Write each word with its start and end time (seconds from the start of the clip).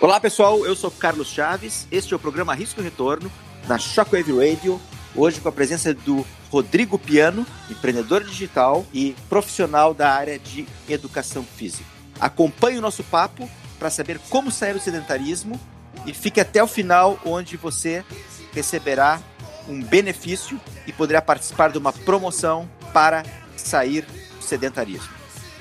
Olá 0.00 0.20
pessoal, 0.20 0.64
eu 0.64 0.76
sou 0.76 0.92
Carlos 0.92 1.26
Chaves, 1.26 1.88
este 1.90 2.12
é 2.12 2.16
o 2.16 2.20
programa 2.20 2.54
Risco 2.54 2.80
e 2.80 2.84
Retorno 2.84 3.28
na 3.66 3.78
Shockwave 3.78 4.30
Radio, 4.30 4.80
hoje 5.12 5.40
com 5.40 5.48
a 5.48 5.52
presença 5.52 5.92
do 5.92 6.24
Rodrigo 6.52 6.96
Piano, 6.96 7.44
empreendedor 7.68 8.22
digital 8.22 8.86
e 8.94 9.16
profissional 9.28 9.92
da 9.92 10.12
área 10.12 10.38
de 10.38 10.68
educação 10.88 11.42
física. 11.42 11.84
Acompanhe 12.20 12.78
o 12.78 12.80
nosso 12.80 13.02
papo 13.02 13.50
para 13.76 13.90
saber 13.90 14.20
como 14.30 14.52
sair 14.52 14.74
do 14.74 14.80
sedentarismo 14.80 15.60
e 16.06 16.14
fique 16.14 16.40
até 16.40 16.62
o 16.62 16.68
final, 16.68 17.18
onde 17.24 17.56
você 17.56 18.04
receberá 18.52 19.20
um 19.68 19.82
benefício 19.82 20.60
e 20.86 20.92
poderá 20.92 21.20
participar 21.20 21.72
de 21.72 21.78
uma 21.78 21.92
promoção 21.92 22.70
para 22.92 23.24
sair 23.56 24.02
do 24.02 24.42
sedentarismo. 24.44 25.17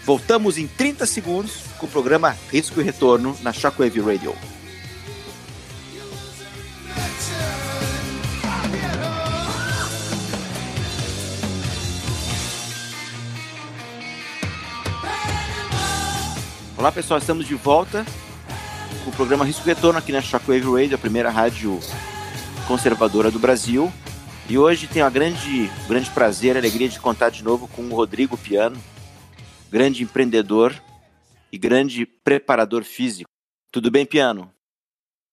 Voltamos 0.08 0.58
em 0.58 0.68
30 0.68 1.06
segundos 1.06 1.64
com 1.78 1.86
o 1.86 1.90
programa 1.90 2.34
Risco 2.50 2.80
e 2.80 2.84
Retorno 2.86 3.36
na 3.42 3.52
Shockwave 3.52 4.00
Radio. 4.00 4.34
Olá 16.78 16.90
pessoal, 16.90 17.20
estamos 17.20 17.46
de 17.46 17.56
volta 17.56 18.06
com 19.04 19.10
o 19.10 19.14
programa 19.14 19.44
Risco 19.44 19.68
e 19.68 19.74
Retorno 19.74 20.00
aqui 20.00 20.14
na 20.14 20.22
Shockwave 20.22 20.72
Radio, 20.72 20.96
a 20.96 20.98
primeira 20.98 21.30
rádio 21.30 21.82
conservadora 22.66 23.30
do 23.30 23.40
Brasil. 23.40 23.92
E 24.48 24.58
hoje 24.58 24.88
tenho 24.88 25.06
a 25.06 25.10
grande, 25.10 25.70
grande 25.86 26.10
prazer, 26.12 26.56
a 26.56 26.60
alegria 26.60 26.88
de 26.88 26.98
contar 26.98 27.30
de 27.30 27.44
novo 27.44 27.68
com 27.68 27.82
o 27.82 27.94
Rodrigo 27.94 28.38
Piano, 28.38 28.78
grande 29.70 30.04
empreendedor 30.04 30.74
e 31.52 31.58
grande 31.58 32.06
preparador 32.06 32.84
físico. 32.84 33.30
Tudo 33.72 33.92
bem, 33.92 34.06
Piano? 34.06 34.52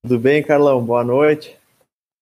Tudo 0.02 0.18
bem, 0.18 0.42
Carlão. 0.42 0.84
Boa 0.84 1.04
noite. 1.04 1.56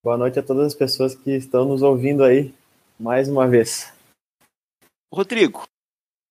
Boa 0.05 0.17
noite 0.17 0.39
a 0.39 0.43
todas 0.43 0.67
as 0.67 0.75
pessoas 0.75 1.15
que 1.15 1.31
estão 1.31 1.65
nos 1.65 1.83
ouvindo 1.83 2.23
aí 2.23 2.55
mais 2.99 3.29
uma 3.29 3.49
vez. 3.49 3.93
Rodrigo, 5.13 5.65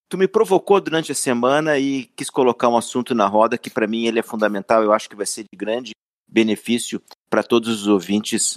tu 0.09 0.17
me 0.17 0.27
provocou 0.27 0.79
durante 0.81 1.11
a 1.11 1.15
semana 1.15 1.77
e 1.77 2.05
quis 2.15 2.29
colocar 2.29 2.67
um 2.67 2.77
assunto 2.77 3.13
na 3.13 3.27
roda 3.27 3.57
que 3.57 3.69
para 3.69 3.87
mim 3.87 4.05
ele 4.05 4.19
é 4.19 4.23
fundamental, 4.23 4.83
eu 4.83 4.93
acho 4.93 5.09
que 5.09 5.15
vai 5.15 5.25
ser 5.25 5.43
de 5.43 5.57
grande 5.57 5.91
benefício 6.29 7.01
para 7.29 7.43
todos 7.43 7.69
os 7.69 7.87
ouvintes 7.87 8.55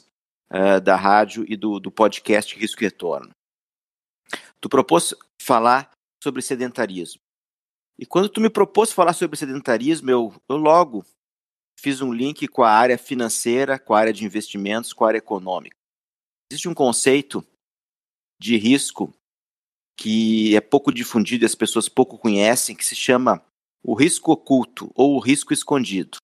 uh, 0.50 0.80
da 0.82 0.96
rádio 0.96 1.44
e 1.48 1.56
do, 1.56 1.78
do 1.78 1.90
podcast 1.90 2.56
Risco 2.58 2.82
e 2.82 2.86
Retorno. 2.86 3.30
Tu 4.60 4.68
propôs 4.68 5.14
falar 5.40 5.90
sobre 6.24 6.40
sedentarismo. 6.40 7.20
E 7.98 8.06
quando 8.06 8.30
tu 8.30 8.40
me 8.40 8.48
propôs 8.48 8.90
falar 8.90 9.12
sobre 9.12 9.36
sedentarismo, 9.36 10.10
eu, 10.10 10.34
eu 10.48 10.56
logo 10.56 11.04
fiz 11.78 12.00
um 12.00 12.12
link 12.12 12.48
com 12.48 12.62
a 12.62 12.70
área 12.70 12.96
financeira, 12.96 13.78
com 13.78 13.92
a 13.92 13.98
área 13.98 14.12
de 14.12 14.24
investimentos, 14.24 14.94
com 14.94 15.04
a 15.04 15.08
área 15.08 15.18
econômica. 15.18 15.76
Existe 16.50 16.66
um 16.66 16.74
conceito 16.74 17.46
de 18.40 18.56
risco 18.56 19.14
que 19.96 20.56
é 20.56 20.60
pouco 20.62 20.92
difundido 20.92 21.44
e 21.44 21.46
as 21.46 21.54
pessoas 21.54 21.88
pouco 21.88 22.18
conhecem, 22.18 22.74
que 22.74 22.84
se 22.84 22.96
chama 22.96 23.44
o 23.82 23.94
risco 23.94 24.32
oculto 24.32 24.90
ou 24.94 25.14
o 25.14 25.20
risco 25.20 25.52
escondido. 25.52 26.16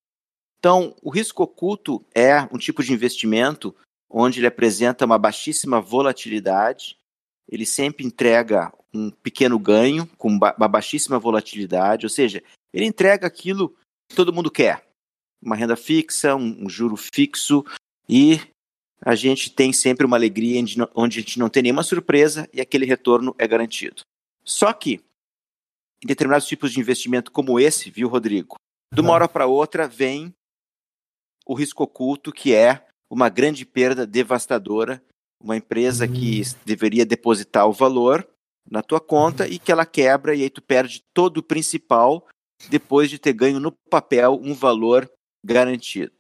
Então, 0.59 0.97
o 1.03 1.11
risco 1.11 1.43
oculto 1.43 2.05
é 2.15 2.43
um 2.53 2.59
tipo 2.59 2.83
de 2.83 2.93
investimento 2.93 3.77
onde 4.09 4.41
ele 4.41 4.47
apresenta 4.47 5.05
uma 5.05 5.19
baixíssima 5.19 5.81
volatilidade, 5.81 6.99
ele 7.47 7.67
sempre 7.67 8.05
entrega 8.05 8.73
um 8.93 9.11
pequeno 9.11 9.59
ganho 9.59 10.07
com 10.19 10.29
uma 10.29 10.69
baixíssima 10.69 11.19
volatilidade, 11.19 12.07
ou 12.07 12.11
seja, 12.11 12.43
ele 12.73 12.85
entrega 12.85 13.27
aquilo 13.27 13.75
que 14.09 14.17
todo 14.17 14.33
mundo 14.33 14.51
quer. 14.51 14.87
Uma 15.43 15.57
renda 15.57 15.77
fixa, 15.77 16.35
um, 16.35 16.65
um 16.65 16.69
juro 16.69 16.97
fixo 16.97 17.65
e 18.09 18.41
a 19.01 19.15
gente 19.15 19.51
tem 19.51 19.73
sempre 19.73 20.05
uma 20.05 20.17
alegria 20.17 20.63
onde 20.95 21.19
a 21.19 21.23
gente 21.23 21.39
não 21.39 21.49
tem 21.49 21.63
nenhuma 21.63 21.83
surpresa 21.83 22.49
e 22.53 22.61
aquele 22.61 22.85
retorno 22.85 23.35
é 23.39 23.47
garantido. 23.49 24.03
Só 24.45 24.73
que, 24.73 25.01
em 26.03 26.07
determinados 26.07 26.47
tipos 26.47 26.73
de 26.73 26.81
investimento 26.81 27.31
como 27.31 27.59
esse, 27.59 27.91
viu, 27.91 28.09
Rodrigo? 28.09 28.57
De 28.93 29.01
uma 29.01 29.13
hora 29.13 29.29
para 29.29 29.47
outra 29.47 29.89
vem 29.89 30.35
o 31.47 31.55
risco 31.55 31.85
oculto, 31.85 32.33
que 32.33 32.55
é 32.55 32.87
uma 33.09 33.29
grande 33.29 33.65
perda 33.65 34.07
devastadora, 34.07 35.03
uma 35.43 35.57
empresa 35.57 36.07
que 36.07 36.43
hum. 36.43 36.59
deveria 36.65 37.07
depositar 37.07 37.67
o 37.67 37.73
valor 37.73 38.29
na 38.71 38.83
tua 38.83 39.01
conta 39.01 39.49
e 39.49 39.59
que 39.59 39.73
ela 39.73 39.85
quebra 39.85 40.35
e 40.35 40.43
aí 40.43 40.51
tu 40.51 40.63
perde 40.63 41.03
todo 41.13 41.39
o 41.39 41.43
principal 41.43 42.27
depois 42.69 43.11
de 43.11 43.19
ter 43.19 43.33
ganho 43.33 43.59
no 43.59 43.73
papel 43.91 44.39
um 44.43 44.55
valor 44.55 45.11
garantido. 45.45 46.13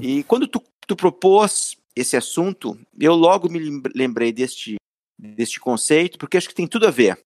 E 0.00 0.22
quando 0.24 0.46
tu, 0.46 0.62
tu 0.86 0.94
propôs 0.94 1.76
esse 1.96 2.16
assunto, 2.16 2.78
eu 2.98 3.14
logo 3.14 3.48
me 3.48 3.82
lembrei 3.94 4.32
deste, 4.32 4.76
deste 5.18 5.58
conceito, 5.58 6.18
porque 6.18 6.36
acho 6.36 6.48
que 6.48 6.54
tem 6.54 6.66
tudo 6.66 6.86
a 6.86 6.90
ver. 6.90 7.18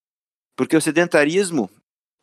Porque 0.56 0.76
o 0.76 0.80
sedentarismo, 0.80 1.68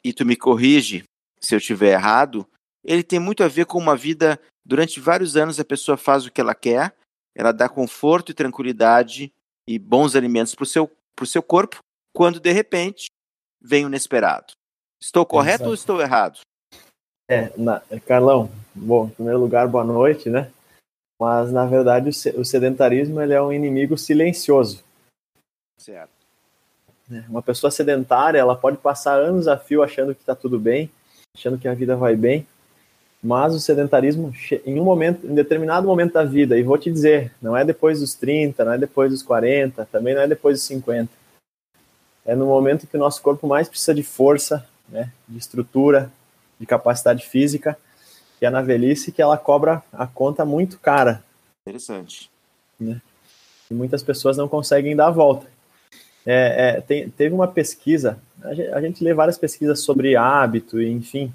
e 0.04 0.14
tu 0.14 0.26
me 0.26 0.36
corrige 0.36 1.04
se 1.40 1.54
eu 1.54 1.60
estiver 1.60 1.94
errado, 1.94 2.48
ele 2.84 3.04
tem 3.04 3.20
muito 3.20 3.44
a 3.44 3.48
ver 3.48 3.66
com 3.66 3.78
uma 3.78 3.96
vida. 3.96 4.40
Durante 4.66 5.00
vários 5.00 5.36
anos 5.36 5.60
a 5.60 5.66
pessoa 5.66 5.98
faz 5.98 6.26
o 6.26 6.32
que 6.32 6.42
ela 6.42 6.56
quer, 6.56 6.96
ela 7.36 7.52
dá 7.52 7.68
conforto 7.68 8.32
e 8.32 8.36
tranquilidade 8.36 9.32
e 9.68 9.78
bons 9.80 10.16
alimentos 10.16 10.56
para 10.56 10.64
o 10.64 10.68
seu, 10.68 10.92
seu 11.26 11.44
corpo, 11.44 11.80
quando 12.14 12.40
de 12.40 12.52
repente 12.52 13.08
vem 13.62 13.86
o 13.86 13.88
inesperado. 13.88 14.54
Estou 15.02 15.26
correto 15.26 15.64
Exato. 15.64 15.70
ou 15.70 15.74
estou 15.74 16.02
errado? 16.02 16.40
É, 17.30 17.52
na, 17.56 17.82
Carlão, 18.06 18.50
bom, 18.74 19.08
em 19.08 19.12
primeiro 19.12 19.40
lugar, 19.40 19.68
boa 19.68 19.84
noite, 19.84 20.30
né? 20.30 20.52
Mas, 21.20 21.52
na 21.52 21.66
verdade, 21.66 22.10
o 22.10 22.46
sedentarismo 22.46 23.22
ele 23.22 23.34
é 23.34 23.42
um 23.42 23.52
inimigo 23.52 23.98
silencioso. 23.98 24.84
Certo. 25.78 26.12
É, 27.12 27.24
uma 27.28 27.42
pessoa 27.42 27.72
sedentária, 27.72 28.40
ela 28.40 28.56
pode 28.56 28.78
passar 28.78 29.20
anos 29.20 29.48
a 29.48 29.58
fio 29.58 29.84
achando 29.84 30.16
que 30.16 30.22
está 30.22 30.36
tudo 30.36 30.60
bem, 30.60 30.90
achando 31.36 31.58
que 31.58 31.68
a 31.68 31.74
vida 31.74 31.96
vai 31.96 32.16
bem, 32.16 32.48
mas 33.22 33.54
o 33.54 33.60
sedentarismo, 33.60 34.34
em 34.66 34.80
um 34.80 34.84
momento, 34.84 35.28
em 35.28 35.36
determinado 35.36 35.86
momento 35.86 36.14
da 36.14 36.24
vida, 36.24 36.58
e 36.58 36.64
vou 36.64 36.78
te 36.78 36.90
dizer, 36.90 37.34
não 37.42 37.56
é 37.56 37.66
depois 37.66 38.00
dos 38.00 38.14
30, 38.14 38.64
não 38.64 38.74
é 38.74 38.78
depois 38.78 39.12
dos 39.12 39.22
40, 39.22 39.86
também 39.92 40.16
não 40.16 40.22
é 40.22 40.28
depois 40.28 40.58
dos 40.58 40.66
50. 40.68 41.19
É 42.26 42.36
no 42.36 42.46
momento 42.46 42.88
que 42.88 42.98
o 42.98 43.00
nosso 43.00 43.22
corpo 43.22 43.48
mais 43.48 43.68
precisa 43.68 43.94
de 43.94 44.04
força, 44.04 44.68
né, 44.88 45.12
de 45.28 45.38
estrutura, 45.38 46.12
de 46.60 46.66
capacidade 46.66 47.26
física, 47.26 47.78
que 48.38 48.46
é 48.46 48.50
na 48.50 48.62
velhice 48.62 49.12
que 49.12 49.22
ela 49.22 49.38
cobra 49.38 49.84
a 49.92 50.08
conta 50.08 50.46
muito 50.46 50.80
cara. 50.80 51.24
Interessante. 51.66 52.30
Né? 52.80 53.02
E 53.70 53.74
muitas 53.74 54.02
pessoas 54.02 54.38
não 54.38 54.48
conseguem 54.48 54.96
dar 54.96 55.08
a 55.08 55.12
volta. 55.12 55.48
É, 56.26 56.78
é, 56.78 56.82
tem, 56.82 57.10
teve 57.10 57.34
uma 57.34 57.48
pesquisa, 57.48 58.20
a 58.44 58.54
gente, 58.54 58.70
a 58.70 58.82
gente, 58.82 59.04
lê 59.04 59.14
várias 59.14 59.38
pesquisas 59.38 59.82
sobre 59.82 60.16
hábito, 60.16 60.82
e, 60.82 60.92
enfim, 60.92 61.34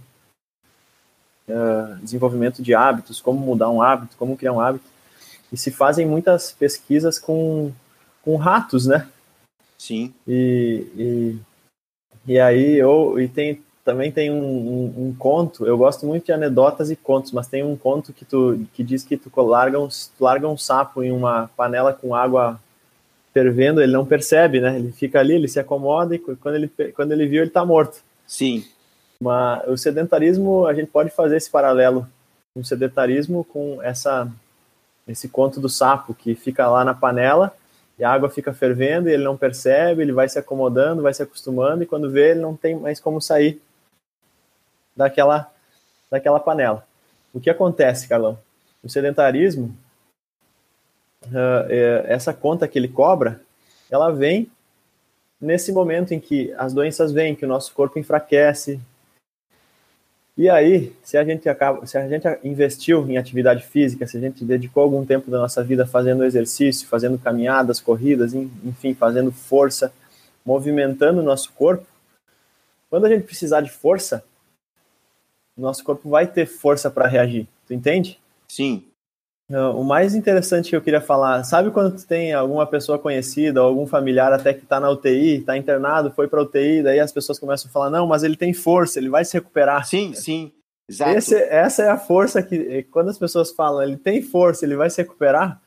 uh, 1.48 1.96
desenvolvimento 2.02 2.62
de 2.62 2.74
hábitos, 2.74 3.20
como 3.20 3.38
mudar 3.38 3.70
um 3.70 3.82
hábito, 3.82 4.16
como 4.16 4.36
criar 4.36 4.52
um 4.52 4.60
hábito, 4.60 4.84
e 5.52 5.56
se 5.56 5.70
fazem 5.70 6.06
muitas 6.06 6.52
pesquisas 6.52 7.18
com, 7.18 7.72
com 8.22 8.36
ratos, 8.36 8.86
né? 8.86 9.08
Sim. 9.84 10.14
E, 10.26 10.86
e, 10.96 11.38
e 12.26 12.40
aí 12.40 12.78
eu, 12.78 13.20
e 13.20 13.28
tem, 13.28 13.62
também 13.84 14.10
tem 14.10 14.30
um, 14.30 14.42
um, 14.42 15.08
um, 15.08 15.14
conto, 15.14 15.66
eu 15.66 15.76
gosto 15.76 16.06
muito 16.06 16.24
de 16.24 16.32
anedotas 16.32 16.90
e 16.90 16.96
contos, 16.96 17.32
mas 17.32 17.48
tem 17.48 17.62
um 17.62 17.76
conto 17.76 18.10
que, 18.10 18.24
tu, 18.24 18.66
que 18.72 18.82
diz 18.82 19.04
que 19.04 19.14
tu 19.14 19.30
larga, 19.42 19.78
um, 19.78 19.86
tu 19.88 20.24
larga 20.24 20.48
um 20.48 20.56
sapo 20.56 21.02
em 21.02 21.12
uma 21.12 21.50
panela 21.54 21.92
com 21.92 22.14
água 22.14 22.58
fervendo, 23.34 23.82
ele 23.82 23.92
não 23.92 24.06
percebe, 24.06 24.58
né? 24.58 24.78
Ele 24.78 24.90
fica 24.90 25.20
ali, 25.20 25.34
ele 25.34 25.48
se 25.48 25.60
acomoda 25.60 26.14
e 26.14 26.18
quando 26.18 26.54
ele, 26.54 26.68
quando 26.96 27.12
ele 27.12 27.26
viu, 27.26 27.42
ele 27.42 27.48
está 27.48 27.62
morto. 27.62 28.02
Sim. 28.26 28.64
Mas 29.20 29.68
o 29.68 29.76
sedentarismo, 29.76 30.66
a 30.66 30.72
gente 30.72 30.90
pode 30.90 31.10
fazer 31.10 31.36
esse 31.36 31.50
paralelo 31.50 32.08
o 32.54 32.64
sedentarismo 32.64 33.44
com 33.44 33.82
essa, 33.82 34.32
esse 35.06 35.28
conto 35.28 35.60
do 35.60 35.68
sapo 35.68 36.14
que 36.14 36.34
fica 36.34 36.70
lá 36.70 36.86
na 36.86 36.94
panela 36.94 37.54
e 37.98 38.04
a 38.04 38.10
água 38.10 38.28
fica 38.28 38.52
fervendo 38.52 39.08
e 39.08 39.12
ele 39.12 39.22
não 39.22 39.36
percebe, 39.36 40.02
ele 40.02 40.12
vai 40.12 40.28
se 40.28 40.38
acomodando, 40.38 41.02
vai 41.02 41.14
se 41.14 41.22
acostumando 41.22 41.82
e 41.82 41.86
quando 41.86 42.10
vê, 42.10 42.30
ele 42.30 42.40
não 42.40 42.56
tem 42.56 42.74
mais 42.74 42.98
como 42.98 43.20
sair 43.20 43.60
daquela, 44.96 45.52
daquela 46.10 46.40
panela. 46.40 46.86
O 47.32 47.40
que 47.40 47.50
acontece, 47.50 48.08
Carlão? 48.08 48.38
O 48.82 48.88
sedentarismo, 48.88 49.76
uh, 51.26 51.66
é, 51.68 52.04
essa 52.08 52.32
conta 52.32 52.68
que 52.68 52.78
ele 52.78 52.88
cobra, 52.88 53.40
ela 53.90 54.10
vem 54.10 54.50
nesse 55.40 55.72
momento 55.72 56.12
em 56.12 56.20
que 56.20 56.52
as 56.56 56.72
doenças 56.72 57.12
vêm, 57.12 57.34
que 57.34 57.44
o 57.44 57.48
nosso 57.48 57.72
corpo 57.74 57.98
enfraquece. 57.98 58.80
E 60.36 60.50
aí, 60.50 60.92
se 61.02 61.16
a 61.16 61.24
gente 61.24 61.48
acaba, 61.48 61.86
se 61.86 61.96
a 61.96 62.08
gente 62.08 62.26
investiu 62.42 63.08
em 63.08 63.16
atividade 63.16 63.62
física, 63.64 64.06
se 64.06 64.16
a 64.16 64.20
gente 64.20 64.44
dedicou 64.44 64.82
algum 64.82 65.06
tempo 65.06 65.30
da 65.30 65.38
nossa 65.38 65.62
vida 65.62 65.86
fazendo 65.86 66.24
exercício, 66.24 66.88
fazendo 66.88 67.16
caminhadas, 67.16 67.80
corridas, 67.80 68.34
enfim, 68.34 68.94
fazendo 68.94 69.30
força, 69.30 69.92
movimentando 70.44 71.20
o 71.20 71.24
nosso 71.24 71.52
corpo, 71.52 71.86
quando 72.90 73.06
a 73.06 73.08
gente 73.08 73.24
precisar 73.24 73.60
de 73.60 73.70
força, 73.70 74.24
nosso 75.56 75.84
corpo 75.84 76.08
vai 76.08 76.26
ter 76.26 76.46
força 76.46 76.90
para 76.90 77.06
reagir. 77.06 77.46
Tu 77.66 77.74
entende? 77.74 78.18
Sim. 78.48 78.84
O 79.50 79.84
mais 79.84 80.14
interessante 80.14 80.70
que 80.70 80.76
eu 80.76 80.80
queria 80.80 81.02
falar, 81.02 81.44
sabe 81.44 81.70
quando 81.70 81.94
tu 81.94 82.06
tem 82.06 82.32
alguma 82.32 82.66
pessoa 82.66 82.98
conhecida 82.98 83.62
ou 83.62 83.68
algum 83.68 83.86
familiar 83.86 84.32
até 84.32 84.54
que 84.54 84.62
está 84.62 84.80
na 84.80 84.88
UTI, 84.90 85.40
está 85.40 85.56
internado, 85.56 86.10
foi 86.10 86.26
para 86.26 86.42
UTI, 86.42 86.82
daí 86.82 86.98
as 86.98 87.12
pessoas 87.12 87.38
começam 87.38 87.68
a 87.68 87.72
falar, 87.72 87.90
não, 87.90 88.06
mas 88.06 88.22
ele 88.22 88.36
tem 88.36 88.54
força, 88.54 88.98
ele 88.98 89.10
vai 89.10 89.22
se 89.22 89.34
recuperar. 89.34 89.86
Sim, 89.86 90.14
sim, 90.14 90.50
exato. 90.88 91.10
Esse, 91.10 91.34
essa 91.34 91.82
é 91.82 91.90
a 91.90 91.98
força 91.98 92.42
que, 92.42 92.84
quando 92.84 93.10
as 93.10 93.18
pessoas 93.18 93.52
falam, 93.52 93.82
ele 93.82 93.98
tem 93.98 94.22
força, 94.22 94.64
ele 94.64 94.76
vai 94.76 94.88
se 94.88 95.02
recuperar, 95.02 95.60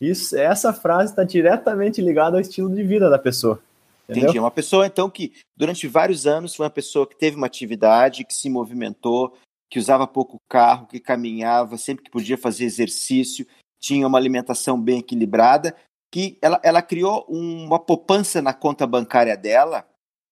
isso, 0.00 0.36
essa 0.36 0.72
frase 0.72 1.12
está 1.12 1.22
diretamente 1.22 2.02
ligada 2.02 2.36
ao 2.36 2.40
estilo 2.40 2.74
de 2.74 2.82
vida 2.82 3.08
da 3.08 3.20
pessoa. 3.20 3.60
Entendeu? 4.08 4.24
Entendi. 4.24 4.38
É 4.38 4.40
uma 4.40 4.50
pessoa, 4.50 4.84
então, 4.84 5.08
que 5.08 5.32
durante 5.56 5.86
vários 5.86 6.26
anos 6.26 6.56
foi 6.56 6.64
uma 6.64 6.70
pessoa 6.70 7.06
que 7.06 7.16
teve 7.16 7.36
uma 7.36 7.46
atividade, 7.46 8.24
que 8.24 8.34
se 8.34 8.50
movimentou, 8.50 9.38
que 9.72 9.78
usava 9.78 10.06
pouco 10.06 10.38
carro, 10.50 10.86
que 10.86 11.00
caminhava, 11.00 11.78
sempre 11.78 12.04
que 12.04 12.10
podia 12.10 12.36
fazer 12.36 12.66
exercício, 12.66 13.46
tinha 13.80 14.06
uma 14.06 14.18
alimentação 14.18 14.78
bem 14.78 14.98
equilibrada, 14.98 15.74
que 16.12 16.36
ela, 16.42 16.60
ela 16.62 16.82
criou 16.82 17.24
uma 17.26 17.78
poupança 17.78 18.42
na 18.42 18.52
conta 18.52 18.86
bancária 18.86 19.34
dela, 19.34 19.88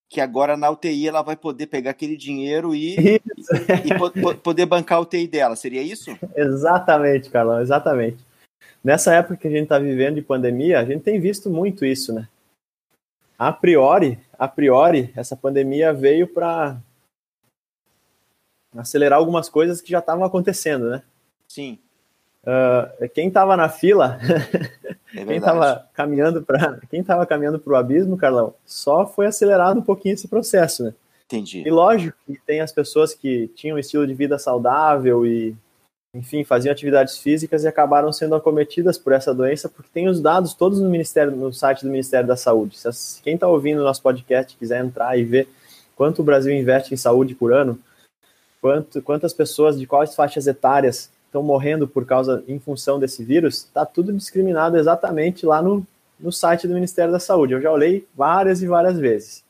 que 0.07 0.21
agora 0.21 0.55
na 0.55 0.69
UTI 0.69 1.07
ela 1.07 1.23
vai 1.23 1.35
poder 1.35 1.65
pegar 1.65 1.89
aquele 1.89 2.15
dinheiro 2.15 2.75
e, 2.75 2.95
e, 3.17 3.21
e 3.83 3.97
po, 3.97 4.35
poder 4.37 4.67
bancar 4.67 4.99
a 4.99 5.01
UTI 5.01 5.25
dela. 5.27 5.55
Seria 5.55 5.81
isso? 5.81 6.15
Exatamente, 6.35 7.31
Carlão, 7.31 7.59
exatamente. 7.61 8.23
Nessa 8.83 9.15
época 9.15 9.37
que 9.37 9.47
a 9.47 9.51
gente 9.51 9.63
está 9.63 9.79
vivendo 9.79 10.17
de 10.17 10.21
pandemia, 10.21 10.79
a 10.79 10.85
gente 10.85 11.01
tem 11.01 11.19
visto 11.19 11.49
muito 11.49 11.83
isso, 11.83 12.13
né? 12.13 12.27
A 13.39 13.51
priori, 13.51 14.19
a 14.37 14.47
priori, 14.47 15.11
essa 15.15 15.35
pandemia 15.35 15.91
veio 15.91 16.27
para 16.27 16.79
acelerar 18.75 19.19
algumas 19.19 19.49
coisas 19.49 19.81
que 19.81 19.91
já 19.91 19.99
estavam 19.99 20.23
acontecendo, 20.23 20.89
né? 20.89 21.03
Sim. 21.47 21.77
Uh, 22.43 23.07
quem 23.09 23.27
estava 23.27 23.55
na 23.55 23.69
fila, 23.69 24.19
é 25.15 25.25
quem 25.25 25.37
estava 25.37 25.87
caminhando 25.93 26.41
para 26.41 26.79
quem 26.89 27.01
estava 27.01 27.25
caminhando 27.25 27.59
para 27.59 27.73
o 27.73 27.75
abismo, 27.75 28.17
Carlão, 28.17 28.55
só 28.65 29.05
foi 29.05 29.27
acelerado 29.27 29.79
um 29.79 29.83
pouquinho 29.83 30.13
esse 30.13 30.27
processo, 30.27 30.83
né? 30.83 30.93
Entendi. 31.25 31.63
E 31.65 31.69
lógico 31.69 32.17
que 32.25 32.37
tem 32.45 32.59
as 32.59 32.71
pessoas 32.71 33.13
que 33.13 33.47
tinham 33.55 33.77
um 33.77 33.79
estilo 33.79 34.07
de 34.07 34.13
vida 34.13 34.37
saudável 34.39 35.25
e, 35.25 35.55
enfim, 36.13 36.43
faziam 36.43 36.73
atividades 36.73 37.19
físicas 37.19 37.63
e 37.63 37.67
acabaram 37.67 38.11
sendo 38.11 38.35
acometidas 38.35 38.97
por 38.97 39.13
essa 39.13 39.33
doença, 39.33 39.69
porque 39.69 39.89
tem 39.93 40.09
os 40.09 40.19
dados 40.19 40.53
todos 40.53 40.81
no 40.81 40.89
Ministério, 40.89 41.33
no 41.33 41.53
site 41.53 41.83
do 41.83 41.91
Ministério 41.91 42.27
da 42.27 42.35
Saúde. 42.35 42.77
Se 42.77 43.21
quem 43.21 43.35
está 43.35 43.47
ouvindo 43.47 43.79
o 43.79 43.83
nosso 43.83 44.01
podcast 44.01 44.57
quiser 44.57 44.83
entrar 44.83 45.17
e 45.17 45.23
ver 45.23 45.47
quanto 45.95 46.19
o 46.19 46.25
Brasil 46.25 46.53
investe 46.53 46.93
em 46.93 46.97
saúde 46.97 47.33
por 47.33 47.53
ano, 47.53 47.79
quanto, 48.61 49.01
quantas 49.01 49.33
pessoas 49.33 49.77
de 49.77 49.87
quais 49.87 50.15
faixas 50.15 50.47
etárias 50.47 51.11
estão 51.25 51.41
morrendo 51.41 51.87
por 51.87 52.05
causa, 52.05 52.43
em 52.47 52.59
função 52.59 52.99
desse 52.99 53.23
vírus, 53.23 53.55
está 53.55 53.85
tudo 53.85 54.13
discriminado 54.13 54.77
exatamente 54.77 55.45
lá 55.45 55.61
no, 55.61 55.85
no 56.19 56.31
site 56.31 56.67
do 56.67 56.73
Ministério 56.73 57.11
da 57.11 57.19
Saúde. 57.19 57.53
Eu 57.53 57.61
já 57.61 57.71
olhei 57.71 58.07
várias 58.15 58.61
e 58.61 58.67
várias 58.67 58.99
vezes. 58.99 59.43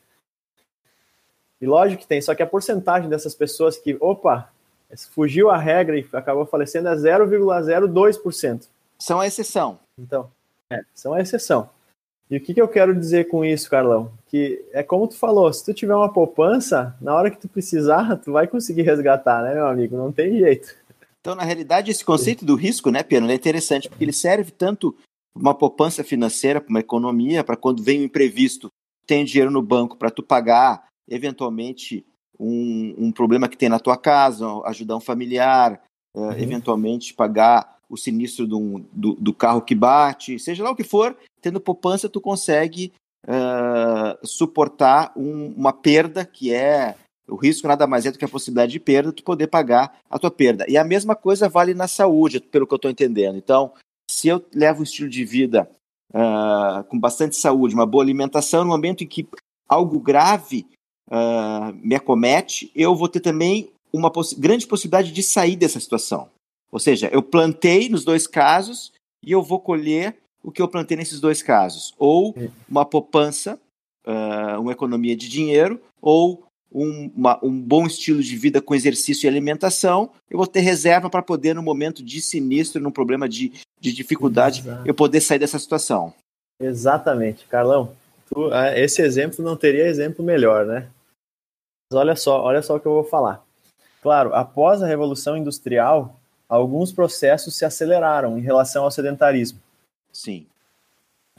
E 1.60 1.66
lógico 1.66 2.02
que 2.02 2.08
tem, 2.08 2.20
só 2.20 2.34
que 2.34 2.42
a 2.42 2.46
porcentagem 2.46 3.08
dessas 3.08 3.34
pessoas 3.34 3.76
que, 3.76 3.96
opa, 4.00 4.50
fugiu 5.12 5.50
a 5.50 5.58
regra 5.58 5.98
e 5.98 6.06
acabou 6.12 6.46
falecendo 6.46 6.88
é 6.88 6.94
0,02%. 6.94 8.66
São 8.98 9.20
a 9.20 9.26
exceção. 9.26 9.78
Então, 9.98 10.30
é, 10.70 10.82
são 10.94 11.12
a 11.12 11.20
exceção. 11.20 11.68
E 12.30 12.36
o 12.36 12.40
que, 12.40 12.54
que 12.54 12.62
eu 12.62 12.68
quero 12.68 12.94
dizer 12.94 13.28
com 13.28 13.44
isso, 13.44 13.68
Carlão? 13.68 14.12
Que 14.32 14.64
é 14.72 14.82
como 14.82 15.06
tu 15.06 15.14
falou, 15.14 15.52
se 15.52 15.62
tu 15.62 15.74
tiver 15.74 15.94
uma 15.94 16.10
poupança, 16.10 16.96
na 17.02 17.14
hora 17.14 17.30
que 17.30 17.38
tu 17.38 17.46
precisar, 17.46 18.16
tu 18.16 18.32
vai 18.32 18.48
conseguir 18.48 18.80
resgatar, 18.80 19.42
né, 19.42 19.54
meu 19.54 19.66
amigo? 19.66 19.94
Não 19.94 20.10
tem 20.10 20.38
jeito. 20.38 20.74
Então, 21.20 21.34
na 21.34 21.44
realidade, 21.44 21.90
esse 21.90 22.04
conceito 22.04 22.44
do 22.44 22.56
risco, 22.56 22.90
né, 22.90 23.02
Pedro, 23.02 23.30
é 23.30 23.34
interessante, 23.34 23.88
porque 23.88 24.02
ele 24.02 24.12
serve 24.12 24.50
tanto 24.50 24.96
uma 25.34 25.54
poupança 25.54 26.02
financeira, 26.02 26.60
para 26.60 26.70
uma 26.70 26.80
economia, 26.80 27.44
para 27.44 27.56
quando 27.56 27.82
vem 27.82 28.00
um 28.00 28.04
imprevisto, 28.04 28.68
tem 29.06 29.24
dinheiro 29.24 29.50
no 29.50 29.62
banco 29.62 29.96
para 29.96 30.10
tu 30.10 30.22
pagar, 30.22 30.86
eventualmente, 31.08 32.04
um, 32.40 32.94
um, 32.98 33.12
problema 33.12 33.48
que 33.48 33.56
tem 33.56 33.68
na 33.68 33.78
tua 33.78 33.96
casa, 33.96 34.46
ajudar 34.64 34.96
um 34.96 35.00
familiar, 35.00 35.80
uh, 36.16 36.20
uhum. 36.20 36.32
eventualmente 36.32 37.14
pagar 37.14 37.78
o 37.88 37.96
sinistro 37.96 38.46
do, 38.46 38.82
do, 38.92 39.14
do, 39.14 39.34
carro 39.34 39.62
que 39.62 39.74
bate, 39.74 40.38
seja 40.38 40.64
lá 40.64 40.70
o 40.70 40.76
que 40.76 40.82
for, 40.82 41.16
tendo 41.40 41.60
poupança 41.60 42.08
tu 42.08 42.20
consegue 42.20 42.92
uh, 43.26 44.26
suportar 44.26 45.12
um, 45.16 45.48
uma 45.56 45.72
perda 45.72 46.24
que 46.24 46.52
é 46.52 46.96
o 47.28 47.36
risco 47.36 47.68
nada 47.68 47.86
mais 47.86 48.04
é 48.04 48.10
do 48.10 48.18
que 48.18 48.24
a 48.24 48.28
possibilidade 48.28 48.72
de 48.72 48.80
perda, 48.80 49.12
tu 49.12 49.22
poder 49.22 49.46
pagar 49.46 49.98
a 50.10 50.18
tua 50.18 50.30
perda. 50.30 50.66
E 50.68 50.76
a 50.76 50.84
mesma 50.84 51.14
coisa 51.14 51.48
vale 51.48 51.72
na 51.72 51.88
saúde, 51.88 52.40
pelo 52.40 52.66
que 52.66 52.74
eu 52.74 52.76
estou 52.76 52.90
entendendo. 52.90 53.38
Então, 53.38 53.72
se 54.10 54.28
eu 54.28 54.44
levo 54.54 54.80
um 54.80 54.82
estilo 54.82 55.08
de 55.08 55.24
vida 55.24 55.70
uh, 56.12 56.84
com 56.84 56.98
bastante 56.98 57.36
saúde, 57.36 57.74
uma 57.74 57.86
boa 57.86 58.04
alimentação, 58.04 58.64
no 58.64 58.70
momento 58.70 59.04
em 59.04 59.06
que 59.06 59.26
algo 59.68 59.98
grave 60.00 60.66
uh, 61.10 61.72
me 61.74 61.94
acomete, 61.94 62.70
eu 62.74 62.94
vou 62.94 63.08
ter 63.08 63.20
também 63.20 63.70
uma 63.92 64.10
poss 64.10 64.32
grande 64.32 64.66
possibilidade 64.66 65.12
de 65.12 65.22
sair 65.22 65.56
dessa 65.56 65.80
situação. 65.80 66.28
Ou 66.70 66.78
seja, 66.78 67.08
eu 67.12 67.22
plantei 67.22 67.88
nos 67.88 68.04
dois 68.04 68.26
casos 68.26 68.92
e 69.24 69.30
eu 69.30 69.42
vou 69.42 69.60
colher 69.60 70.16
o 70.42 70.50
que 70.50 70.60
eu 70.60 70.68
plantei 70.68 70.96
nesses 70.96 71.20
dois 71.20 71.42
casos. 71.42 71.94
Ou 71.98 72.34
uma 72.68 72.84
poupança, 72.84 73.58
uh, 74.06 74.60
uma 74.60 74.72
economia 74.72 75.16
de 75.16 75.28
dinheiro, 75.28 75.80
ou 76.00 76.44
um, 76.74 77.10
uma, 77.14 77.38
um, 77.44 77.60
bom 77.60 77.86
estilo 77.86 78.22
de 78.22 78.36
vida 78.36 78.60
com 78.60 78.74
exercício 78.74 79.26
e 79.26 79.28
alimentação, 79.28 80.10
eu 80.30 80.38
vou 80.38 80.46
ter 80.46 80.60
reserva 80.60 81.10
para 81.10 81.22
poder, 81.22 81.54
no 81.54 81.62
momento 81.62 82.02
de 82.02 82.20
sinistro, 82.20 82.80
num 82.80 82.90
problema 82.90 83.28
de, 83.28 83.52
de 83.78 83.92
dificuldade, 83.92 84.60
Exato. 84.60 84.82
eu 84.86 84.94
poder 84.94 85.20
sair 85.20 85.38
dessa 85.38 85.58
situação. 85.58 86.14
Exatamente. 86.60 87.46
Carlão, 87.46 87.92
tu, 88.28 88.52
ah, 88.52 88.76
esse 88.78 89.02
exemplo 89.02 89.44
não 89.44 89.56
teria 89.56 89.86
exemplo 89.86 90.24
melhor, 90.24 90.64
né? 90.64 90.88
Mas 91.90 92.00
olha 92.00 92.16
só, 92.16 92.40
olha 92.42 92.62
só 92.62 92.76
o 92.76 92.80
que 92.80 92.86
eu 92.86 92.94
vou 92.94 93.04
falar. 93.04 93.44
Claro, 94.00 94.34
após 94.34 94.82
a 94.82 94.86
Revolução 94.86 95.36
Industrial, 95.36 96.16
alguns 96.48 96.90
processos 96.90 97.54
se 97.54 97.64
aceleraram 97.64 98.38
em 98.38 98.40
relação 98.40 98.84
ao 98.84 98.90
sedentarismo. 98.90 99.60
Sim. 100.12 100.46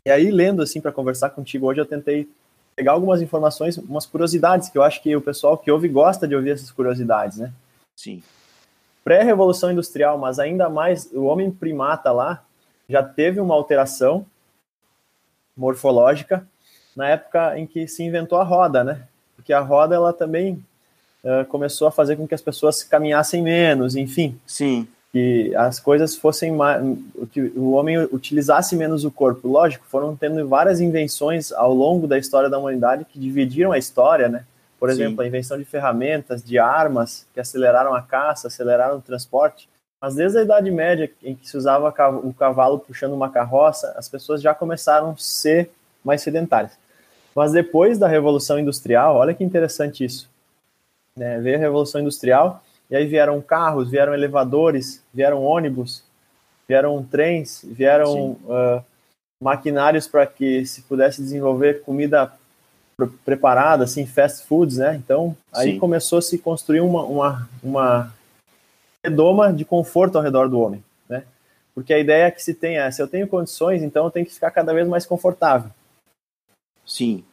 E 0.06 0.10
aí, 0.10 0.32
lendo 0.32 0.62
assim 0.62 0.82
para 0.82 0.92
conversar 0.92 1.30
contigo 1.30 1.68
hoje, 1.68 1.80
eu 1.80 1.86
tentei 1.86 2.28
pegar 2.76 2.94
algumas 2.94 3.22
informações, 3.22 3.78
umas 3.78 4.06
curiosidades, 4.06 4.70
que 4.70 4.78
eu 4.78 4.84
acho 4.84 5.02
que 5.02 5.16
o 5.16 5.22
pessoal 5.22 5.58
que 5.58 5.72
ouve 5.72 5.88
gosta 5.88 6.28
de 6.28 6.36
ouvir 6.36 6.52
essas 6.52 6.72
curiosidades, 6.72 7.38
né? 7.38 7.54
Sim. 7.96 8.24
Pré-revolução 9.04 9.72
industrial, 9.72 10.18
mas 10.18 10.40
ainda 10.40 10.70
mais, 10.70 11.10
o 11.14 11.24
homem 11.26 11.52
primata 11.52 12.12
lá 12.12 12.44
já 12.90 13.04
teve 13.04 13.40
uma 13.40 13.54
alteração 13.54 14.26
morfológica 15.56 16.46
na 16.96 17.10
época 17.10 17.58
em 17.58 17.68
que 17.68 17.88
se 17.88 18.04
inventou 18.04 18.40
a 18.40 18.44
roda, 18.44 18.84
né? 18.84 19.08
Porque 19.36 19.54
a 19.54 19.60
roda, 19.60 19.96
ela 19.96 20.12
também 20.12 20.64
uh, 21.24 21.46
começou 21.46 21.88
a 21.88 21.92
fazer 21.92 22.16
com 22.16 22.28
que 22.28 22.36
as 22.36 22.42
pessoas 22.42 22.84
caminhassem 22.84 23.42
menos, 23.42 23.96
enfim. 23.96 24.40
Sim 24.46 24.88
que 25.14 25.56
as 25.56 25.80
coisas 25.80 26.16
fossem 26.16 26.52
mais, 26.52 26.84
que 27.32 27.40
o 27.56 27.74
homem 27.74 28.00
utilizasse 28.12 28.76
menos 28.76 29.06
o 29.06 29.12
corpo. 29.12 29.48
Lógico, 29.48 29.86
foram 29.88 30.16
tendo 30.16 30.48
várias 30.48 30.82
invenções 30.82 31.52
ao 31.52 31.72
longo 31.72 32.08
da 32.08 32.18
história 32.18 32.50
da 32.50 32.58
humanidade 32.58 33.06
que 33.06 33.20
dividiram 33.20 33.72
a 33.72 33.78
história, 33.78 34.28
né? 34.28 34.44
Por 34.80 34.90
Sim. 34.90 34.96
exemplo, 34.96 35.22
a 35.22 35.28
invenção 35.28 35.58
de 35.60 35.66
ferramentas, 35.66 36.44
de 36.44 36.58
armas 36.58 37.28
que 37.32 37.40
aceleraram 37.40 37.94
a 37.94 38.02
caça, 38.02 38.48
aceleraram 38.48 38.98
o 38.98 39.02
transporte. 39.02 39.70
Mas 40.02 40.16
desde 40.16 40.40
a 40.40 40.42
Idade 40.42 40.72
Média, 40.72 41.10
em 41.22 41.36
que 41.36 41.48
se 41.48 41.56
usava 41.56 41.94
o 42.24 42.34
cavalo 42.34 42.80
puxando 42.80 43.14
uma 43.14 43.30
carroça, 43.30 43.94
as 43.96 44.10
pessoas 44.10 44.42
já 44.42 44.54
começaram 44.54 45.12
a 45.12 45.16
ser 45.16 45.70
mais 46.04 46.24
sedentárias. 46.24 46.74
Mas 47.36 47.52
depois 47.52 48.00
da 48.00 48.08
Revolução 48.08 48.60
Industrial, 48.60 49.16
olha 49.16 49.34
que 49.34 49.44
interessante 49.44 50.04
isso. 50.04 50.28
Né? 51.16 51.40
Veio 51.40 51.56
a 51.56 51.60
Revolução 51.60 52.02
Industrial 52.02 52.64
e 52.94 52.96
aí 52.96 53.08
vieram 53.08 53.42
carros, 53.42 53.90
vieram 53.90 54.14
elevadores, 54.14 55.02
vieram 55.12 55.44
ônibus, 55.44 56.04
vieram 56.68 57.04
trens, 57.04 57.66
vieram 57.66 58.34
uh, 58.44 58.84
maquinários 59.42 60.08
para 60.08 60.28
que 60.28 60.64
se 60.64 60.84
pudesse 60.84 61.20
desenvolver 61.20 61.82
comida 61.82 62.32
preparada, 63.26 63.84
assim, 63.86 64.06
fast 64.06 64.46
foods, 64.46 64.78
né? 64.78 64.96
Então, 64.96 65.36
aí 65.52 65.72
Sim. 65.72 65.80
começou 65.80 66.20
a 66.20 66.22
se 66.22 66.38
construir 66.38 66.82
uma, 66.82 67.04
uma, 67.04 67.50
uma 67.64 68.14
redoma 69.04 69.52
de 69.52 69.66
conforto 69.66 70.20
ao 70.20 70.24
redor 70.24 70.48
do 70.48 70.60
homem, 70.60 70.84
né? 71.10 71.24
Porque 71.74 71.96
a 71.96 72.00
ideia 72.00 72.30
que 72.30 72.44
se 72.44 72.54
tem 72.54 72.78
é, 72.78 72.92
se 72.92 73.02
eu 73.02 73.08
tenho 73.08 73.28
condições, 73.28 73.82
então 73.82 74.06
eu 74.06 74.12
tenho 74.12 74.28
que 74.28 74.36
ficar 74.36 74.52
cada 74.52 74.72
vez 74.72 74.88
mais 74.88 75.04
confortável. 75.04 75.72
Sim. 76.86 77.26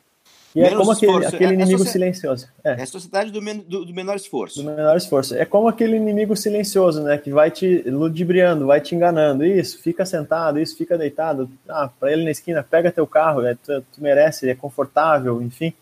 E 0.54 0.62
é 0.62 0.74
como 0.74 0.90
aquele, 0.90 1.26
aquele 1.26 1.44
é, 1.44 1.48
é 1.48 1.52
inimigo 1.52 1.84
silencioso. 1.84 2.48
É. 2.64 2.70
é 2.70 2.82
a 2.82 2.86
sociedade 2.86 3.30
do, 3.30 3.40
men 3.40 3.58
do, 3.58 3.84
do, 3.84 3.94
menor 3.94 4.16
esforço. 4.16 4.60
Do 4.60 4.68
menor 4.68 4.96
esforço. 4.96 5.34
É 5.36 5.44
como 5.44 5.68
aquele 5.68 5.96
inimigo 5.96 6.36
silencioso, 6.36 7.02
né? 7.02 7.18
Que 7.18 7.30
vai 7.30 7.50
te 7.50 7.82
ludibriando, 7.86 8.66
vai 8.66 8.80
te 8.80 8.94
enganando. 8.94 9.44
Isso, 9.44 9.80
fica 9.80 10.04
sentado, 10.04 10.58
isso, 10.58 10.76
fica 10.76 10.98
deitado. 10.98 11.48
Ah, 11.68 11.88
para 12.00 12.12
ele 12.12 12.24
na 12.24 12.32
esquina, 12.32 12.66
pega 12.68 12.90
teu 12.90 13.06
carro, 13.06 13.46
é, 13.46 13.54
tu, 13.54 13.80
tu 13.92 14.02
merece, 14.02 14.48
é 14.50 14.54
confortável, 14.54 15.40
enfim. 15.40 15.72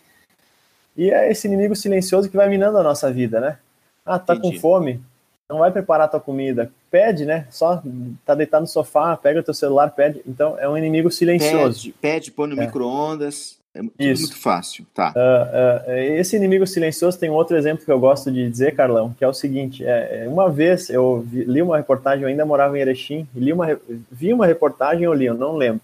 E 0.95 1.09
é 1.09 1.31
esse 1.31 1.47
inimigo 1.47 1.75
silencioso 1.75 2.29
que 2.29 2.37
vai 2.37 2.47
minando 2.47 2.77
a 2.77 2.83
nossa 2.83 3.11
vida, 3.11 3.39
né? 3.39 3.57
Ah, 4.05 4.19
tá 4.19 4.35
Entendi. 4.35 4.55
com 4.55 4.61
fome? 4.61 5.01
Não 5.49 5.59
vai 5.59 5.71
preparar 5.71 6.07
tua 6.07 6.19
comida. 6.19 6.71
Pede, 6.91 7.25
né? 7.25 7.47
Só 7.49 7.81
tá 8.23 8.35
deitado 8.35 8.61
no 8.61 8.67
sofá, 8.67 9.17
pega 9.17 9.41
teu 9.41 9.53
celular, 9.53 9.89
pede. 9.89 10.21
Então 10.27 10.59
é 10.59 10.69
um 10.69 10.77
inimigo 10.77 11.09
silencioso. 11.09 11.81
Pede, 11.81 11.95
pede 11.99 12.31
põe 12.31 12.47
no 12.49 12.61
é. 12.61 12.65
micro-ondas. 12.65 13.58
É 13.75 13.81
Isso. 13.99 14.23
muito 14.23 14.37
fácil, 14.37 14.85
tá. 14.95 15.13
Uh, 15.15 15.89
uh, 15.89 15.93
esse 16.17 16.35
inimigo 16.35 16.65
silencioso 16.65 17.19
tem 17.19 17.29
um 17.29 17.35
outro 17.35 17.55
exemplo 17.55 17.85
que 17.85 17.91
eu 17.91 17.99
gosto 17.99 18.31
de 18.31 18.49
dizer, 18.49 18.75
Carlão, 18.75 19.13
que 19.13 19.23
é 19.23 19.27
o 19.27 19.33
seguinte: 19.33 19.85
é, 19.85 20.25
uma 20.27 20.49
vez 20.49 20.89
eu 20.89 21.21
vi, 21.21 21.43
li 21.43 21.61
uma 21.61 21.77
reportagem, 21.77 22.23
eu 22.23 22.29
ainda 22.29 22.45
morava 22.45 22.77
em 22.77 22.81
Erechim, 22.81 23.27
li 23.35 23.53
uma, 23.53 23.79
vi 24.11 24.33
uma 24.33 24.47
reportagem 24.47 25.07
ou 25.07 25.13
li, 25.13 25.25
eu 25.25 25.35
não 25.35 25.55
lembro. 25.55 25.81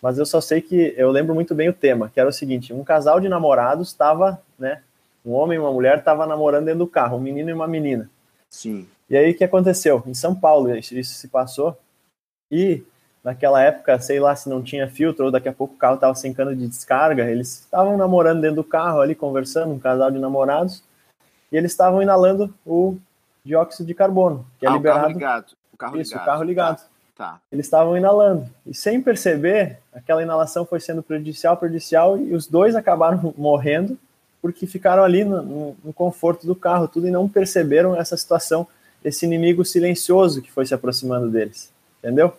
Mas 0.00 0.18
eu 0.18 0.24
só 0.24 0.40
sei 0.40 0.60
que 0.60 0.94
eu 0.96 1.10
lembro 1.10 1.34
muito 1.34 1.54
bem 1.56 1.68
o 1.68 1.72
tema, 1.72 2.08
que 2.08 2.20
era 2.20 2.28
o 2.28 2.32
seguinte: 2.32 2.72
um 2.72 2.84
casal 2.84 3.18
de 3.18 3.28
namorados 3.28 3.88
estava, 3.88 4.40
né? 4.56 4.80
Um 5.24 5.32
homem 5.32 5.56
e 5.56 5.60
uma 5.60 5.72
mulher 5.72 5.98
estavam 5.98 6.24
namorando 6.24 6.66
dentro 6.66 6.80
do 6.80 6.86
carro, 6.86 7.16
um 7.16 7.20
menino 7.20 7.50
e 7.50 7.52
uma 7.52 7.66
menina. 7.66 8.08
Sim. 8.48 8.86
E 9.10 9.16
aí 9.16 9.32
o 9.32 9.36
que 9.36 9.42
aconteceu? 9.42 10.04
Em 10.06 10.14
São 10.14 10.36
Paulo 10.36 10.74
isso, 10.76 10.96
isso 10.96 11.14
se 11.14 11.26
passou. 11.26 11.76
E 12.48 12.84
naquela 13.26 13.60
época, 13.60 13.98
sei 13.98 14.20
lá 14.20 14.36
se 14.36 14.48
não 14.48 14.62
tinha 14.62 14.88
filtro, 14.88 15.24
ou 15.24 15.30
daqui 15.32 15.48
a 15.48 15.52
pouco 15.52 15.74
o 15.74 15.76
carro 15.76 15.96
estava 15.96 16.14
sem 16.14 16.32
cano 16.32 16.54
de 16.54 16.68
descarga, 16.68 17.28
eles 17.28 17.62
estavam 17.62 17.96
namorando 17.96 18.40
dentro 18.40 18.54
do 18.54 18.64
carro 18.64 19.00
ali, 19.00 19.16
conversando, 19.16 19.74
um 19.74 19.80
casal 19.80 20.12
de 20.12 20.18
namorados, 20.20 20.84
e 21.50 21.56
eles 21.56 21.72
estavam 21.72 22.00
inalando 22.00 22.54
o 22.64 22.96
dióxido 23.44 23.84
de 23.84 23.94
carbono, 23.94 24.46
que 24.60 24.66
é 24.66 24.68
ah, 24.68 24.74
liberado. 24.74 24.98
O 24.98 25.02
carro 25.02 25.12
ligado. 25.12 25.46
O 25.72 25.76
carro 25.76 26.00
Isso, 26.00 26.12
ligado. 26.12 26.22
o 26.22 26.26
carro 26.26 26.42
ligado. 26.44 26.76
Tá, 27.16 27.32
tá. 27.32 27.40
Eles 27.50 27.66
estavam 27.66 27.96
inalando. 27.96 28.48
E 28.64 28.72
sem 28.72 29.02
perceber, 29.02 29.78
aquela 29.92 30.22
inalação 30.22 30.64
foi 30.64 30.78
sendo 30.78 31.02
prejudicial, 31.02 31.56
prejudicial, 31.56 32.16
e 32.16 32.32
os 32.32 32.46
dois 32.46 32.76
acabaram 32.76 33.34
morrendo 33.36 33.98
porque 34.40 34.68
ficaram 34.68 35.02
ali 35.02 35.24
no, 35.24 35.42
no, 35.42 35.76
no 35.86 35.92
conforto 35.92 36.46
do 36.46 36.54
carro, 36.54 36.86
tudo, 36.86 37.08
e 37.08 37.10
não 37.10 37.28
perceberam 37.28 37.96
essa 37.96 38.16
situação, 38.16 38.68
esse 39.04 39.26
inimigo 39.26 39.64
silencioso 39.64 40.40
que 40.40 40.52
foi 40.52 40.64
se 40.64 40.72
aproximando 40.72 41.28
deles. 41.28 41.72
Entendeu? 41.98 42.32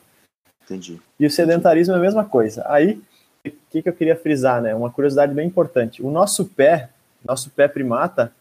Entendi. 0.67 0.99
E 1.17 1.25
o 1.25 1.31
sedentarismo 1.31 1.93
é 1.93 1.97
a 1.97 2.01
mesma 2.01 2.25
coisa. 2.25 2.65
Aí, 2.67 3.01
o 3.45 3.51
que, 3.71 3.81
que 3.81 3.89
eu 3.89 3.93
queria 3.93 4.15
frisar, 4.17 4.61
né? 4.61 4.75
Uma 4.75 4.91
curiosidade 4.91 5.33
bem 5.33 5.47
importante. 5.47 6.03
O 6.03 6.11
nosso 6.11 6.43
pé, 6.43 6.89
nosso 7.23 7.49
pé 7.49 7.69
primata, 7.69 8.33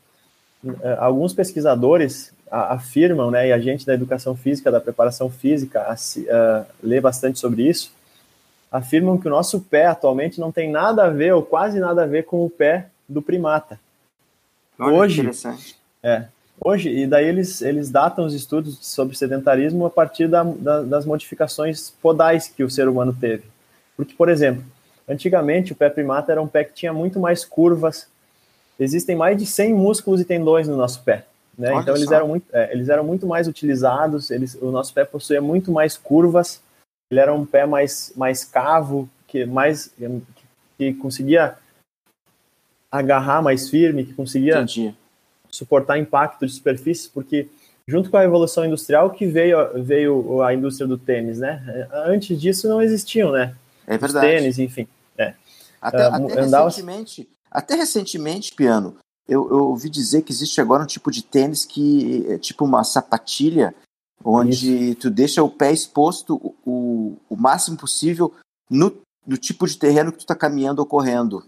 eh, 0.67 0.97
alguns 0.99 1.33
pesquisadores 1.33 2.33
afirmam, 2.51 3.31
né, 3.31 3.49
e 3.49 3.53
a 3.53 3.59
gente 3.59 3.85
da 3.85 3.95
educação 3.95 4.37
física, 4.37 4.71
da 4.71 4.81
preparação 4.81 5.29
física, 5.29 5.81
a, 5.81 5.95
a, 5.95 6.65
lê 6.81 7.01
bastante 7.01 7.41
sobre 7.41 7.69
isso, 7.69 7.93
afirmam 8.71 9.19
que 9.19 9.27
o 9.27 9.31
nosso 9.31 9.61
pé 9.61 9.87
atualmente 9.87 10.41
não 10.41 10.53
tem 10.53 10.71
nada 10.71 11.05
a 11.05 11.11
ver, 11.11 11.35
ou 11.35 11.43
quase 11.43 11.81
nada 11.81 12.05
a 12.05 12.07
ver, 12.07 12.25
com 12.25 12.45
o 12.45 12.51
pé 12.51 12.87
do 13.09 13.21
primata. 13.21 13.81
Olha, 14.79 14.97
Hoje. 14.97 15.31
É, 16.03 16.27
Hoje, 16.61 16.91
e 16.91 17.07
daí 17.07 17.27
eles, 17.27 17.61
eles 17.61 17.91
datam 17.91 18.25
os 18.25 18.35
estudos 18.35 18.79
sobre 18.81 19.17
sedentarismo 19.17 19.87
a 19.87 19.91
partir 19.91 20.27
da, 20.27 20.43
da, 20.43 20.83
das 20.83 21.05
modificações 21.05 21.91
podais 21.91 22.49
que 22.49 22.65
o 22.65 22.71
ser 22.71 22.89
humano 22.89 23.15
teve. 23.19 23.45
Porque, 23.97 24.15
por 24.15 24.29
exemplo, 24.29 24.65
antigamente 25.09 25.73
o 25.73 25.77
pé 25.77 25.91
primata 25.91 26.33
era 26.33 26.43
um 26.43 26.49
pé 26.49 26.65
que 26.65 26.75
tinha 26.75 26.93
muito 26.93 27.21
mais 27.21 27.45
curvas, 27.45 28.09
existem 28.81 29.15
mais 29.15 29.37
de 29.37 29.47
100 29.47 29.75
músculos 29.75 30.21
e 30.21 30.25
tendões 30.25 30.67
no 30.67 30.77
nosso 30.77 31.03
pé. 31.03 31.27
Né? 31.59 31.75
Então 31.75 31.95
eles 31.95 32.11
eram, 32.11 32.29
muito, 32.29 32.47
é, 32.53 32.73
eles 32.73 32.89
eram 32.89 33.05
muito 33.05 33.27
mais 33.27 33.47
utilizados, 33.47 34.31
eles, 34.31 34.55
o 34.61 34.71
nosso 34.71 34.93
pé 34.93 35.05
possuía 35.05 35.41
muito 35.41 35.71
mais 35.71 35.97
curvas, 35.97 36.61
ele 37.11 37.21
era 37.21 37.33
um 37.33 37.47
pé 37.47 37.67
mais, 37.67 38.13
mais 38.17 38.45
cavo, 38.45 39.09
que, 39.27 39.45
mais, 39.45 39.89
que, 39.97 40.23
que 40.77 40.95
conseguia 40.95 41.57
agarrar 42.91 43.43
mais 43.43 43.69
firme, 43.69 44.05
que 44.05 44.15
conseguia 44.15 44.57
Entendi 44.57 44.95
suportar 45.51 45.99
impacto 45.99 46.47
de 46.47 46.53
superfícies, 46.53 47.07
porque 47.07 47.49
junto 47.89 48.11
com 48.11 48.17
a 48.17 48.25
evolução 48.25 48.65
industrial 48.65 49.11
que 49.11 49.27
veio, 49.27 49.83
veio 49.83 50.43
a 50.43 50.53
indústria 50.53 50.87
do 50.87 50.99
tênis, 50.99 51.39
né? 51.39 51.89
Antes 51.93 52.41
disso 52.41 52.69
não 52.69 52.83
existiam, 52.83 53.33
né? 53.33 53.55
É 53.87 53.97
verdade. 53.97 54.27
Os 54.27 54.33
tênis, 54.33 54.59
enfim. 54.59 54.89
É. 55.17 55.35
Até, 55.81 56.09
uh, 56.09 56.15
até 56.15 56.41
andava... 56.41 56.65
recentemente, 56.65 57.29
até 57.51 57.75
recentemente, 57.75 58.53
Piano, 58.53 58.97
eu, 59.29 59.49
eu, 59.49 59.65
ouvi 59.69 59.89
dizer 59.89 60.23
que 60.23 60.33
existe 60.33 60.61
agora 60.61 60.83
um 60.83 60.87
tipo 60.87 61.11
de 61.11 61.23
tênis 61.23 61.65
que 61.65 62.27
é 62.29 62.39
tipo 62.39 62.65
uma 62.65 62.85
sapatilha, 62.85 63.75
onde 64.25 64.91
Isso. 64.91 65.01
tu 65.01 65.11
deixa 65.11 65.43
o 65.43 65.51
pé 65.51 65.73
exposto 65.73 66.55
o, 66.65 67.17
o 67.29 67.37
máximo 67.37 67.77
possível 67.77 68.33
no, 68.69 68.95
no 69.27 69.37
tipo 69.37 69.67
de 69.67 69.79
terreno 69.79 70.13
que 70.13 70.19
tu 70.19 70.23
está 70.23 70.35
caminhando 70.35 70.81
ou 70.81 70.87
correndo. 70.87 71.45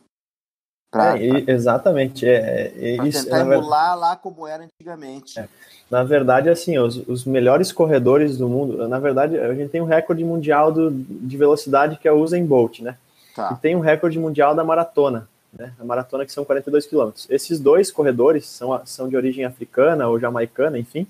Pra, 0.90 1.18
é, 1.18 1.42
pra, 1.42 1.52
exatamente. 1.52 2.26
É, 2.26 2.73
é, 2.76 3.07
isso, 3.07 3.25
tentar 3.25 3.40
emular 3.40 3.59
verdade, 3.59 4.00
lá 4.00 4.16
como 4.16 4.47
era 4.47 4.64
antigamente. 4.64 5.38
É. 5.38 5.49
Na 5.90 6.02
verdade, 6.02 6.49
assim, 6.49 6.78
os, 6.78 6.97
os, 7.09 7.25
melhores 7.25 7.73
corredores 7.73 8.37
do 8.37 8.49
mundo, 8.49 8.88
na 8.88 8.99
verdade, 8.99 9.38
a 9.38 9.54
gente 9.54 9.71
tem 9.71 9.80
um 9.80 9.87
recorde 9.87 10.25
mundial 10.25 10.71
do, 10.71 10.90
de 10.90 11.37
velocidade 11.37 11.99
que 11.99 12.07
é 12.07 12.12
o 12.12 12.21
Usain 12.21 12.45
Bolt, 12.45 12.80
né? 12.80 12.97
Tá. 13.35 13.52
E 13.52 13.61
tem 13.61 13.76
um 13.76 13.80
recorde 13.80 14.18
mundial 14.18 14.54
da 14.54 14.64
maratona, 14.64 15.28
né? 15.52 15.73
A 15.78 15.85
maratona 15.85 16.26
que 16.26 16.33
são 16.33 16.45
42 16.45 16.87
quilômetros. 16.87 17.26
Esses 17.30 17.59
dois 17.61 17.90
corredores 17.90 18.47
são, 18.47 18.80
são 18.85 19.09
de 19.09 19.16
origem 19.16 19.45
africana 19.45 20.09
ou 20.09 20.18
jamaicana, 20.18 20.78
enfim. 20.78 21.07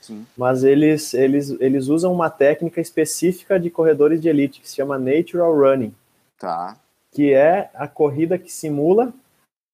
Sim. 0.00 0.26
Mas 0.36 0.64
eles, 0.64 1.12
eles, 1.12 1.50
eles 1.60 1.88
usam 1.88 2.12
uma 2.12 2.30
técnica 2.30 2.80
específica 2.80 3.58
de 3.58 3.68
corredores 3.68 4.20
de 4.20 4.28
elite 4.28 4.60
que 4.60 4.68
se 4.68 4.76
chama 4.76 4.98
natural 4.98 5.54
running. 5.54 5.94
Tá 6.38 6.76
que 7.12 7.32
é 7.32 7.70
a 7.74 7.88
corrida 7.88 8.38
que 8.38 8.52
simula 8.52 9.12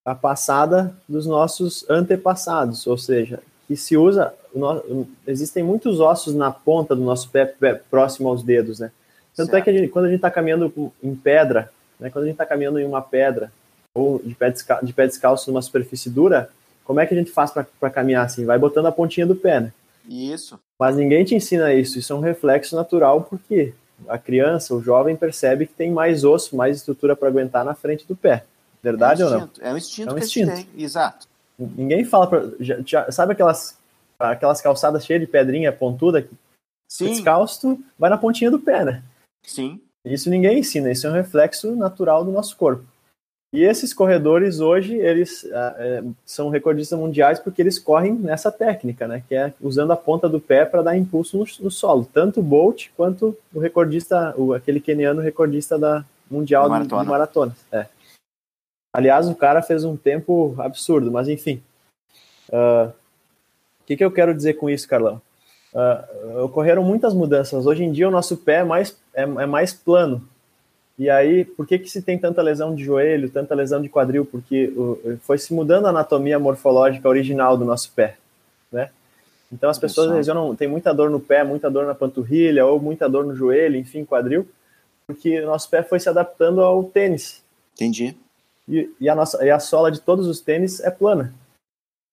a 0.05 0.14
passada 0.14 0.95
dos 1.09 1.26
nossos 1.26 1.88
antepassados, 1.88 2.87
ou 2.87 2.99
seja, 2.99 3.41
que 3.67 3.76
se 3.76 3.97
usa, 3.97 4.35
existem 5.26 5.62
muitos 5.62 5.99
ossos 5.99 6.35
na 6.35 6.50
ponta 6.50 6.95
do 6.95 7.03
nosso 7.03 7.31
pé, 7.31 7.47
pé 7.47 7.75
próximo 7.75 8.29
aos 8.29 8.43
dedos, 8.43 8.79
né? 8.79 8.93
Tanto 9.35 9.50
certo. 9.50 9.57
é 9.57 9.62
que 9.62 9.71
a 9.71 9.73
gente, 9.73 9.88
quando 9.88 10.05
a 10.05 10.09
gente 10.09 10.19
está 10.19 10.31
caminhando 10.31 10.93
em 11.03 11.14
pedra, 11.14 11.73
né, 11.99 12.11
quando 12.11 12.25
a 12.25 12.26
gente 12.26 12.35
está 12.35 12.47
caminhando 12.47 12.79
em 12.79 12.87
uma 12.87 13.03
pedra 13.03 13.50
ou 13.95 14.21
de 14.23 14.35
pé, 14.35 14.50
descalço, 14.50 14.85
de 14.85 14.93
pé 14.93 15.07
descalço 15.07 15.50
numa 15.50 15.62
superfície 15.62 16.11
dura, 16.11 16.50
como 16.85 17.00
é 17.00 17.07
que 17.07 17.14
a 17.14 17.17
gente 17.17 17.31
faz 17.31 17.50
para 17.50 17.91
caminhar 17.91 18.25
assim? 18.25 18.45
Vai 18.45 18.59
botando 18.59 18.87
a 18.87 18.93
pontinha 18.93 19.26
do 19.26 19.35
pé, 19.35 19.61
né? 19.61 19.73
Isso. 20.07 20.59
Mas 20.79 20.97
ninguém 20.97 21.25
te 21.25 21.35
ensina 21.35 21.73
isso, 21.73 21.99
isso 21.99 22.12
é 22.12 22.17
um 22.17 22.21
reflexo 22.21 22.76
natural, 22.76 23.23
porque 23.23 23.73
a 24.09 24.19
criança, 24.19 24.75
o 24.75 24.83
jovem 24.83 25.17
percebe 25.17 25.67
que 25.67 25.75
tem 25.75 25.91
mais 25.91 26.25
osso, 26.25 26.57
mais 26.57 26.77
estrutura 26.77 27.17
para 27.17 27.29
aguentar 27.29 27.65
na 27.65 27.75
frente 27.75 28.07
do 28.07 28.17
pé. 28.17 28.45
Verdade 28.83 29.23
é 29.23 29.27
um 29.27 29.29
ou 29.29 29.39
não? 29.41 29.51
É 29.61 29.73
um 29.73 29.77
instinto, 29.77 30.11
é 30.11 30.13
um 30.13 30.19
instinto. 30.19 30.53
que 30.53 30.65
tem, 30.65 30.83
exato. 30.83 31.27
Ninguém 31.59 32.05
fala 32.05 32.27
pra, 32.27 32.45
já, 32.61 32.79
já, 32.85 33.11
sabe 33.11 33.33
aquelas 33.33 33.79
aquelas 34.19 34.61
calçadas 34.61 35.05
cheias 35.05 35.21
de 35.21 35.27
pedrinha 35.27 35.73
pontuda? 35.73 36.27
Sim. 36.89 37.07
Descalço, 37.07 37.79
vai 37.99 38.11
na 38.11 38.19
pontinha 38.19 38.51
do 38.51 38.59
pé, 38.59 38.85
né? 38.85 39.03
Sim. 39.43 39.81
Isso 40.05 40.29
ninguém 40.29 40.59
ensina, 40.59 40.91
isso 40.91 41.07
é 41.07 41.11
um 41.11 41.15
reflexo 41.15 41.75
natural 41.75 42.25
do 42.25 42.31
nosso 42.31 42.57
corpo. 42.57 42.85
E 43.55 43.63
esses 43.63 43.95
corredores 43.95 44.59
hoje, 44.59 44.97
eles 44.97 45.49
ah, 45.53 45.77
é, 45.79 46.03
são 46.27 46.49
recordistas 46.49 46.99
mundiais 46.99 47.39
porque 47.39 47.63
eles 47.63 47.79
correm 47.79 48.13
nessa 48.13 48.51
técnica, 48.51 49.07
né? 49.07 49.23
Que 49.29 49.37
é 49.37 49.55
usando 49.61 49.93
a 49.93 49.97
ponta 49.97 50.29
do 50.29 50.41
pé 50.41 50.65
para 50.65 50.83
dar 50.83 50.97
impulso 50.97 51.39
no, 51.39 51.47
no, 51.61 51.71
solo. 51.71 52.05
Tanto 52.13 52.41
o 52.41 52.43
Bolt 52.43 52.89
quanto 52.97 53.39
o 53.55 53.61
recordista, 53.61 54.35
o, 54.37 54.53
aquele 54.53 54.81
keniano 54.81 55.21
recordista 55.21 55.79
da 55.79 56.05
Mundial 56.29 56.69
maratona. 56.69 57.03
de, 57.03 57.07
de 57.07 57.11
Maratonas. 57.13 57.55
É. 57.71 57.87
Aliás, 58.93 59.29
o 59.29 59.37
cara 59.37 59.63
fez 59.63 59.85
um 59.85 59.97
tempo 59.97 60.57
absurdo, 60.59 61.13
mas 61.13 61.29
enfim. 61.29 61.63
Ah, 62.53 62.87
o 62.87 62.89
uh, 62.89 62.93
que, 63.87 63.97
que 63.97 64.05
eu 64.05 64.11
quero 64.11 64.35
dizer 64.35 64.55
com 64.55 64.69
isso, 64.69 64.89
Carlão? 64.89 65.23
Uh, 65.73 66.43
ocorreram 66.43 66.83
muitas 66.83 67.15
mudanças. 67.15 67.67
Hoje 67.67 67.85
em 67.85 67.93
dia, 67.93 68.09
o 68.09 68.11
nosso 68.11 68.37
pé 68.37 68.57
é 68.57 68.65
mais, 68.65 68.99
é, 69.15 69.23
é 69.23 69.47
mais 69.47 69.73
plano 69.73 70.29
e 70.97 71.11
aí, 71.11 71.45
por 71.45 71.67
que, 71.67 71.79
que 71.79 71.91
se 71.91 72.03
tem 72.03 72.17
tanta 72.17 72.41
lesão 72.41 72.75
de 72.75 72.85
joelho, 72.85 73.29
tanta 73.29 73.55
lesão 73.55 73.83
de 73.83 73.89
quadril? 73.89 74.25
Porque 74.25 74.73
foi 75.23 75.39
se 75.39 75.53
mudando 75.53 75.87
a 75.87 75.91
anatomia 75.91 76.39
morfológica 76.39 77.09
original 77.09 77.57
do 77.57 77.65
nosso 77.65 77.91
pé, 77.93 78.17
né? 78.71 78.91
Então 79.53 79.69
as 79.69 79.79
pessoas 79.79 80.11
lesionam, 80.11 80.55
tem 80.55 80.69
muita 80.69 80.93
dor 80.93 81.11
no 81.11 81.21
pé, 81.21 81.43
muita 81.43 81.71
dor 81.71 81.87
na 81.87 81.95
panturrilha, 81.95 82.65
ou 82.65 82.81
muita 82.81 83.09
dor 83.09 83.25
no 83.25 83.35
joelho, 83.35 83.77
enfim, 83.77 84.05
quadril, 84.05 84.49
porque 85.07 85.41
o 85.41 85.47
nosso 85.47 85.69
pé 85.69 85.83
foi 85.83 85.99
se 85.99 86.09
adaptando 86.09 86.61
ao 86.61 86.85
tênis. 86.85 87.43
Entendi. 87.75 88.17
E, 88.69 88.91
e 89.01 89.09
a, 89.09 89.15
nossa, 89.15 89.45
e 89.45 89.51
a 89.51 89.59
sola 89.59 89.91
de 89.91 90.01
todos 90.01 90.27
os 90.27 90.41
tênis 90.41 90.81
é 90.81 90.91
plana. 90.91 91.35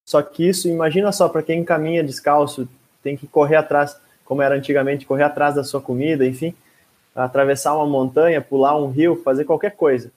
Só 0.08 0.22
que 0.22 0.48
isso, 0.48 0.68
imagina 0.68 1.12
só, 1.12 1.30
para 1.30 1.44
quem 1.44 1.64
caminha 1.64 2.04
descalço, 2.04 2.68
tem 3.04 3.16
que 3.16 3.28
correr 3.28 3.56
atrás, 3.56 3.96
como 4.26 4.42
era 4.42 4.56
antigamente, 4.56 5.06
correr 5.06 5.24
atrás 5.24 5.56
da 5.56 5.64
sua 5.64 5.82
comida, 5.82 6.26
enfim 6.26 6.56
atravessar 7.15 7.75
uma 7.75 7.86
montanha, 7.86 8.41
pular 8.41 8.75
um 8.77 8.89
rio, 8.89 9.22
fazer 9.24 9.46
qualquer 9.46 9.72
coisa. 9.72 10.12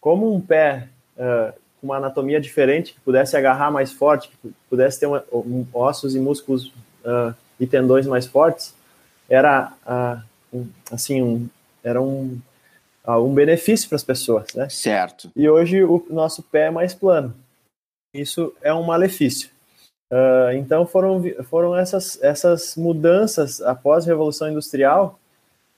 Como 0.00 0.32
um 0.32 0.40
pé 0.40 0.88
uh, 1.16 1.52
com 1.80 1.86
uma 1.86 1.96
anatomia 1.96 2.40
diferente, 2.40 2.94
que 2.94 3.00
pudesse 3.00 3.36
agarrar 3.36 3.70
mais 3.70 3.92
forte, 3.92 4.28
que 4.28 4.52
pudesse 4.68 5.00
ter 5.00 5.06
uma, 5.06 5.24
um, 5.32 5.66
ossos 5.72 6.14
e 6.14 6.20
músculos 6.20 6.66
uh, 7.04 7.34
e 7.58 7.66
tendões 7.66 8.06
mais 8.06 8.26
fortes, 8.26 8.74
era 9.28 9.72
uh, 9.86 10.56
um, 10.56 10.68
assim 10.90 11.22
um, 11.22 11.48
era 11.82 12.00
um, 12.00 12.38
um 13.06 13.34
benefício 13.34 13.88
para 13.88 13.96
as 13.96 14.04
pessoas, 14.04 14.52
né? 14.54 14.68
Certo. 14.68 15.30
E 15.36 15.48
hoje 15.48 15.84
o 15.84 16.04
nosso 16.10 16.42
pé 16.42 16.66
é 16.66 16.70
mais 16.70 16.94
plano. 16.94 17.34
Isso 18.12 18.52
é 18.62 18.72
um 18.72 18.82
malefício. 18.82 19.50
Uh, 20.12 20.52
então 20.54 20.86
foram, 20.86 21.22
foram 21.50 21.76
essas, 21.76 22.20
essas 22.22 22.76
mudanças 22.76 23.60
após 23.60 24.04
a 24.04 24.08
Revolução 24.08 24.48
Industrial 24.48 25.18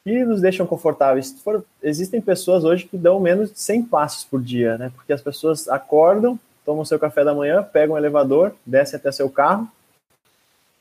que 0.08 0.24
nos 0.24 0.40
deixam 0.40 0.66
confortáveis. 0.66 1.36
For, 1.44 1.62
existem 1.82 2.20
pessoas 2.20 2.64
hoje 2.64 2.86
que 2.86 2.96
dão 2.96 3.20
menos 3.20 3.52
de 3.52 3.60
100 3.60 3.82
passos 3.84 4.24
por 4.24 4.40
dia, 4.40 4.78
né? 4.78 4.90
Porque 4.94 5.12
as 5.12 5.20
pessoas 5.20 5.68
acordam, 5.68 6.38
tomam 6.64 6.84
seu 6.84 6.98
café 6.98 7.24
da 7.24 7.34
manhã, 7.34 7.62
pegam 7.62 7.94
um 7.94 7.98
elevador, 7.98 8.54
descem 8.64 8.98
até 8.98 9.12
seu 9.12 9.28
carro, 9.28 9.68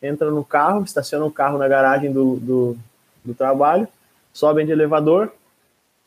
entram 0.01 0.31
no 0.31 0.45
carro, 0.45 0.83
estacionam 0.83 1.27
o 1.27 1.31
carro 1.31 1.57
na 1.57 1.67
garagem 1.67 2.11
do, 2.11 2.37
do, 2.37 2.77
do 3.23 3.33
trabalho, 3.33 3.87
sobem 4.31 4.65
de 4.65 4.71
elevador, 4.71 5.33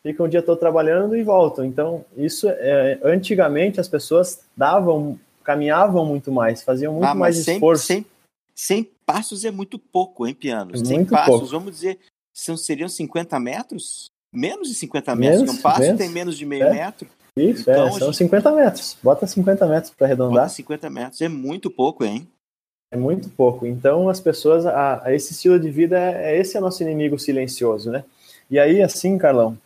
ficam 0.03 0.25
o 0.25 0.29
dia 0.29 0.43
todo 0.43 0.59
trabalhando 0.59 1.15
e 1.15 1.23
voltam. 1.23 1.65
Então, 1.65 2.05
isso 2.17 2.49
é, 2.49 2.99
antigamente 3.05 3.81
as 3.81 3.89
pessoas 3.89 4.41
davam 4.57 5.19
caminhavam 5.43 6.05
muito 6.05 6.31
mais, 6.31 6.63
faziam 6.63 6.93
muito 6.93 7.07
ah, 7.07 7.15
mais 7.15 7.37
100, 7.39 7.55
esforço. 7.55 7.87
100, 7.87 8.07
100 8.55 8.91
passos 9.05 9.45
é 9.45 9.51
muito 9.51 9.79
pouco, 9.79 10.27
hein, 10.27 10.35
Piano? 10.35 10.77
100 10.77 10.97
muito 10.97 11.11
passos, 11.11 11.27
pouco. 11.27 11.47
vamos 11.47 11.75
dizer, 11.75 11.99
são, 12.33 12.57
seriam 12.57 12.89
50 12.89 13.39
metros? 13.41 14.11
Menos 14.33 14.69
de 14.69 14.75
50 14.75 15.17
metros, 15.17 15.41
menos, 15.43 15.59
um 15.59 15.63
passo 15.63 15.81
menos. 15.81 15.99
tem 15.99 16.09
menos 16.09 16.39
de 16.39 16.47
meio 16.47 16.65
é. 16.65 16.71
metro. 16.73 17.09
Isso, 17.37 17.63
então, 17.63 17.89
é, 17.89 17.91
são 17.93 18.13
gente... 18.13 18.17
50 18.19 18.53
metros. 18.53 18.97
Bota 19.03 19.27
50 19.27 19.67
metros 19.67 19.93
para 19.93 20.07
arredondar. 20.07 20.45
Bota 20.45 20.49
50 20.55 20.91
metros, 20.91 21.21
é 21.21 21.29
muito 21.29 21.71
pouco, 21.71 22.05
hein? 22.05 22.29
É 22.93 22.97
muito 22.97 23.29
pouco. 23.31 23.67
Então, 23.67 24.09
as 24.09 24.21
pessoas, 24.21 24.67
a, 24.67 25.07
a 25.07 25.15
esse 25.15 25.33
estilo 25.33 25.59
de 25.59 25.71
vida, 25.71 25.99
é, 25.99 26.35
é, 26.35 26.39
esse 26.39 26.57
é 26.57 26.61
nosso 26.61 26.83
inimigo 26.83 27.19
silencioso, 27.19 27.91
né? 27.91 28.05
E 28.51 28.59
aí, 28.59 28.83
assim, 28.83 29.17
Carlão, 29.17 29.57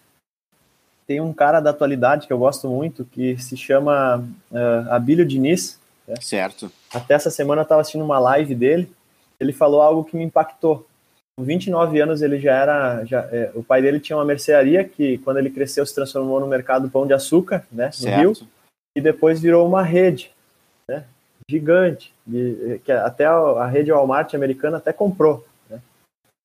tem 1.06 1.20
um 1.20 1.32
cara 1.32 1.60
da 1.60 1.70
atualidade 1.70 2.26
que 2.26 2.32
eu 2.32 2.38
gosto 2.38 2.68
muito, 2.68 3.04
que 3.04 3.36
se 3.38 3.56
chama 3.56 4.18
uh, 4.50 4.90
Abílio 4.90 5.24
Diniz. 5.24 5.78
Né? 6.06 6.16
Certo. 6.20 6.70
Até 6.92 7.14
essa 7.14 7.30
semana 7.30 7.62
eu 7.62 7.64
estava 7.64 7.80
assistindo 7.80 8.04
uma 8.04 8.18
live 8.18 8.54
dele, 8.54 8.90
ele 9.40 9.52
falou 9.52 9.80
algo 9.80 10.04
que 10.04 10.16
me 10.16 10.24
impactou. 10.24 10.86
Com 11.36 11.44
29 11.44 12.00
anos 12.00 12.22
ele 12.22 12.38
já 12.38 12.52
era, 12.54 13.04
já, 13.04 13.20
é, 13.32 13.50
o 13.54 13.62
pai 13.62 13.82
dele 13.82 13.98
tinha 13.98 14.16
uma 14.16 14.24
mercearia 14.24 14.84
que 14.84 15.18
quando 15.18 15.38
ele 15.38 15.50
cresceu 15.50 15.84
se 15.84 15.94
transformou 15.94 16.38
no 16.38 16.46
mercado 16.46 16.88
Pão 16.88 17.06
de 17.06 17.12
Açúcar, 17.12 17.66
né, 17.72 17.86
no 17.86 17.92
certo. 17.92 18.18
Rio, 18.20 18.48
e 18.96 19.00
depois 19.00 19.40
virou 19.40 19.66
uma 19.66 19.82
rede, 19.82 20.30
né, 20.88 21.04
gigante, 21.50 22.14
de, 22.24 22.80
que 22.84 22.92
até 22.92 23.24
a, 23.24 23.34
a 23.34 23.66
rede 23.66 23.90
Walmart 23.90 24.32
americana 24.34 24.76
até 24.76 24.92
comprou, 24.92 25.44
né. 25.68 25.80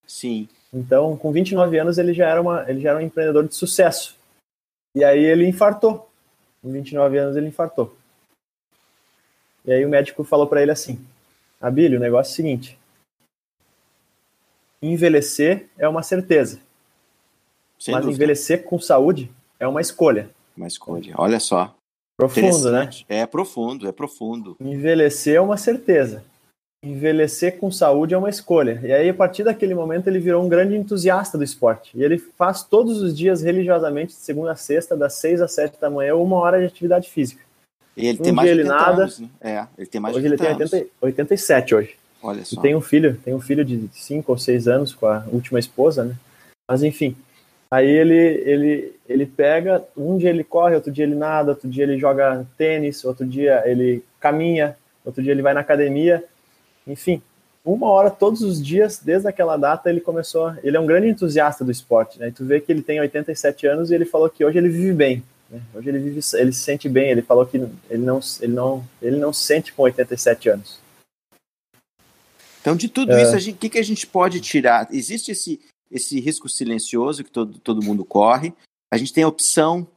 Sim. 0.07 0.49
Então, 0.73 1.15
com 1.17 1.31
29 1.31 1.77
anos 1.77 1.97
ele 1.97 2.13
já 2.13 2.27
era 2.27 2.41
uma, 2.41 2.65
ele 2.69 2.81
já 2.81 2.89
era 2.89 2.99
um 2.99 3.01
empreendedor 3.01 3.47
de 3.47 3.53
sucesso. 3.53 4.17
E 4.95 5.03
aí 5.03 5.23
ele 5.23 5.47
infartou. 5.47 6.09
Com 6.61 6.71
29 6.71 7.17
anos 7.17 7.35
ele 7.35 7.47
infartou. 7.47 7.95
E 9.65 9.71
aí 9.71 9.85
o 9.85 9.89
médico 9.89 10.23
falou 10.23 10.47
para 10.47 10.61
ele 10.61 10.71
assim: 10.71 11.03
Abílio, 11.59 11.97
o 11.99 12.01
negócio 12.01 12.31
é 12.31 12.33
o 12.33 12.35
seguinte. 12.35 12.78
Envelhecer 14.81 15.67
é 15.77 15.87
uma 15.87 16.03
certeza. 16.03 16.59
Sem 17.77 17.93
mas 17.93 18.03
dúvida. 18.03 18.23
envelhecer 18.23 18.63
com 18.63 18.79
saúde 18.79 19.31
é 19.59 19.67
uma 19.67 19.81
escolha. 19.81 20.29
Uma 20.55 20.67
escolha. 20.67 21.13
Olha 21.17 21.39
só. 21.39 21.75
Profundo, 22.17 22.71
né? 22.71 22.89
É 23.07 23.25
profundo, 23.25 23.87
é 23.87 23.91
profundo. 23.91 24.57
Envelhecer 24.59 25.35
é 25.35 25.41
uma 25.41 25.55
certeza 25.55 26.23
envelhecer 26.81 27.57
com 27.57 27.69
saúde 27.69 28.13
é 28.13 28.17
uma 28.17 28.29
escolha. 28.29 28.79
E 28.83 28.91
aí, 28.91 29.09
a 29.09 29.13
partir 29.13 29.43
daquele 29.43 29.75
momento, 29.75 30.07
ele 30.07 30.19
virou 30.19 30.43
um 30.43 30.49
grande 30.49 30.75
entusiasta 30.75 31.37
do 31.37 31.43
esporte. 31.43 31.91
E 31.93 32.03
ele 32.03 32.17
faz 32.17 32.63
todos 32.63 33.01
os 33.01 33.15
dias, 33.15 33.41
religiosamente, 33.41 34.13
de 34.13 34.19
segunda 34.19 34.51
a 34.53 34.55
sexta, 34.55 34.95
das 34.95 35.13
seis 35.15 35.41
às 35.41 35.51
sete 35.51 35.79
da 35.79 35.89
manhã, 35.89 36.15
uma 36.15 36.37
hora 36.37 36.59
de 36.59 36.65
atividade 36.65 37.09
física. 37.09 37.43
E 37.97 38.07
ele 38.07 38.19
um 38.19 38.23
tem 38.23 38.31
mais 38.31 38.49
de 38.49 38.57
80 38.59 38.75
nada. 38.75 39.01
Anos, 39.03 39.19
né? 39.19 39.29
É, 39.41 39.67
ele 39.77 39.87
tem 39.87 39.99
mais 39.99 40.15
hoje 40.15 40.27
de 40.27 40.31
80 40.31 40.51
ele 40.51 40.69
tem 40.69 40.79
80, 40.79 40.91
87 41.01 41.75
hoje. 41.75 41.98
Olha 42.21 42.43
só. 42.43 42.59
E 42.59 42.61
tem 42.61 42.75
um 42.75 42.81
filho, 42.81 43.17
tem 43.23 43.33
um 43.33 43.41
filho 43.41 43.63
de 43.63 43.89
cinco 43.93 44.31
ou 44.31 44.37
seis 44.37 44.67
anos 44.67 44.93
com 44.93 45.05
a 45.05 45.25
última 45.31 45.59
esposa, 45.59 46.03
né? 46.03 46.15
Mas 46.69 46.83
enfim, 46.83 47.15
aí 47.71 47.87
ele 47.87 48.15
ele 48.15 48.93
ele 49.07 49.25
pega, 49.25 49.83
um 49.97 50.17
dia 50.17 50.29
ele 50.29 50.43
corre, 50.43 50.75
outro 50.75 50.91
dia 50.91 51.05
ele 51.05 51.15
nada, 51.15 51.51
outro 51.51 51.69
dia 51.69 51.83
ele 51.83 51.97
joga 51.97 52.45
tênis, 52.57 53.03
outro 53.03 53.25
dia 53.25 53.63
ele 53.65 54.03
caminha, 54.19 54.77
outro 55.03 55.23
dia 55.23 55.31
ele 55.31 55.41
vai 55.41 55.53
na 55.53 55.61
academia 55.61 56.23
enfim, 56.89 57.21
uma 57.63 57.87
hora 57.87 58.09
todos 58.09 58.41
os 58.41 58.63
dias, 58.63 58.99
desde 59.03 59.27
aquela 59.27 59.57
data, 59.57 59.89
ele 59.89 60.01
começou. 60.01 60.53
Ele 60.63 60.75
é 60.75 60.79
um 60.79 60.85
grande 60.85 61.07
entusiasta 61.07 61.63
do 61.63 61.71
esporte, 61.71 62.19
né? 62.19 62.29
E 62.29 62.31
tu 62.31 62.43
vê 62.45 62.59
que 62.59 62.71
ele 62.71 62.81
tem 62.81 62.99
87 62.99 63.67
anos 63.67 63.91
e 63.91 63.95
ele 63.95 64.05
falou 64.05 64.29
que 64.29 64.43
hoje 64.43 64.57
ele 64.57 64.69
vive 64.69 64.93
bem. 64.93 65.23
Né? 65.49 65.61
Hoje 65.73 65.89
ele 65.89 65.99
vive, 65.99 66.19
ele 66.33 66.51
se 66.51 66.61
sente 66.61 66.89
bem. 66.89 67.11
Ele 67.11 67.21
falou 67.21 67.45
que 67.45 67.57
ele 67.57 68.03
não, 68.03 68.19
ele 68.41 68.53
não, 68.53 68.83
ele 69.01 69.17
não 69.17 69.31
se 69.31 69.43
sente 69.43 69.71
com 69.73 69.83
87 69.83 70.49
anos. 70.49 70.79
Então, 72.69 72.77
de 72.77 72.87
tudo 72.87 73.13
é. 73.13 73.23
isso, 73.23 73.49
o 73.49 73.55
que, 73.55 73.67
que 73.67 73.79
a 73.79 73.83
gente 73.83 74.05
pode 74.05 74.39
tirar? 74.39 74.87
Existe 74.91 75.31
esse, 75.31 75.59
esse 75.89 76.19
risco 76.19 76.47
silencioso 76.47 77.23
que 77.23 77.31
todo, 77.31 77.57
todo 77.57 77.83
mundo 77.83 78.05
corre. 78.05 78.53
A 78.91 78.97
gente 78.97 79.11
tem 79.11 79.23
a 79.23 79.27
opção 79.27 79.87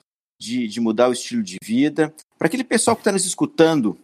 de, 0.40 0.66
de 0.66 0.80
mudar 0.80 1.10
o 1.10 1.12
estilo 1.12 1.42
de 1.42 1.58
vida. 1.62 2.14
Para 2.38 2.46
aquele 2.46 2.64
pessoal 2.64 2.96
que 2.96 3.00
está 3.00 3.12
nos 3.12 3.26
escutando, 3.26 3.98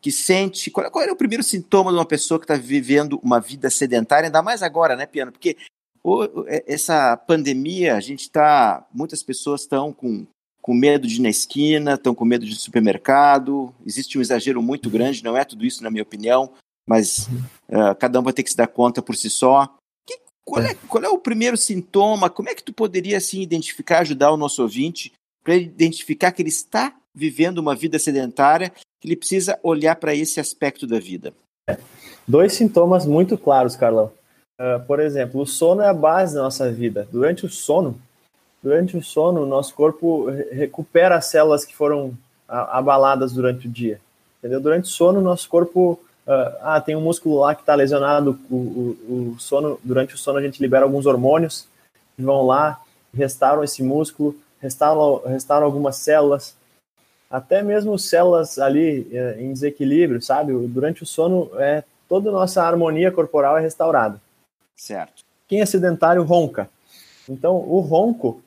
que 0.00 0.10
sente. 0.10 0.70
Qual, 0.70 0.90
qual 0.90 1.04
é 1.04 1.12
o 1.12 1.16
primeiro 1.16 1.42
sintoma 1.42 1.90
de 1.90 1.98
uma 1.98 2.06
pessoa 2.06 2.40
que 2.40 2.44
está 2.44 2.56
vivendo 2.56 3.20
uma 3.22 3.40
vida 3.40 3.68
sedentária, 3.68 4.28
ainda 4.28 4.40
mais 4.40 4.62
agora, 4.62 4.96
né, 4.96 5.04
Piano? 5.04 5.30
Porque 5.30 5.58
o, 6.02 6.46
é, 6.46 6.64
essa 6.66 7.14
pandemia, 7.18 7.94
a 7.94 8.00
gente 8.00 8.22
está. 8.22 8.86
Muitas 8.90 9.22
pessoas 9.22 9.60
estão 9.60 9.92
com, 9.92 10.26
com 10.62 10.72
medo 10.72 11.06
de 11.06 11.16
ir 11.16 11.20
na 11.20 11.28
esquina, 11.28 11.92
estão 11.92 12.14
com 12.14 12.24
medo 12.24 12.46
de 12.46 12.56
supermercado. 12.56 13.74
Existe 13.84 14.16
um 14.16 14.22
exagero 14.22 14.62
muito 14.62 14.88
grande, 14.88 15.22
não 15.22 15.36
é 15.36 15.44
tudo 15.44 15.66
isso, 15.66 15.82
na 15.82 15.90
minha 15.90 16.02
opinião, 16.02 16.50
mas 16.86 17.28
uh, 17.68 17.94
cada 17.98 18.20
um 18.20 18.22
vai 18.22 18.32
ter 18.32 18.42
que 18.42 18.50
se 18.50 18.56
dar 18.56 18.66
conta 18.66 19.02
por 19.02 19.16
si 19.16 19.30
só. 19.30 19.74
Que, 20.06 20.18
qual, 20.44 20.62
é, 20.62 20.74
qual 20.88 21.04
é 21.04 21.08
o 21.08 21.18
primeiro 21.18 21.56
sintoma? 21.56 22.30
Como 22.30 22.48
é 22.48 22.54
que 22.54 22.62
tu 22.62 22.72
poderia 22.72 23.16
assim, 23.16 23.40
identificar, 23.40 24.00
ajudar 24.00 24.32
o 24.32 24.36
nosso 24.36 24.62
ouvinte 24.62 25.12
para 25.42 25.56
identificar 25.56 26.32
que 26.32 26.42
ele 26.42 26.48
está 26.48 26.94
vivendo 27.14 27.58
uma 27.58 27.74
vida 27.74 27.98
sedentária 27.98 28.72
ele 29.04 29.16
precisa 29.16 29.58
olhar 29.62 29.96
para 29.96 30.14
esse 30.14 30.40
aspecto 30.40 30.86
da 30.86 30.98
vida? 30.98 31.32
Dois 32.26 32.54
sintomas 32.54 33.04
muito 33.04 33.36
claros, 33.36 33.76
Carlão. 33.76 34.10
Uh, 34.58 34.84
por 34.86 34.98
exemplo, 34.98 35.42
o 35.42 35.46
sono 35.46 35.82
é 35.82 35.88
a 35.88 35.94
base 35.94 36.34
da 36.34 36.42
nossa 36.42 36.70
vida. 36.72 37.06
Durante 37.12 37.44
o 37.44 37.50
sono, 37.50 38.00
durante 38.62 38.96
o 38.96 39.02
sono, 39.02 39.42
o 39.42 39.46
nosso 39.46 39.74
corpo 39.74 40.26
recupera 40.50 41.16
as 41.16 41.26
células 41.26 41.64
que 41.64 41.76
foram 41.76 42.16
abaladas 42.48 43.32
durante 43.32 43.66
o 43.66 43.70
dia. 43.70 44.00
Entendeu? 44.38 44.60
Durante 44.60 44.84
o 44.84 44.88
sono, 44.88 45.20
o 45.20 45.22
nosso 45.22 45.48
corpo 45.48 46.00
uh, 46.26 46.56
ah, 46.60 46.80
tem 46.80 46.96
um 46.96 47.00
músculo 47.00 47.40
lá 47.40 47.54
que 47.54 47.62
está 47.62 47.74
lesionado. 47.74 48.38
O, 48.50 48.56
o, 48.56 49.32
o, 49.34 49.36
sono, 49.38 49.78
durante 49.82 50.14
o 50.14 50.18
sono, 50.18 50.38
a 50.38 50.42
gente 50.42 50.60
libera 50.60 50.84
alguns 50.84 51.06
hormônios 51.06 51.68
que 52.16 52.22
vão 52.22 52.46
lá, 52.46 52.80
restauram 53.12 53.64
esse 53.64 53.82
músculo, 53.82 54.36
restauram, 54.60 55.22
restauram 55.26 55.66
algumas 55.66 55.96
células 55.96 56.56
até 57.34 57.64
mesmo 57.64 57.98
células 57.98 58.60
ali 58.60 59.08
é, 59.10 59.42
em 59.42 59.52
desequilíbrio, 59.52 60.22
sabe? 60.22 60.52
Durante 60.68 61.02
o 61.02 61.06
sono, 61.06 61.50
é, 61.56 61.82
toda 62.08 62.28
a 62.28 62.32
nossa 62.32 62.62
harmonia 62.62 63.10
corporal 63.10 63.58
é 63.58 63.60
restaurada. 63.60 64.20
Certo. 64.76 65.24
Quem 65.48 65.60
é 65.60 65.66
sedentário 65.66 66.22
ronca. 66.22 66.70
Então, 67.28 67.56
o 67.56 67.80
ronco, 67.80 68.40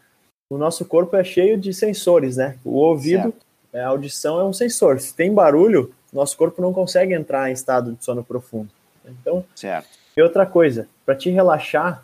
o 0.49 0.57
nosso 0.57 0.85
corpo 0.85 1.17
é 1.17 1.23
cheio 1.23 1.57
de 1.57 1.73
sensores, 1.73 2.37
né? 2.37 2.57
O 2.63 2.75
ouvido, 2.75 3.33
é, 3.73 3.81
a 3.81 3.89
audição 3.89 4.39
é 4.39 4.45
um 4.45 4.53
sensor. 4.53 5.01
Se 5.01 5.13
tem 5.13 5.33
barulho, 5.33 5.93
nosso 6.17 6.35
corpo 6.35 6.61
não 6.61 6.73
consegue 6.73 7.13
entrar 7.13 7.49
em 7.49 7.53
estado 7.53 7.93
de 7.93 8.03
sono 8.03 8.23
profundo. 8.23 8.69
Então, 9.05 9.43
certo. 9.55 9.87
E 10.15 10.21
outra 10.21 10.45
coisa, 10.45 10.87
para 11.05 11.15
te 11.15 11.29
relaxar 11.29 12.03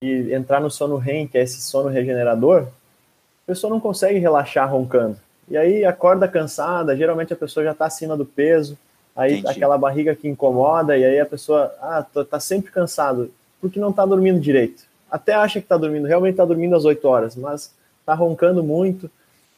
e 0.00 0.32
entrar 0.32 0.60
no 0.60 0.70
sono 0.70 0.96
REM, 0.96 1.26
que 1.26 1.36
é 1.36 1.42
esse 1.42 1.60
sono 1.60 1.88
regenerador, 1.88 2.62
a 2.62 3.46
pessoa 3.46 3.70
não 3.70 3.80
consegue 3.80 4.18
relaxar 4.18 4.70
roncando. 4.70 5.18
E 5.50 5.56
aí 5.56 5.84
acorda 5.84 6.28
cansada, 6.28 6.96
geralmente 6.96 7.32
a 7.32 7.36
pessoa 7.36 7.64
já 7.64 7.72
está 7.72 7.86
acima 7.86 8.16
do 8.16 8.24
peso, 8.24 8.78
aí 9.16 9.38
Entendi. 9.38 9.56
aquela 9.56 9.76
barriga 9.76 10.14
que 10.14 10.28
incomoda, 10.28 10.96
e 10.96 11.04
aí 11.04 11.18
a 11.18 11.26
pessoa, 11.26 11.74
ah, 11.80 12.06
tá 12.30 12.38
sempre 12.38 12.70
cansado, 12.70 13.32
porque 13.60 13.80
não 13.80 13.90
está 13.90 14.06
dormindo 14.06 14.38
direito. 14.38 14.84
Até 15.10 15.34
acha 15.34 15.58
que 15.58 15.64
está 15.64 15.76
dormindo, 15.76 16.06
realmente 16.06 16.34
está 16.34 16.44
dormindo 16.44 16.76
às 16.76 16.84
8 16.84 17.08
horas, 17.08 17.34
mas 17.34 17.74
está 18.00 18.14
roncando 18.14 18.62
muito, 18.62 19.10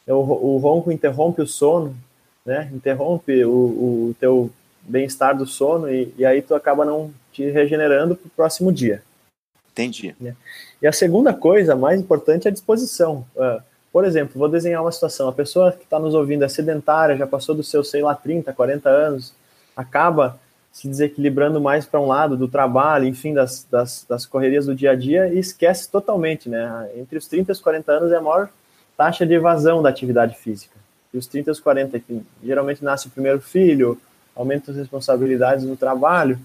o, 0.07 0.15
o, 0.15 0.59
ronco 0.59 0.91
interrompe 0.91 1.43
o 1.43 1.47
sono, 1.47 1.95
né? 2.45 2.71
Interrompe 2.73 3.45
o, 3.45 3.51
o 3.51 4.17
teu 4.19 4.51
bem-estar 4.83 5.37
do 5.37 5.47
sono 5.47 5.91
e, 5.91 6.13
e, 6.17 6.25
aí 6.25 6.43
tu 6.43 6.55
acaba 6.55 6.85
não 6.85 7.13
te 7.33 7.49
regenerando 7.51 8.17
para 8.17 8.27
o 8.27 8.31
próximo 8.31 8.73
dia. 8.73 9.03
Entendi. 9.73 10.15
E 10.83 10.87
a 10.87 10.93
segunda 10.93 11.33
coisa, 11.33 11.77
mais 11.77 12.01
importante, 12.01 12.47
é 12.47 12.51
a 12.51 12.53
disposição. 12.53 13.25
Uh, 13.37 13.63
por 13.93 14.05
exemplo, 14.05 14.39
vou 14.39 14.49
desenhar 14.49 14.83
uma 14.83 14.93
situação: 14.93 15.29
a 15.29 15.33
pessoa 15.33 15.73
que 15.73 15.85
está 15.85 15.99
nos 15.99 16.15
ouvindo 16.15 16.45
é 16.45 16.49
sedentária, 16.49 17.17
já 17.17 17.27
passou 17.27 17.55
dos 17.55 17.71
seus, 17.71 17.89
sei 17.91 18.03
lá, 18.03 18.15
30, 18.15 18.53
40 18.53 18.89
anos, 18.89 19.33
acaba 19.77 20.39
se 20.73 20.89
desequilibrando 20.89 21.61
mais 21.61 21.85
para 21.85 22.01
um 22.01 22.07
lado 22.07 22.37
do 22.37 22.47
trabalho, 22.47 23.05
enfim, 23.05 23.35
das, 23.35 23.67
das, 23.69 24.07
das, 24.09 24.25
correrias 24.25 24.67
do 24.67 24.75
dia 24.75 24.93
a 24.93 24.95
dia 24.95 25.27
e 25.27 25.39
esquece 25.39 25.91
totalmente, 25.91 26.49
né? 26.49 26.91
Entre 26.97 27.19
os 27.19 27.27
30 27.27 27.51
e 27.51 27.53
os 27.53 27.61
40 27.61 27.93
anos 27.93 28.13
é 28.13 28.17
a 28.17 28.21
maior 28.21 28.49
taxa 28.97 29.27
de 29.27 29.35
evasão 29.35 29.83
da 29.83 29.89
atividade 29.89 30.37
física. 30.37 30.80
E 31.13 31.19
os 31.19 31.27
30 31.27 31.51
e 31.51 31.53
os 31.53 31.61
40, 31.61 31.97
enfim, 31.97 32.25
geralmente 32.43 32.85
nasce 32.85 33.09
o 33.09 33.11
primeiro 33.11 33.41
filho, 33.41 34.01
aumenta 34.35 34.71
as 34.71 34.77
responsabilidades 34.77 35.65
no 35.65 35.77
trabalho. 35.77 36.39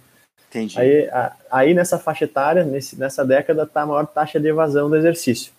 Entendi. 0.49 0.79
Aí, 0.79 1.07
a, 1.09 1.35
aí 1.51 1.73
nessa 1.73 1.99
faixa 1.99 2.25
etária, 2.25 2.63
nesse, 2.63 2.97
nessa 2.97 3.25
década, 3.25 3.63
está 3.63 3.81
a 3.81 3.85
maior 3.85 4.07
taxa 4.07 4.39
de 4.39 4.47
evasão 4.47 4.89
do 4.89 4.95
exercício. 4.95 5.51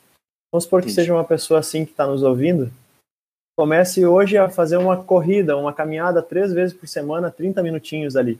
Vamos 0.53 0.65
supor 0.65 0.81
que 0.81 0.87
Entendi. 0.87 1.03
seja 1.03 1.13
uma 1.13 1.25
pessoa 1.25 1.61
assim 1.61 1.85
que 1.85 1.91
está 1.91 2.07
nos 2.07 2.23
ouvindo, 2.23 2.71
comece 3.57 4.05
hoje 4.05 4.37
a 4.37 4.49
fazer 4.49 4.77
uma 4.77 4.97
corrida, 4.97 5.57
uma 5.57 5.73
caminhada 5.73 6.23
três 6.23 6.53
vezes 6.53 6.77
por 6.77 6.87
semana, 6.87 7.31
30 7.31 7.63
minutinhos 7.63 8.17
ali. 8.17 8.39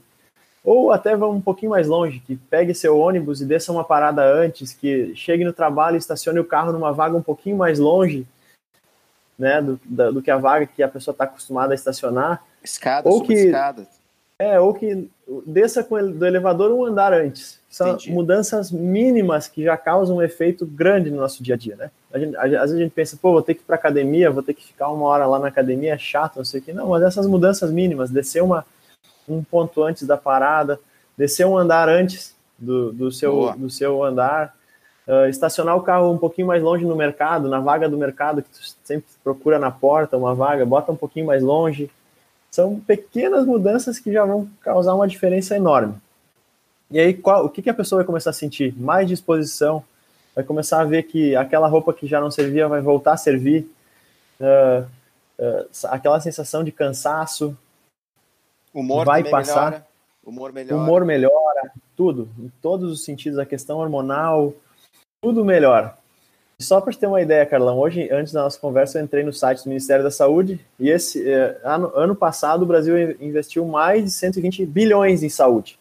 Ou 0.63 0.91
até 0.91 1.15
vá 1.15 1.27
um 1.27 1.41
pouquinho 1.41 1.71
mais 1.71 1.87
longe, 1.87 2.19
que 2.19 2.35
pegue 2.35 2.73
seu 2.73 2.97
ônibus 2.97 3.41
e 3.41 3.45
desça 3.45 3.71
uma 3.71 3.83
parada 3.83 4.23
antes, 4.23 4.73
que 4.73 5.15
chegue 5.15 5.43
no 5.43 5.53
trabalho 5.53 5.95
e 5.95 5.97
estacione 5.97 6.39
o 6.39 6.45
carro 6.45 6.71
numa 6.71 6.91
vaga 6.91 7.15
um 7.15 7.21
pouquinho 7.21 7.55
mais 7.55 7.79
longe, 7.79 8.27
né, 9.37 9.61
do, 9.61 9.79
da, 9.85 10.11
do 10.11 10.21
que 10.21 10.31
a 10.31 10.37
vaga 10.37 10.65
que 10.65 10.81
a 10.81 10.87
pessoa 10.87 11.13
está 11.13 11.25
acostumada 11.25 11.73
a 11.73 11.75
estacionar. 11.75 12.43
Escada, 12.63 13.07
ou 13.07 13.21
que 13.21 13.33
escada. 13.33 13.87
É, 14.39 14.59
ou 14.59 14.73
que 14.73 15.09
desça 15.45 15.83
com 15.83 15.97
ele, 15.97 16.13
do 16.13 16.25
elevador 16.25 16.71
um 16.71 16.85
andar 16.85 17.11
antes. 17.11 17.59
São 17.69 17.89
Entendi. 17.89 18.11
mudanças 18.11 18.71
mínimas 18.71 19.47
que 19.47 19.63
já 19.63 19.75
causam 19.75 20.17
um 20.17 20.21
efeito 20.21 20.65
grande 20.65 21.09
no 21.09 21.17
nosso 21.17 21.43
dia 21.43 21.55
a 21.55 21.57
dia, 21.57 21.75
né? 21.75 21.91
A 22.13 22.19
gente, 22.19 22.35
às 22.37 22.49
vezes 22.49 22.75
a 22.75 22.79
gente 22.79 22.91
pensa, 22.91 23.17
pô, 23.19 23.33
vou 23.33 23.41
ter 23.41 23.55
que 23.55 23.61
ir 23.61 23.65
para 23.65 23.75
academia, 23.75 24.31
vou 24.31 24.43
ter 24.43 24.53
que 24.53 24.65
ficar 24.65 24.89
uma 24.89 25.05
hora 25.05 25.25
lá 25.25 25.39
na 25.39 25.47
academia, 25.47 25.93
é 25.93 25.97
chato, 25.97 26.37
não 26.37 26.45
sei 26.45 26.59
o 26.59 26.63
que. 26.63 26.71
Não, 26.71 26.89
mas 26.89 27.03
essas 27.03 27.27
mudanças 27.27 27.71
mínimas, 27.71 28.09
descer 28.09 28.41
uma, 28.41 28.65
um 29.27 29.43
ponto 29.43 29.83
antes 29.83 30.07
da 30.07 30.17
parada, 30.17 30.79
descer 31.17 31.45
um 31.45 31.57
andar 31.57 31.89
antes 31.89 32.35
do, 32.57 32.91
do, 32.91 33.11
seu, 33.11 33.53
do 33.57 33.69
seu 33.69 34.03
andar, 34.03 34.55
uh, 35.07 35.27
estacionar 35.29 35.75
o 35.75 35.81
carro 35.81 36.11
um 36.11 36.17
pouquinho 36.17 36.47
mais 36.47 36.61
longe 36.61 36.85
no 36.85 36.95
mercado, 36.95 37.47
na 37.47 37.59
vaga 37.59 37.89
do 37.89 37.97
mercado, 37.97 38.41
que 38.41 38.49
tu 38.49 38.59
sempre 38.83 39.07
procura 39.23 39.57
na 39.57 39.71
porta 39.71 40.17
uma 40.17 40.35
vaga, 40.35 40.65
bota 40.65 40.91
um 40.91 40.95
pouquinho 40.95 41.25
mais 41.25 41.41
longe. 41.41 41.89
São 42.51 42.79
pequenas 42.79 43.45
mudanças 43.45 43.99
que 43.99 44.11
já 44.11 44.25
vão 44.25 44.49
causar 44.61 44.93
uma 44.93 45.07
diferença 45.07 45.55
enorme. 45.55 45.95
E 46.89 46.99
aí, 46.99 47.13
qual, 47.13 47.45
o 47.45 47.49
que, 47.49 47.61
que 47.61 47.69
a 47.69 47.73
pessoa 47.73 47.99
vai 47.99 48.05
começar 48.05 48.29
a 48.29 48.33
sentir? 48.33 48.73
Mais 48.79 49.07
disposição, 49.07 49.83
vai 50.33 50.43
começar 50.43 50.81
a 50.81 50.85
ver 50.85 51.03
que 51.03 51.35
aquela 51.35 51.67
roupa 51.67 51.93
que 51.93 52.07
já 52.07 52.21
não 52.21 52.31
servia 52.31 52.67
vai 52.67 52.79
voltar 52.79 53.13
a 53.13 53.17
servir, 53.17 53.69
uh, 54.39 54.85
uh, 55.37 55.69
aquela 55.85 56.19
sensação 56.21 56.63
de 56.63 56.71
cansaço, 56.71 57.57
Humor 58.73 59.05
vai 59.05 59.23
passar. 59.23 59.71
Melhora. 59.71 59.87
Humor 60.23 60.53
melhora. 60.53 60.75
Humor 60.75 61.05
melhora, 61.05 61.71
tudo, 61.95 62.29
em 62.37 62.51
todos 62.61 62.91
os 62.91 63.03
sentidos, 63.03 63.39
a 63.39 63.45
questão 63.45 63.79
hormonal, 63.79 64.53
tudo 65.27 65.43
melhora. 65.43 65.97
E 66.57 66.63
só 66.63 66.79
para 66.79 66.93
ter 66.93 67.05
uma 67.05 67.21
ideia, 67.21 67.45
Carlão, 67.45 67.77
hoje, 67.77 68.09
antes 68.09 68.31
da 68.31 68.43
nossa 68.43 68.57
conversa, 68.57 68.97
eu 68.97 69.03
entrei 69.03 69.23
no 69.23 69.33
site 69.33 69.63
do 69.63 69.67
Ministério 69.67 70.05
da 70.05 70.09
Saúde 70.09 70.57
e 70.79 70.89
esse 70.89 71.29
eh, 71.29 71.59
ano, 71.63 71.91
ano 71.93 72.15
passado 72.15 72.63
o 72.63 72.65
Brasil 72.65 73.11
investiu 73.21 73.65
mais 73.65 74.05
de 74.05 74.11
120 74.11 74.65
bilhões 74.65 75.23
em 75.23 75.29
saúde. 75.29 75.77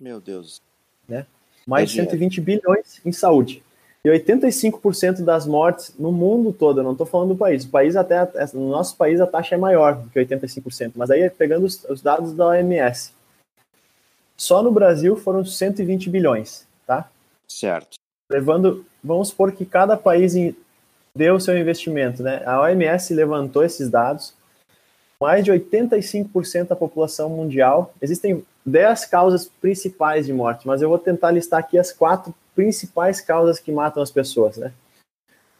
Meu 0.00 0.20
Deus. 0.20 0.60
Né? 1.06 1.26
Mais 1.66 1.82
é 1.82 1.86
de 1.86 1.92
120 1.92 2.40
bilhões 2.40 3.00
em 3.04 3.12
saúde. 3.12 3.62
E 4.02 4.08
85% 4.08 5.22
das 5.22 5.46
mortes 5.46 5.94
no 5.98 6.10
mundo 6.10 6.50
todo, 6.50 6.80
eu 6.80 6.84
não 6.84 6.92
estou 6.92 7.06
falando 7.06 7.28
do 7.28 7.36
país, 7.36 7.64
o 7.64 7.68
país 7.68 7.94
até, 7.94 8.26
no 8.54 8.70
nosso 8.70 8.96
país 8.96 9.20
a 9.20 9.26
taxa 9.26 9.54
é 9.54 9.58
maior 9.58 9.96
do 9.96 10.08
que 10.08 10.18
85%, 10.18 10.92
mas 10.96 11.10
aí 11.10 11.28
pegando 11.28 11.66
os, 11.66 11.84
os 11.84 12.00
dados 12.00 12.32
da 12.32 12.46
OMS. 12.46 13.12
Só 14.34 14.62
no 14.62 14.72
Brasil 14.72 15.14
foram 15.14 15.44
120 15.44 16.08
bilhões, 16.08 16.66
tá? 16.86 17.08
Certo. 17.46 18.01
Levando, 18.32 18.86
vamos 19.04 19.28
supor 19.28 19.52
que 19.52 19.66
cada 19.66 19.96
país 19.96 20.34
deu 21.14 21.38
seu 21.38 21.58
investimento, 21.58 22.22
né? 22.22 22.42
A 22.46 22.62
OMS 22.62 23.12
levantou 23.12 23.62
esses 23.62 23.90
dados, 23.90 24.34
mais 25.20 25.44
de 25.44 25.52
85% 25.52 26.68
da 26.68 26.76
população 26.76 27.28
mundial, 27.28 27.94
existem 28.00 28.44
10 28.64 29.04
causas 29.04 29.46
principais 29.60 30.26
de 30.26 30.32
morte, 30.32 30.66
mas 30.66 30.80
eu 30.80 30.88
vou 30.88 30.98
tentar 30.98 31.30
listar 31.30 31.60
aqui 31.60 31.78
as 31.78 31.92
quatro 31.92 32.34
principais 32.54 33.20
causas 33.20 33.60
que 33.60 33.70
matam 33.70 34.02
as 34.02 34.10
pessoas, 34.10 34.56
né? 34.56 34.72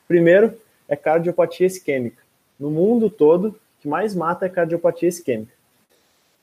Primeiro 0.08 0.58
é 0.88 0.96
cardiopatia 0.96 1.66
isquêmica. 1.66 2.22
No 2.58 2.70
mundo 2.70 3.10
todo, 3.10 3.48
o 3.48 3.56
que 3.80 3.88
mais 3.88 4.14
mata 4.14 4.46
é 4.46 4.48
cardiopatia 4.48 5.08
isquêmica. 5.08 5.52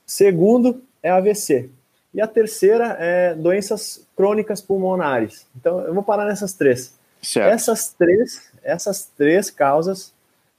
Segundo 0.06 0.82
é 1.02 1.10
AVC. 1.10 1.70
E 2.12 2.20
a 2.20 2.26
terceira 2.26 2.96
é 2.98 3.34
doenças 3.34 4.06
crônicas 4.16 4.60
pulmonares. 4.60 5.46
Então, 5.56 5.80
eu 5.80 5.94
vou 5.94 6.02
parar 6.02 6.26
nessas 6.26 6.52
três. 6.52 6.98
Certo. 7.22 7.52
Essas 7.52 7.92
três, 7.92 8.50
essas 8.62 9.06
três 9.16 9.50
causas, 9.50 10.12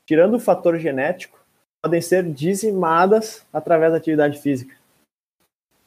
tirando 0.05 0.35
o 0.35 0.39
fator 0.39 0.77
genético, 0.77 1.39
podem 1.81 2.01
ser 2.01 2.23
dizimadas 2.23 3.45
através 3.51 3.91
da 3.91 3.97
atividade 3.97 4.39
física. 4.39 4.75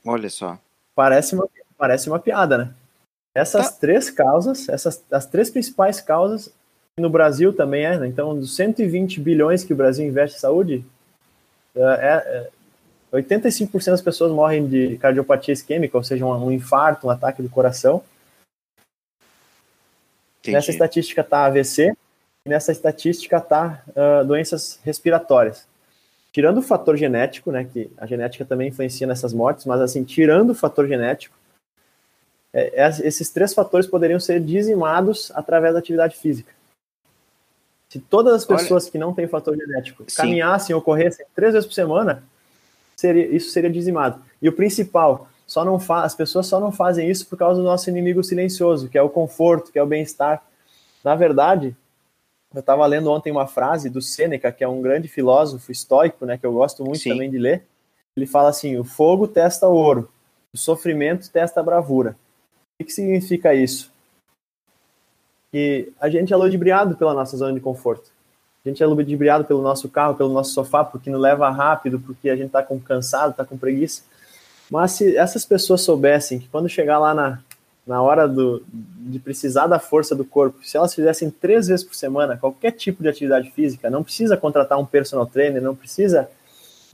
Olha 0.05 0.29
só. 0.29 0.59
Parece 0.95 1.35
uma, 1.35 1.49
parece 1.79 2.09
uma 2.09 2.19
piada, 2.19 2.59
né? 2.59 2.75
Essas 3.35 3.71
tá. 3.71 3.81
três 3.81 4.11
causas, 4.11 4.69
essas 4.69 5.03
as 5.11 5.27
três 5.27 5.51
principais 5.51 6.01
causas, 6.01 6.53
no 6.97 7.11
Brasil 7.11 7.53
também 7.53 7.85
é, 7.85 7.99
né? 7.99 8.07
então, 8.07 8.39
dos 8.39 8.55
120 8.55 9.19
bilhões 9.21 9.65
que 9.65 9.73
o 9.73 9.77
Brasil 9.77 10.07
investe 10.07 10.37
em 10.37 10.41
saúde, 10.41 10.85
é, 11.75 11.81
é, 11.83 12.51
85% 13.15 13.91
das 13.91 14.03
pessoas 14.03 14.33
morrem 14.33 14.67
de 14.67 14.99
cardiopatia 14.99 15.53
isquêmica, 15.53 15.97
ou 15.97 16.03
seja, 16.03 16.27
um, 16.27 16.47
um 16.47 16.53
infarto, 16.53 17.07
um 17.07 17.11
ataque 17.11 17.43
do 17.43 17.49
coração. 17.49 18.03
Entendi. 20.41 20.57
Nessa 20.57 20.71
estatística 20.71 21.21
está 21.21 21.47
AVC, 21.47 21.95
e 22.45 22.49
nessa 22.49 22.73
estatística 22.73 23.39
está 23.39 23.83
uh, 23.89 24.25
doenças 24.25 24.79
respiratórias. 24.85 25.67
Tirando 26.33 26.59
o 26.59 26.63
fator 26.63 26.97
genético, 26.97 27.53
né, 27.53 27.65
que 27.65 27.91
a 27.97 28.07
genética 28.07 28.45
também 28.45 28.69
influencia 28.69 29.07
nessas 29.07 29.33
mortes, 29.33 29.65
mas 29.65 29.81
assim, 29.81 30.03
tirando 30.03 30.51
o 30.51 30.55
fator 30.55 30.87
genético, 30.89 31.37
é, 32.53 32.83
é, 32.83 32.89
esses 33.07 33.31
três 33.31 33.55
fatores 33.55 33.87
poderiam 33.87 34.21
ser 34.21 34.41
dizimados 34.41 35.33
através 35.35 35.73
da 35.73 35.79
atividade 35.79 36.17
física. 36.17 36.53
Se 37.89 38.01
todas 38.01 38.35
as 38.35 38.45
pessoas 38.45 38.85
Olha, 38.85 38.93
que 38.93 38.99
não 38.99 39.15
têm 39.15 39.29
fator 39.29 39.57
genético 39.57 40.05
sim. 40.09 40.17
caminhassem 40.17 40.75
ou 40.75 40.83
corressem 40.83 41.25
três 41.35 41.53
vezes 41.53 41.67
por 41.67 41.75
semana, 41.75 42.25
seria, 43.05 43.27
isso 43.37 43.51
seria 43.51 43.71
dizimado. 43.71 44.23
E 44.41 44.49
o 44.49 44.53
principal, 44.53 45.29
só 45.47 45.65
não 45.65 45.77
as 45.77 46.15
pessoas 46.15 46.47
só 46.47 46.59
não 46.59 46.73
fazem 46.73 47.11
isso 47.11 47.27
por 47.27 47.39
causa 47.39 47.61
do 47.61 47.67
nosso 47.67 47.91
inimigo 47.91 48.25
silencioso, 48.25 48.89
que 48.89 48.97
é 48.97 49.03
o 49.03 49.11
conforto, 49.11 49.71
que 49.71 49.79
é 49.79 49.83
o 49.83 49.87
bem-estar. 49.87 50.43
Na 51.03 51.15
verdade, 51.15 51.77
eu 52.55 52.61
estava 52.61 52.87
lendo 52.87 53.11
ontem 53.11 53.31
uma 53.31 53.47
frase 53.47 53.91
do 53.91 54.01
Sêneca, 54.01 54.51
que 54.51 54.65
é 54.65 54.69
um 54.69 54.81
grande 54.81 55.09
filósofo 55.09 55.71
estoico, 55.71 56.25
né, 56.25 56.39
que 56.39 56.47
eu 56.47 56.53
gosto 56.53 56.85
muito 56.85 57.01
sim. 57.01 57.11
também 57.11 57.31
de 57.31 57.39
ler. 57.39 57.65
Ele 58.17 58.27
fala 58.27 58.49
assim: 58.49 58.77
o 58.79 58.85
fogo 58.85 59.29
testa 59.29 59.69
o 59.69 59.75
ouro, 59.75 60.09
o 60.53 60.57
sofrimento 60.57 61.31
testa 61.31 61.61
a 61.61 61.63
bravura. 61.63 62.17
O 62.81 62.85
que 62.85 62.93
significa 62.93 63.55
isso? 63.55 63.93
Que 65.53 65.93
a 66.01 66.09
gente 66.09 66.33
é 66.33 66.37
ludibriado 66.37 66.97
pela 66.97 67.15
nossa 67.15 67.37
zona 67.37 67.53
de 67.53 67.61
conforto. 67.61 68.14
A 68.65 68.69
gente 68.69 68.83
é 68.83 68.87
ludibriado 68.87 69.45
pelo 69.45 69.61
nosso 69.61 69.89
carro, 69.91 70.15
pelo 70.15 70.33
nosso 70.33 70.53
sofá, 70.53 70.83
porque 70.83 71.11
não 71.11 71.19
leva 71.19 71.51
rápido, 71.51 72.01
porque 72.01 72.31
a 72.31 72.37
gente 72.37 72.47
está 72.47 72.63
com 72.63 72.81
cansado, 72.81 73.33
está 73.33 73.45
com 73.45 73.59
preguiça. 73.59 74.03
Mas 74.71 74.93
se 74.93 75.17
essas 75.17 75.45
pessoas 75.45 75.83
soubessem 75.83 76.39
que 76.39 76.49
quando 76.49 76.69
chegar 76.69 76.99
lá 76.99 77.13
na, 77.13 77.41
na 77.87 78.01
hora 78.01 78.27
do, 78.27 78.65
de 78.67 79.19
precisar 79.19 79.67
da 79.67 79.79
força 79.79 80.15
do 80.15 80.25
corpo, 80.25 80.65
se 80.65 80.77
elas 80.77 80.95
fizessem 80.95 81.31
três 81.31 81.69
vezes 81.69 81.85
por 81.85 81.95
semana 81.95 82.39
qualquer 82.39 82.73
tipo 82.73 83.03
de 83.03 83.09
atividade 83.09 83.51
física, 83.51 83.91
não 83.91 84.03
precisa 84.03 84.37
contratar 84.37 84.79
um 84.79 84.87
personal 84.87 85.27
trainer, 85.27 85.61
não 85.61 85.77
precisa 85.77 86.29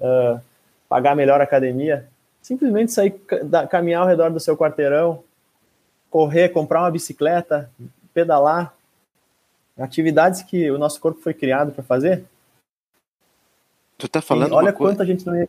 uh, 0.01 0.41
pagar 0.89 1.15
melhor 1.15 1.41
academia, 1.41 2.09
simplesmente 2.43 2.91
sair 2.91 3.13
caminhar 3.71 4.03
ao 4.03 4.09
redor 4.09 4.31
do 4.31 4.41
seu 4.41 4.57
quarteirão, 4.57 5.23
correr, 6.11 6.49
comprar 6.49 6.81
uma 6.81 6.91
bicicleta, 6.91 7.71
pedalar, 8.13 8.75
atividades 9.81 10.43
que 10.43 10.71
o 10.71 10.79
nosso 10.79 11.01
corpo 11.01 11.21
foi 11.21 11.35
criado 11.35 11.73
para 11.73 11.83
fazer. 11.83 12.25
Tu 13.99 14.09
tá 14.09 14.23
falando 14.23 14.53
e 14.53 14.55
olha 14.55 14.73
quanto 14.73 14.99
coisa... 14.99 15.13
gente 15.13 15.27
não 15.27 15.37
ia 15.37 15.49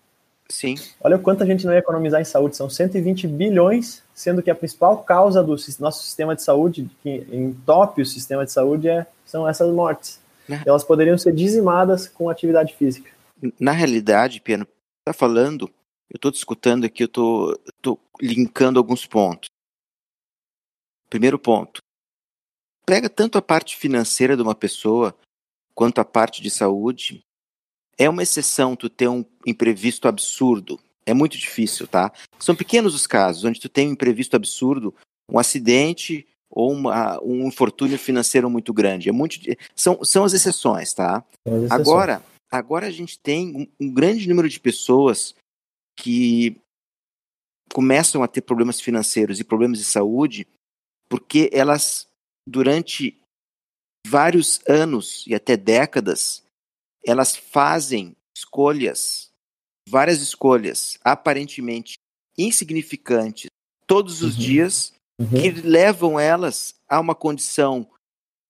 Sim. 0.52 0.76
Olha 1.00 1.18
quanto 1.18 1.44
a 1.44 1.46
gente 1.46 1.66
não 1.66 1.72
ia 1.72 1.80
economizar 1.80 2.20
em 2.20 2.26
saúde, 2.26 2.58
são 2.58 2.70
120 2.70 3.26
bilhões, 3.26 4.04
sendo 4.14 4.44
que 4.44 4.52
a 4.52 4.56
principal 4.56 5.02
causa 5.02 5.42
do 5.42 5.56
nosso 5.80 6.04
sistema 6.04 6.36
de 6.36 6.44
saúde, 6.44 6.90
que 7.02 7.26
entope 7.32 8.02
o 8.02 8.06
sistema 8.06 8.46
de 8.46 8.52
saúde, 8.52 8.90
é, 8.90 9.08
são 9.26 9.48
essas 9.48 9.74
mortes. 9.74 10.20
Né? 10.48 10.62
Elas 10.66 10.84
poderiam 10.84 11.18
ser 11.18 11.34
dizimadas 11.34 12.08
com 12.08 12.30
atividade 12.30 12.76
física. 12.76 13.10
Na 13.58 13.72
realidade, 13.72 14.42
Piano, 14.42 14.68
tá 15.06 15.14
falando, 15.14 15.72
eu 16.10 16.18
estou 16.18 16.30
discutindo 16.30 16.86
aqui, 16.86 17.04
eu 17.04 17.08
tô, 17.08 17.58
tô 17.82 17.98
linkando 18.22 18.78
alguns 18.78 19.06
pontos. 19.06 19.50
Primeiro 21.10 21.40
ponto. 21.40 21.82
Pega 22.86 23.10
tanto 23.10 23.38
a 23.38 23.42
parte 23.42 23.78
financeira 23.78 24.36
de 24.36 24.42
uma 24.42 24.56
pessoa 24.56 25.16
quanto 25.74 26.00
a 26.00 26.06
parte 26.06 26.42
de 26.42 26.50
saúde. 26.50 27.24
É 27.98 28.10
uma 28.10 28.24
exceção 28.24 28.76
tu 28.76 28.90
ter 28.90 29.08
um 29.08 29.24
imprevisto 29.46 30.08
absurdo. 30.08 30.80
É 31.06 31.14
muito 31.14 31.38
difícil, 31.38 31.88
tá? 31.88 32.12
São 32.40 32.56
pequenos 32.56 32.94
os 32.94 33.08
casos 33.08 33.44
onde 33.44 33.60
tu 33.60 33.70
tem 33.70 33.90
um 33.90 33.94
imprevisto 33.94 34.36
absurdo, 34.36 34.94
um 35.30 35.40
acidente 35.40 36.28
ou 36.50 36.72
uma, 36.72 37.22
um 37.24 37.48
infortúnio 37.48 37.98
financeiro 37.98 38.50
muito 38.50 38.74
grande. 38.74 39.10
É 39.10 39.12
muito, 39.12 39.40
são, 39.76 40.04
são 40.04 40.24
as 40.24 40.34
exceções, 40.34 40.94
tá? 40.94 41.24
As 41.46 41.54
exceções. 41.54 41.72
Agora, 41.72 42.24
agora 42.52 42.88
a 42.88 42.92
gente 42.92 43.18
tem 43.20 43.56
um, 43.56 43.68
um 43.80 43.94
grande 43.94 44.28
número 44.28 44.50
de 44.50 44.60
pessoas 44.60 45.34
que 45.98 46.58
começam 47.74 48.22
a 48.22 48.28
ter 48.28 48.42
problemas 48.42 48.82
financeiros 48.82 49.40
e 49.40 49.44
problemas 49.44 49.80
de 49.80 49.86
saúde 49.86 50.46
porque 51.10 51.50
elas, 51.52 52.08
durante 52.48 53.18
vários 54.06 54.60
anos 54.68 55.26
e 55.28 55.36
até 55.36 55.56
décadas, 55.56 56.44
elas 57.06 57.36
fazem 57.36 58.16
escolhas, 58.36 59.30
várias 59.88 60.22
escolhas 60.22 60.98
aparentemente 61.04 61.96
insignificantes 62.38 63.48
todos 63.86 64.22
os 64.22 64.36
uhum. 64.36 64.42
dias 64.42 64.94
uhum. 65.20 65.28
que 65.30 65.52
levam 65.52 66.20
elas 66.20 66.76
a 66.88 67.00
uma 67.00 67.16
condição 67.16 67.88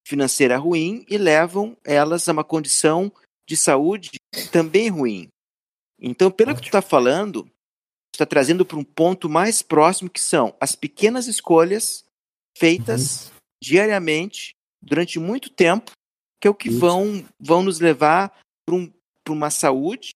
financeira 0.05 0.57
ruim 0.57 1.05
e 1.09 1.17
levam 1.17 1.77
elas 1.83 2.27
a 2.27 2.31
uma 2.31 2.43
condição 2.43 3.11
de 3.47 3.57
saúde 3.57 4.11
também 4.51 4.89
ruim. 4.89 5.27
Então, 5.99 6.31
pelo 6.31 6.55
que 6.55 6.61
tu 6.61 6.67
está 6.67 6.81
falando, 6.81 7.49
está 8.13 8.25
trazendo 8.25 8.65
para 8.65 8.77
um 8.77 8.83
ponto 8.83 9.29
mais 9.29 9.61
próximo 9.61 10.09
que 10.09 10.19
são 10.19 10.55
as 10.59 10.75
pequenas 10.75 11.27
escolhas 11.27 12.03
feitas 12.57 13.27
uhum. 13.27 13.40
Diariamente 13.61 14.55
durante 14.81 15.19
muito 15.19 15.49
tempo, 15.49 15.91
que 16.39 16.47
é 16.47 16.51
o 16.51 16.55
que 16.55 16.69
vão, 16.69 17.23
vão 17.39 17.61
nos 17.63 17.79
levar 17.79 18.39
para 18.65 18.75
um, 18.75 18.91
uma 19.29 19.49
saúde 19.49 20.11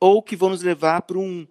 ou 0.00 0.22
que 0.22 0.36
vão 0.36 0.50
nos 0.50 0.62
levar 0.62 1.02
para 1.02 1.18
um, 1.18 1.46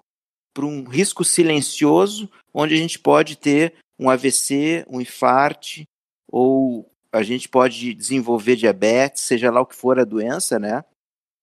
um 0.60 0.84
risco 0.84 1.24
silencioso, 1.24 2.30
onde 2.54 2.76
a 2.76 2.78
gente 2.78 3.00
pode 3.00 3.36
ter 3.36 3.76
um 3.98 4.10
AVC, 4.10 4.86
um 4.88 5.02
infarte, 5.02 5.86
ou 6.28 6.90
a 7.12 7.24
gente 7.24 7.50
pode 7.50 7.94
desenvolver 7.94 8.56
diabetes, 8.56 9.24
seja 9.24 9.52
lá 9.52 9.62
o 9.62 9.66
que 9.66 9.76
for 9.76 10.00
a 10.00 10.04
doença, 10.04 10.60
né? 10.60 10.84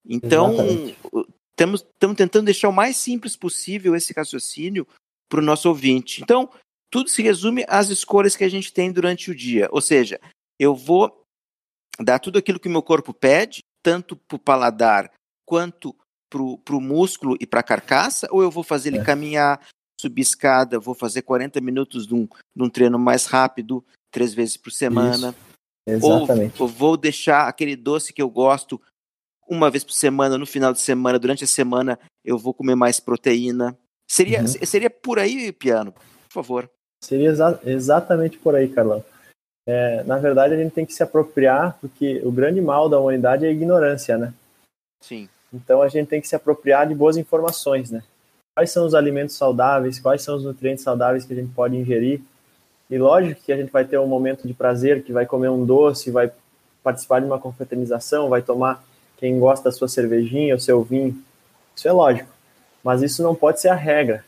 Então, 0.09 0.55
estamos 1.53 1.85
tentando 1.99 2.47
deixar 2.47 2.69
o 2.69 2.73
mais 2.73 2.97
simples 2.97 3.37
possível 3.37 3.95
esse 3.95 4.13
raciocínio 4.13 4.87
para 5.29 5.41
o 5.41 5.45
nosso 5.45 5.69
ouvinte. 5.69 6.23
Então, 6.23 6.51
tudo 6.91 7.09
se 7.09 7.23
resume 7.23 7.65
às 7.69 7.89
escolhas 7.89 8.37
que 8.37 8.45
a 8.45 8.49
gente 8.49 8.73
tem 8.73 8.91
durante 8.91 9.31
o 9.31 9.35
dia. 9.35 9.69
Ou 9.71 9.81
seja, 9.81 10.21
eu 10.59 10.75
vou 10.75 11.25
dar 11.99 12.19
tudo 12.19 12.39
aquilo 12.39 12.59
que 12.59 12.69
o 12.69 12.71
meu 12.71 12.83
corpo 12.83 13.15
pede, 13.15 13.61
tanto 13.83 14.17
para 14.17 14.37
o 14.37 14.39
paladar 14.39 15.13
quanto 15.47 15.95
para 16.31 16.77
o 16.77 16.81
músculo 16.81 17.37
e 17.41 17.47
para 17.47 17.61
a 17.61 17.65
carcaça, 17.65 18.29
ou 18.31 18.43
eu 18.43 18.51
vou 18.51 18.63
fazer 18.63 18.91
ele 18.91 18.99
é. 18.99 19.05
caminhar, 19.05 19.61
subir 20.01 20.23
escada, 20.23 20.79
vou 20.79 20.95
fazer 20.95 21.23
40 21.23 21.61
minutos 21.61 22.07
de 22.07 22.15
um, 22.15 22.27
de 22.55 22.63
um 22.63 22.71
treino 22.71 22.99
mais 22.99 23.27
rápido, 23.27 23.85
três 24.13 24.33
vezes 24.33 24.57
por 24.57 24.71
semana. 24.71 25.35
Isso. 25.89 26.07
Exatamente. 26.07 26.63
Ou, 26.63 26.69
ou 26.69 26.73
vou 26.73 26.97
deixar 26.97 27.49
aquele 27.49 27.75
doce 27.75 28.13
que 28.13 28.23
eu 28.23 28.31
gosto 28.31 28.81
uma 29.49 29.69
vez 29.69 29.83
por 29.83 29.93
semana, 29.93 30.39
no 30.39 30.47
final 30.47 30.73
de 30.73 30.79
semana, 30.79 31.19
durante 31.19 31.43
a 31.43 31.47
semana, 31.47 31.99
eu 32.25 32.39
vou 32.39 32.55
comer 32.55 32.77
mais 32.77 33.01
proteína. 33.01 33.77
Seria, 34.09 34.43
uhum. 34.43 34.47
seria 34.47 34.89
por 34.89 35.19
aí, 35.19 35.51
Piano, 35.51 35.93
por 35.93 36.33
favor. 36.33 36.71
Seria 37.03 37.31
exa 37.31 37.61
exatamente 37.65 38.39
por 38.39 38.55
aí, 38.55 38.69
Carlão. 38.69 39.05
É, 39.67 40.03
na 40.05 40.19
verdade, 40.19 40.55
a 40.55 40.57
gente 40.57 40.73
tem 40.73 40.85
que 40.85 40.93
se 40.93 41.03
apropriar, 41.03 41.79
porque 41.81 42.21
o 42.25 42.33
grande 42.33 42.61
mal 42.61 42.89
da 42.89 42.99
humanidade 42.99 43.45
é 43.45 43.49
a 43.49 43.53
ignorância, 43.53 44.19
né? 44.19 44.35
Sim. 45.01 45.29
Então 45.53 45.83
a 45.83 45.89
gente 45.89 46.09
tem 46.09 46.21
que 46.21 46.29
se 46.29 46.37
apropriar 46.37 46.87
de 46.87 46.95
boas 46.95 47.17
informações, 47.17 47.91
né? 47.91 48.03
Quais 48.55 48.71
são 48.71 48.85
os 48.85 48.95
alimentos 48.95 49.37
saudáveis, 49.37 49.99
quais 49.99 50.23
são 50.23 50.37
os 50.37 50.45
nutrientes 50.45 50.85
saudáveis 50.85 51.25
que 51.25 51.33
a 51.33 51.37
gente 51.37 51.53
pode 51.53 51.77
ingerir. 51.77 52.21
E 52.91 52.99
lógico 52.99 53.43
que 53.43 53.53
a 53.53 53.57
gente 53.57 53.71
vai 53.71 53.85
ter 53.85 53.99
um 53.99 54.07
momento 54.07 54.47
de 54.47 54.53
prazer, 54.53 55.03
que 55.03 55.13
vai 55.13 55.25
comer 55.25 55.49
um 55.49 55.65
doce, 55.65 56.11
vai 56.11 56.31
participar 56.83 57.21
de 57.21 57.27
uma 57.27 57.39
confraternização, 57.39 58.29
vai 58.29 58.43
tomar 58.43 58.83
quem 59.17 59.39
gosta 59.39 59.71
da 59.71 59.73
sua 59.73 59.89
cervejinha, 59.89 60.57
o 60.57 60.61
seu 60.61 60.83
vinho. 60.83 61.23
Isso 61.75 61.87
é 61.87 61.93
lógico. 61.93 62.31
Mas 62.83 63.03
isso 63.03 63.23
não 63.23 63.35
pode 63.35 63.61
ser 63.61 63.69
a 63.69 63.75
regra 63.75 64.25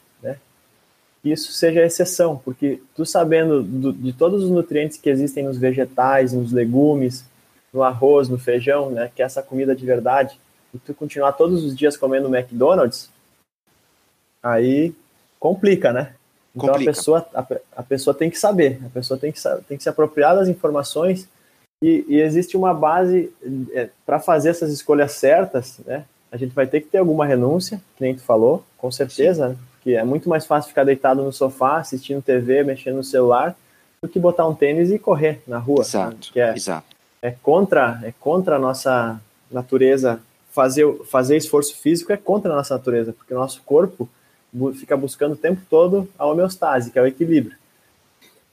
isso 1.25 1.53
seja 1.53 1.81
a 1.81 1.87
exceção, 1.87 2.41
porque 2.45 2.83
tu 2.97 3.07
sabendo 3.07 3.63
do, 3.63 3.93
de 3.93 4.13
todos 4.13 4.43
os 4.43 4.51
nutrientes 4.51 4.97
que 4.97 5.09
existem 5.09 5.45
nos 5.45 5.57
vegetais, 5.57 6.33
nos 6.33 6.51
legumes, 6.51 7.25
no 7.73 7.83
arroz, 7.83 8.29
no 8.29 8.39
feijão, 8.39 8.91
né, 8.91 9.11
que 9.15 9.23
é 9.23 9.25
essa 9.25 9.43
comida 9.43 9.75
de 9.75 9.87
verdade, 9.87 10.39
e 10.75 10.79
tu 10.79 10.93
continuar 10.93 11.33
todos 11.33 11.65
os 11.65 11.77
dias 11.77 11.97
comendo 11.97 12.35
McDonald's, 12.35 13.09
aí 14.43 14.95
complica, 15.39 15.93
né? 15.93 16.15
Então 16.55 16.69
complica. 16.69 16.91
a 16.91 16.95
pessoa 16.95 17.27
a, 17.35 17.47
a, 17.77 17.83
pessoa 17.83 18.15
tem 18.15 18.29
que 18.29 18.39
saber, 18.39 18.81
a 18.85 18.89
pessoa 18.89 19.19
tem 19.19 19.31
que 19.31 19.41
tem 19.69 19.77
que 19.77 19.83
se 19.83 19.89
apropriar 19.89 20.35
das 20.35 20.49
informações 20.49 21.29
e, 21.83 22.05
e 22.09 22.21
existe 22.21 22.57
uma 22.57 22.75
base 22.75 23.33
é, 23.73 23.89
para 24.05 24.19
fazer 24.19 24.51
essas 24.51 24.73
escolhas 24.73 25.13
certas, 25.13 25.79
né? 25.87 26.05
A 26.31 26.37
gente 26.37 26.55
vai 26.55 26.67
ter 26.67 26.81
que 26.81 26.89
ter 26.89 26.99
alguma 26.99 27.27
renúncia, 27.27 27.81
que 27.97 28.03
nem 28.03 28.15
tu 28.15 28.23
falou, 28.23 28.65
com 28.79 28.91
certeza. 28.91 29.51
Né? 29.51 29.57
Que 29.83 29.97
é 29.97 30.05
muito 30.05 30.29
mais 30.29 30.47
fácil 30.47 30.69
ficar 30.69 30.85
deitado 30.85 31.23
no 31.23 31.33
sofá, 31.33 31.79
assistindo 31.79 32.23
TV, 32.23 32.63
mexendo 32.63 32.97
no 32.97 33.05
celular, 33.05 33.57
do 34.01 34.09
que 34.09 34.19
botar 34.19 34.47
um 34.47 34.55
tênis 34.55 34.91
e 34.91 34.99
correr 34.99 35.43
na 35.47 35.59
rua. 35.59 35.83
Exato, 35.83 36.33
que 36.33 36.41
é, 36.41 36.55
exato. 36.55 36.97
É 37.21 37.33
contra, 37.43 38.01
é 38.05 38.13
contra 38.19 38.57
a 38.57 38.59
nossa 38.59 39.21
natureza. 39.51 40.21
Fazer, 40.51 40.87
fazer 41.07 41.37
esforço 41.37 41.77
físico 41.77 42.13
é 42.13 42.17
contra 42.17 42.53
a 42.53 42.57
nossa 42.57 42.75
natureza, 42.75 43.13
porque 43.13 43.33
o 43.33 43.39
nosso 43.39 43.63
corpo 43.63 44.09
fica 44.75 44.97
buscando 44.97 45.33
o 45.33 45.37
tempo 45.37 45.63
todo 45.69 46.09
a 46.19 46.27
homeostase, 46.27 46.91
que 46.91 46.99
é 46.99 47.03
o 47.03 47.07
equilíbrio. 47.07 47.57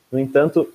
No 0.10 0.18
entanto, 0.18 0.72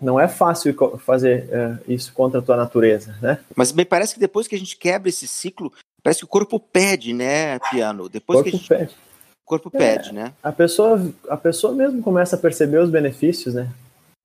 não 0.00 0.18
é 0.18 0.28
fácil 0.28 0.74
fazer 0.98 1.48
é, 1.50 1.78
isso 1.88 2.12
contra 2.12 2.38
a 2.38 2.42
tua 2.42 2.56
natureza, 2.56 3.16
né? 3.20 3.40
Mas 3.56 3.72
me 3.72 3.84
parece 3.84 4.14
que 4.14 4.20
depois 4.20 4.46
que 4.46 4.54
a 4.54 4.58
gente 4.58 4.76
quebra 4.76 5.08
esse 5.08 5.26
ciclo, 5.26 5.72
parece 6.02 6.20
que 6.20 6.24
o 6.24 6.28
corpo 6.28 6.60
pede, 6.60 7.12
né, 7.12 7.58
Piano? 7.70 8.08
Depois 8.08 8.40
o 8.40 8.42
corpo 8.44 8.50
que 8.50 8.56
a 8.56 8.58
gente... 8.60 8.68
pede 8.68 9.04
o 9.44 9.46
corpo 9.46 9.70
é, 9.74 9.78
pede, 9.78 10.12
né? 10.12 10.32
A 10.42 10.50
pessoa, 10.50 11.12
a 11.28 11.36
pessoa 11.36 11.74
mesmo 11.74 12.02
começa 12.02 12.34
a 12.34 12.38
perceber 12.38 12.78
os 12.78 12.90
benefícios, 12.90 13.54
né? 13.54 13.70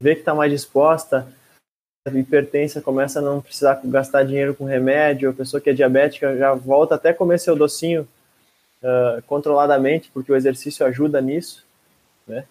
Vê 0.01 0.15
que 0.15 0.21
está 0.21 0.33
mais 0.33 0.49
disposta, 0.49 1.27
a 2.07 2.11
hipertensa 2.11 2.81
começa 2.81 3.19
a 3.19 3.21
não 3.21 3.41
precisar 3.41 3.81
gastar 3.83 4.23
dinheiro 4.23 4.55
com 4.55 4.63
remédio, 4.63 5.29
a 5.29 5.33
pessoa 5.33 5.59
que 5.59 5.69
é 5.69 5.73
diabética 5.73 6.37
já 6.37 6.53
volta 6.53 6.95
até 6.95 7.11
comer 7.11 7.37
seu 7.37 7.53
docinho 7.53 8.07
uh, 8.81 9.21
controladamente, 9.23 10.09
porque 10.13 10.31
o 10.31 10.35
exercício 10.35 10.85
ajuda 10.85 11.19
nisso, 11.19 11.65
né? 12.25 12.45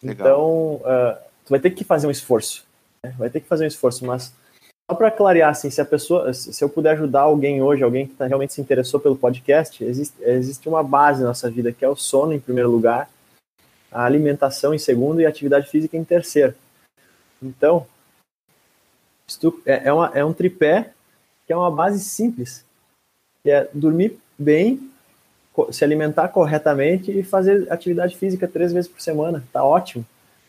Legal. 0.00 0.26
Então, 0.28 0.74
uh, 0.76 1.16
tu 1.44 1.50
vai 1.50 1.58
ter 1.58 1.70
que 1.70 1.82
fazer 1.82 2.06
um 2.06 2.10
esforço, 2.12 2.64
né? 3.02 3.12
vai 3.18 3.28
ter 3.28 3.40
que 3.40 3.48
fazer 3.48 3.64
um 3.64 3.68
esforço, 3.68 4.06
mas 4.06 4.32
só 4.88 4.96
para 4.96 5.10
clarear, 5.10 5.50
assim, 5.50 5.68
se 5.68 5.80
a 5.80 5.84
pessoa, 5.84 6.32
se 6.32 6.62
eu 6.62 6.68
puder 6.68 6.92
ajudar 6.92 7.22
alguém 7.22 7.60
hoje, 7.60 7.82
alguém 7.82 8.06
que 8.06 8.14
tá, 8.14 8.26
realmente 8.26 8.54
se 8.54 8.60
interessou 8.60 9.00
pelo 9.00 9.16
podcast, 9.16 9.82
existe, 9.82 10.14
existe 10.22 10.68
uma 10.68 10.82
base 10.82 11.22
na 11.22 11.28
nossa 11.28 11.50
vida 11.50 11.72
que 11.72 11.84
é 11.84 11.88
o 11.88 11.96
sono 11.96 12.32
em 12.32 12.38
primeiro 12.38 12.70
lugar, 12.70 13.10
a 13.90 14.04
alimentação 14.04 14.72
em 14.72 14.78
segundo 14.78 15.20
e 15.20 15.26
a 15.26 15.28
atividade 15.28 15.68
física 15.68 15.96
em 15.96 16.04
terceiro. 16.04 16.54
Então, 17.42 17.84
isto 19.26 19.60
é, 19.66 19.88
é, 19.88 19.92
uma, 19.92 20.10
é 20.14 20.24
um 20.24 20.32
tripé 20.32 20.92
que 21.46 21.52
é 21.52 21.56
uma 21.56 21.70
base 21.70 22.00
simples, 22.00 22.64
que 23.42 23.50
é 23.50 23.68
dormir 23.74 24.16
bem, 24.38 24.90
se 25.72 25.84
alimentar 25.84 26.28
corretamente 26.28 27.10
e 27.10 27.24
fazer 27.24 27.66
atividade 27.72 28.16
física 28.16 28.46
três 28.46 28.72
vezes 28.72 28.90
por 28.90 29.00
semana. 29.00 29.42
Tá 29.52 29.64
ótimo. 29.64 30.04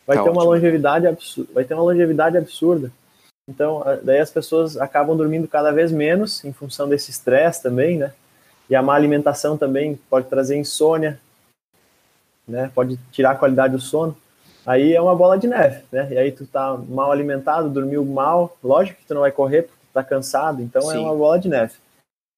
Vai 0.06 0.16
tá 0.16 0.22
ter 0.22 0.28
ótimo. 0.28 0.44
uma 0.44 0.48
longevidade 0.48 1.06
absurda. 1.06 1.50
Vai 1.52 1.64
ter 1.64 1.74
uma 1.74 1.82
longevidade 1.82 2.36
absurda. 2.36 2.92
Então, 3.48 3.82
daí 4.02 4.18
as 4.18 4.30
pessoas 4.30 4.76
acabam 4.76 5.16
dormindo 5.16 5.48
cada 5.48 5.72
vez 5.72 5.90
menos 5.90 6.44
em 6.44 6.52
função 6.52 6.86
desse 6.86 7.10
estresse 7.10 7.62
também, 7.62 7.96
né? 7.96 8.12
E 8.68 8.76
a 8.76 8.82
má 8.82 8.94
alimentação 8.94 9.56
também 9.56 9.98
pode 10.10 10.28
trazer 10.28 10.56
insônia, 10.56 11.18
né? 12.46 12.70
Pode 12.74 12.98
tirar 13.10 13.30
a 13.30 13.36
qualidade 13.36 13.72
do 13.72 13.80
sono. 13.80 14.14
Aí 14.66 14.92
é 14.92 15.00
uma 15.00 15.16
bola 15.16 15.38
de 15.38 15.46
neve, 15.46 15.82
né? 15.90 16.08
E 16.10 16.18
aí 16.18 16.30
tu 16.30 16.46
tá 16.46 16.76
mal 16.76 17.10
alimentado, 17.10 17.70
dormiu 17.70 18.04
mal, 18.04 18.54
lógico 18.62 19.00
que 19.00 19.06
tu 19.06 19.14
não 19.14 19.22
vai 19.22 19.32
correr 19.32 19.62
porque 19.62 19.80
tu 19.80 19.94
tá 19.94 20.04
cansado, 20.04 20.60
então 20.60 20.82
é 20.90 20.94
Sim. 20.94 20.98
é 20.98 21.00
uma 21.00 21.14
bola 21.14 21.38
de 21.38 21.48
neve. 21.48 21.72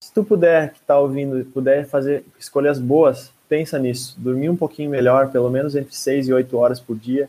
Se 0.02 0.14
tu 0.14 0.22
puder, 0.22 0.72
que 0.72 0.80
tá 0.80 0.96
ouvindo, 0.98 1.44
puder 1.46 1.86
fazer 1.86 2.24
escolhas 2.38 2.78
boas, 2.78 3.32
pensa 3.48 3.78
nisso. 3.80 4.14
Dormir 4.16 4.48
um 4.48 4.56
pouquinho 4.56 4.88
melhor, 4.88 5.30
pelo 5.30 5.50
menos 5.50 5.74
entre 5.74 5.94
6 5.94 6.28
e 6.28 6.32
8 6.32 6.56
horas 6.56 6.78
por 6.78 6.96
dia. 6.96 7.28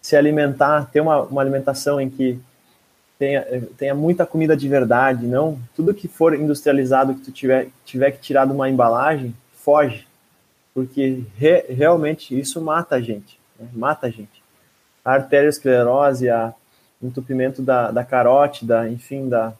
Se 0.00 0.16
alimentar, 0.16 0.88
ter 0.90 1.00
uma, 1.00 1.22
uma 1.22 1.40
alimentação 1.42 2.00
em 2.00 2.08
que 2.08 2.40
tenha, 3.20 3.44
tenha 3.76 3.94
muita 3.94 4.24
comida 4.24 4.56
de 4.56 4.66
verdade, 4.66 5.26
não 5.26 5.60
tudo 5.76 5.92
que 5.92 6.08
for 6.08 6.34
industrializado 6.34 7.14
que 7.14 7.20
tu 7.20 7.30
tiver, 7.30 7.68
tiver 7.84 8.12
que 8.12 8.18
tirar 8.18 8.46
de 8.46 8.52
uma 8.52 8.70
embalagem, 8.70 9.36
foge, 9.52 10.08
porque 10.72 11.22
re, 11.36 11.66
realmente 11.68 12.38
isso 12.38 12.62
mata 12.62 12.94
a 12.94 13.00
gente, 13.00 13.38
né? 13.58 13.68
mata 13.74 14.06
a 14.06 14.10
gente. 14.10 14.42
A 15.04 15.12
arteriosclerose, 15.12 16.30
a 16.30 16.54
entupimento 17.02 17.60
da, 17.60 17.90
da 17.90 18.02
carótida, 18.04 18.88
enfim, 18.88 19.28
da, 19.28 19.52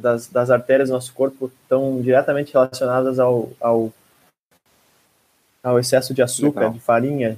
das, 0.00 0.28
das 0.28 0.50
artérias 0.50 0.88
do 0.88 0.94
nosso 0.94 1.12
corpo 1.12 1.52
estão 1.62 2.00
diretamente 2.00 2.54
relacionadas 2.54 3.18
ao, 3.18 3.50
ao, 3.60 3.92
ao 5.62 5.78
excesso 5.78 6.14
de 6.14 6.22
açúcar, 6.22 6.60
Legal. 6.60 6.72
de 6.72 6.80
farinha, 6.80 7.36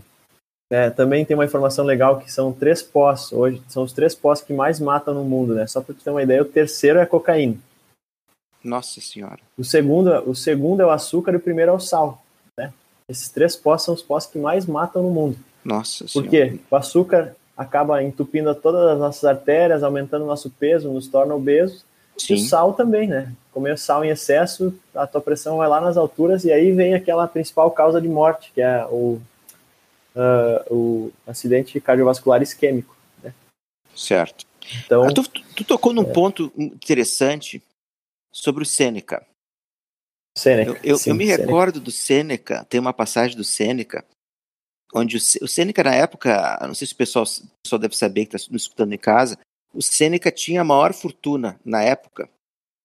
é, 0.70 0.90
também 0.90 1.24
tem 1.24 1.36
uma 1.36 1.44
informação 1.44 1.84
legal 1.84 2.18
que 2.18 2.30
são 2.30 2.52
três 2.52 2.82
pós, 2.82 3.32
hoje 3.32 3.62
são 3.68 3.82
os 3.82 3.92
três 3.92 4.14
pós 4.14 4.40
que 4.40 4.52
mais 4.52 4.80
matam 4.80 5.14
no 5.14 5.24
mundo, 5.24 5.54
né? 5.54 5.66
Só 5.66 5.80
para 5.80 5.94
tu 5.94 6.02
ter 6.02 6.10
uma 6.10 6.22
ideia, 6.22 6.42
o 6.42 6.46
terceiro 6.46 6.98
é 6.98 7.02
a 7.02 7.06
cocaína. 7.06 7.56
Nossa 8.64 9.00
senhora. 9.00 9.38
O 9.56 9.62
segundo, 9.62 10.10
o 10.28 10.34
segundo 10.34 10.82
é 10.82 10.86
o 10.86 10.90
açúcar 10.90 11.32
e 11.32 11.36
o 11.36 11.40
primeiro 11.40 11.70
é 11.70 11.74
o 11.74 11.80
sal. 11.80 12.22
Esses 13.08 13.28
três 13.28 13.54
pós 13.54 13.82
são 13.82 13.94
os 13.94 14.02
pós 14.02 14.26
que 14.26 14.38
mais 14.38 14.66
matam 14.66 15.02
no 15.02 15.10
mundo. 15.10 15.38
Nossa 15.64 16.04
Por 16.12 16.26
quê? 16.26 16.58
O 16.68 16.74
açúcar 16.74 17.36
acaba 17.56 18.02
entupindo 18.02 18.52
todas 18.54 18.90
as 18.90 18.98
nossas 18.98 19.24
artérias, 19.24 19.82
aumentando 19.82 20.24
o 20.24 20.28
nosso 20.28 20.50
peso, 20.50 20.90
nos 20.90 21.06
torna 21.06 21.34
obesos. 21.34 21.84
Sim. 22.18 22.34
E 22.34 22.36
o 22.36 22.40
sal 22.40 22.72
também, 22.72 23.06
né? 23.06 23.32
Comer 23.52 23.78
sal 23.78 24.04
em 24.04 24.08
excesso, 24.08 24.74
a 24.94 25.06
tua 25.06 25.20
pressão 25.20 25.58
vai 25.58 25.68
lá 25.68 25.80
nas 25.80 25.96
alturas 25.96 26.44
e 26.44 26.52
aí 26.52 26.72
vem 26.72 26.94
aquela 26.94 27.28
principal 27.28 27.70
causa 27.70 28.00
de 28.00 28.08
morte, 28.08 28.50
que 28.52 28.60
é 28.60 28.84
o, 28.86 29.20
uh, 30.16 30.74
o 30.74 31.12
acidente 31.26 31.80
cardiovascular 31.80 32.42
isquêmico. 32.42 32.96
Né? 33.22 33.34
Certo. 33.94 34.46
Então, 34.84 35.04
ah, 35.04 35.12
tu, 35.12 35.22
tu, 35.28 35.64
tocou 35.64 35.92
num 35.92 36.02
é... 36.02 36.12
ponto 36.12 36.52
interessante 36.56 37.62
sobre 38.32 38.62
o 38.62 38.66
Sêneca. 38.66 39.24
Sêneca. 40.36 40.70
Eu, 40.70 40.78
eu, 40.82 40.98
sim, 40.98 41.10
eu 41.10 41.16
me 41.16 41.24
recordo 41.24 41.80
do 41.80 41.90
Sêneca, 41.90 42.66
tem 42.68 42.80
uma 42.80 42.92
passagem 42.92 43.36
do 43.36 43.44
Sêneca, 43.44 44.04
onde 44.92 45.16
o, 45.16 45.20
o 45.42 45.48
Sêneca, 45.48 45.84
na 45.84 45.94
época, 45.94 46.58
não 46.62 46.74
sei 46.74 46.86
se 46.86 46.94
o 46.94 46.96
pessoal, 46.96 47.24
o 47.24 47.62
pessoal 47.62 47.78
deve 47.78 47.96
saber 47.96 48.26
que 48.26 48.36
está 48.36 48.52
nos 48.52 48.62
escutando 48.62 48.92
em 48.92 48.98
casa, 48.98 49.38
o 49.72 49.82
Sêneca 49.82 50.32
tinha 50.32 50.62
a 50.62 50.64
maior 50.64 50.92
fortuna 50.92 51.60
na 51.64 51.82
época, 51.82 52.28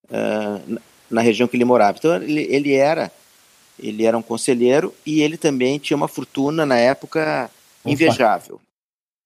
uh, 0.09 0.71
na, 0.71 0.81
na, 1.09 1.21
região 1.21 1.47
que 1.47 1.55
ele 1.55 1.65
morava. 1.65 1.97
Então, 1.97 2.15
ele, 2.15 2.43
ele, 2.53 2.73
era 2.73 3.11
ele 3.81 4.05
era 4.05 4.17
um 4.17 4.21
conselheiro 4.21 4.93
e 5.05 5.21
ele 5.21 5.37
também 5.37 5.79
tinha 5.79 5.97
uma 5.97 6.07
fortuna 6.07 6.65
na 6.65 6.77
época 6.77 7.49
invejável. 7.85 8.55
Opa. 8.55 8.65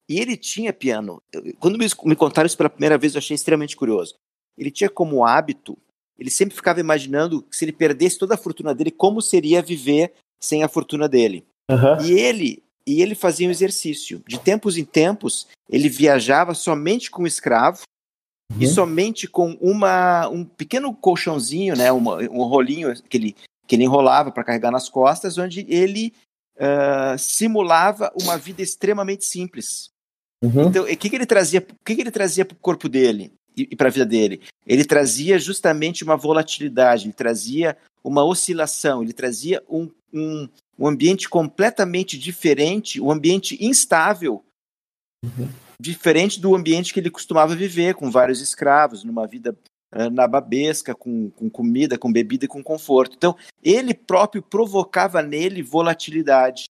E 0.08 0.20
ele 0.20 0.38
tinha 0.38 0.72
piano. 0.72 1.22
Quando 1.60 1.78
me, 1.78 2.16
contaram 2.16 2.46
isso 2.46 2.58
pela 2.58 2.70
primeira 2.70 2.98
vez, 2.98 3.16
eu 3.16 3.20
achei 3.20 3.34
extremamente 3.34 3.76
curioso. 3.76 4.16
Ele 4.58 4.70
tinha 4.70 4.90
como 4.90 5.26
hábito 5.26 5.78
ele 6.18 6.30
sempre 6.30 6.56
ficava 6.56 6.80
imaginando 6.80 7.42
que 7.42 7.56
se 7.56 7.66
ele 7.66 7.74
perdesse 7.74 8.18
toda 8.18 8.36
a 8.36 8.38
fortuna 8.38 8.74
dele, 8.74 8.92
como 8.92 9.22
seria 9.22 9.62
viver 9.62 10.14
sem 10.40 10.64
a 10.64 10.68
fortuna 10.70 11.08
dele. 11.08 11.46
Uhum. 11.70 12.06
E 12.06 12.12
ele 12.14 12.64
e 12.88 13.02
ele 13.02 13.16
fazia 13.16 13.48
um 13.48 13.52
exercício. 13.52 14.22
De 14.28 14.40
tempos 14.40 14.78
em 14.78 14.86
tempos, 14.86 15.48
ele 15.68 15.90
viajava 15.90 16.54
somente 16.54 17.10
com 17.10 17.24
um 17.24 17.28
escravo 17.28 17.82
uhum. 18.52 18.62
e 18.62 18.68
somente 18.68 19.28
com 19.28 19.58
uma, 19.60 20.28
um 20.30 20.46
pequeno 20.46 20.94
colchãozinho, 20.94 21.76
né, 21.76 21.92
uma, 21.92 22.18
um 22.18 22.44
rolinho 22.44 22.94
que 23.10 23.18
ele, 23.18 23.36
que 23.68 23.76
ele 23.76 23.84
enrolava 23.84 24.32
para 24.32 24.44
carregar 24.44 24.72
nas 24.72 24.90
costas, 24.90 25.38
onde 25.38 25.66
ele 25.70 26.14
uh, 26.58 27.18
simulava 27.18 28.12
uma 28.22 28.38
vida 28.38 28.62
extremamente 28.62 29.26
simples. 29.26 29.90
Uhum. 30.44 30.68
Então, 30.68 30.84
o 30.84 30.98
que, 30.98 31.10
que 31.10 31.16
ele 31.16 31.26
trazia? 31.26 31.60
O 31.60 31.86
que, 31.86 31.96
que 31.96 32.02
ele 32.02 32.12
trazia 32.12 32.46
para 32.46 32.56
o 32.56 32.60
corpo 32.60 32.88
dele? 32.88 33.32
e, 33.56 33.70
e 33.72 33.76
para 33.76 33.88
a 33.88 33.92
vida 33.92 34.06
dele. 34.06 34.42
Ele 34.66 34.84
trazia 34.84 35.40
justamente 35.40 36.04
uma 36.04 36.18
volatilidade, 36.18 37.06
ele 37.06 37.14
trazia 37.14 37.78
uma 38.04 38.24
oscilação, 38.24 39.02
ele 39.02 39.14
trazia 39.14 39.64
um, 39.70 39.90
um, 40.14 40.48
um 40.78 40.88
ambiente 40.88 41.30
completamente 41.30 42.18
diferente, 42.18 43.00
um 43.00 43.12
ambiente 43.12 43.58
instável, 43.64 44.44
uhum. 45.24 45.50
diferente 45.80 46.40
do 46.40 46.56
ambiente 46.56 46.94
que 46.94 47.00
ele 47.00 47.10
costumava 47.10 47.56
viver, 47.56 47.96
com 47.96 48.12
vários 48.12 48.42
escravos, 48.42 49.04
numa 49.04 49.26
vida 49.26 49.58
uh, 49.94 50.10
nababesca, 50.10 50.96
com, 50.96 51.30
com 51.32 51.50
comida, 51.50 51.98
com 51.98 52.12
bebida 52.12 52.46
e 52.46 52.48
com 52.48 52.64
conforto. 52.64 53.16
Então, 53.16 53.36
ele 53.64 53.94
próprio 53.94 54.42
provocava 54.42 55.22
nele 55.22 55.62
volatilidade. 55.62 56.66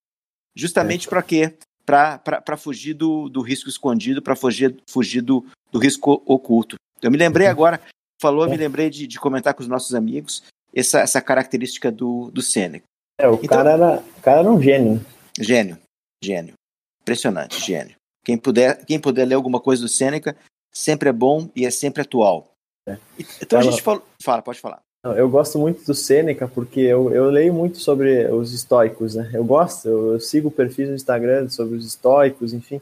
Justamente 0.55 1.07
é. 1.07 1.09
para 1.09 1.21
quê? 1.21 1.53
Para 1.85 2.57
fugir 2.57 2.93
do, 2.93 3.29
do 3.29 3.41
risco 3.41 3.69
escondido, 3.69 4.21
para 4.21 4.35
fugir, 4.35 4.75
fugir 4.89 5.21
do, 5.21 5.45
do 5.71 5.77
risco 5.77 6.23
oculto. 6.25 6.77
Eu 7.01 7.11
me 7.11 7.17
lembrei 7.17 7.47
agora, 7.47 7.79
falou, 8.19 8.45
eu 8.45 8.49
me 8.49 8.57
lembrei 8.57 8.89
de, 8.89 9.05
de 9.05 9.19
comentar 9.19 9.53
com 9.53 9.61
os 9.61 9.67
nossos 9.67 9.93
amigos 9.93 10.41
essa, 10.73 10.99
essa 10.99 11.21
característica 11.21 11.91
do, 11.91 12.31
do 12.31 12.41
Sêneca. 12.41 12.85
É, 13.19 13.27
o, 13.27 13.35
então, 13.35 13.57
cara 13.57 13.71
era, 13.71 14.03
o 14.17 14.21
cara 14.21 14.39
era 14.39 14.51
um 14.51 14.61
gênio. 14.61 15.05
Gênio, 15.39 15.77
gênio. 16.23 16.53
Impressionante, 17.01 17.59
gênio. 17.59 17.95
Quem 18.23 18.37
puder, 18.37 18.83
quem 18.85 18.99
puder 18.99 19.25
ler 19.25 19.35
alguma 19.35 19.59
coisa 19.59 19.83
do 19.83 19.87
Sêneca, 19.87 20.35
sempre 20.71 21.09
é 21.09 21.13
bom 21.13 21.49
e 21.55 21.65
é 21.65 21.71
sempre 21.71 22.01
atual. 22.01 22.54
É. 22.87 22.97
Então 23.41 23.59
a 23.59 23.63
gente 23.63 23.81
fala, 23.81 24.01
fala, 24.21 24.41
pode 24.41 24.59
falar. 24.59 24.81
Eu 25.03 25.29
gosto 25.29 25.59
muito 25.59 25.85
do 25.85 25.93
Sêneca 25.93 26.47
porque 26.47 26.79
eu, 26.79 27.11
eu 27.11 27.29
leio 27.29 27.53
muito 27.53 27.77
sobre 27.77 28.25
os 28.27 28.53
estoicos, 28.53 29.13
né? 29.13 29.29
Eu 29.33 29.43
gosto, 29.43 29.87
eu, 29.87 30.13
eu 30.13 30.19
sigo 30.19 30.49
perfis 30.49 30.89
no 30.89 30.95
Instagram 30.95 31.47
sobre 31.49 31.77
os 31.77 31.85
estoicos, 31.85 32.53
enfim. 32.53 32.81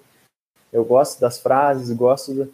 Eu 0.72 0.86
gosto 0.86 1.20
das 1.20 1.38
frases, 1.38 1.92
gosto 1.92 2.34
do, 2.34 2.54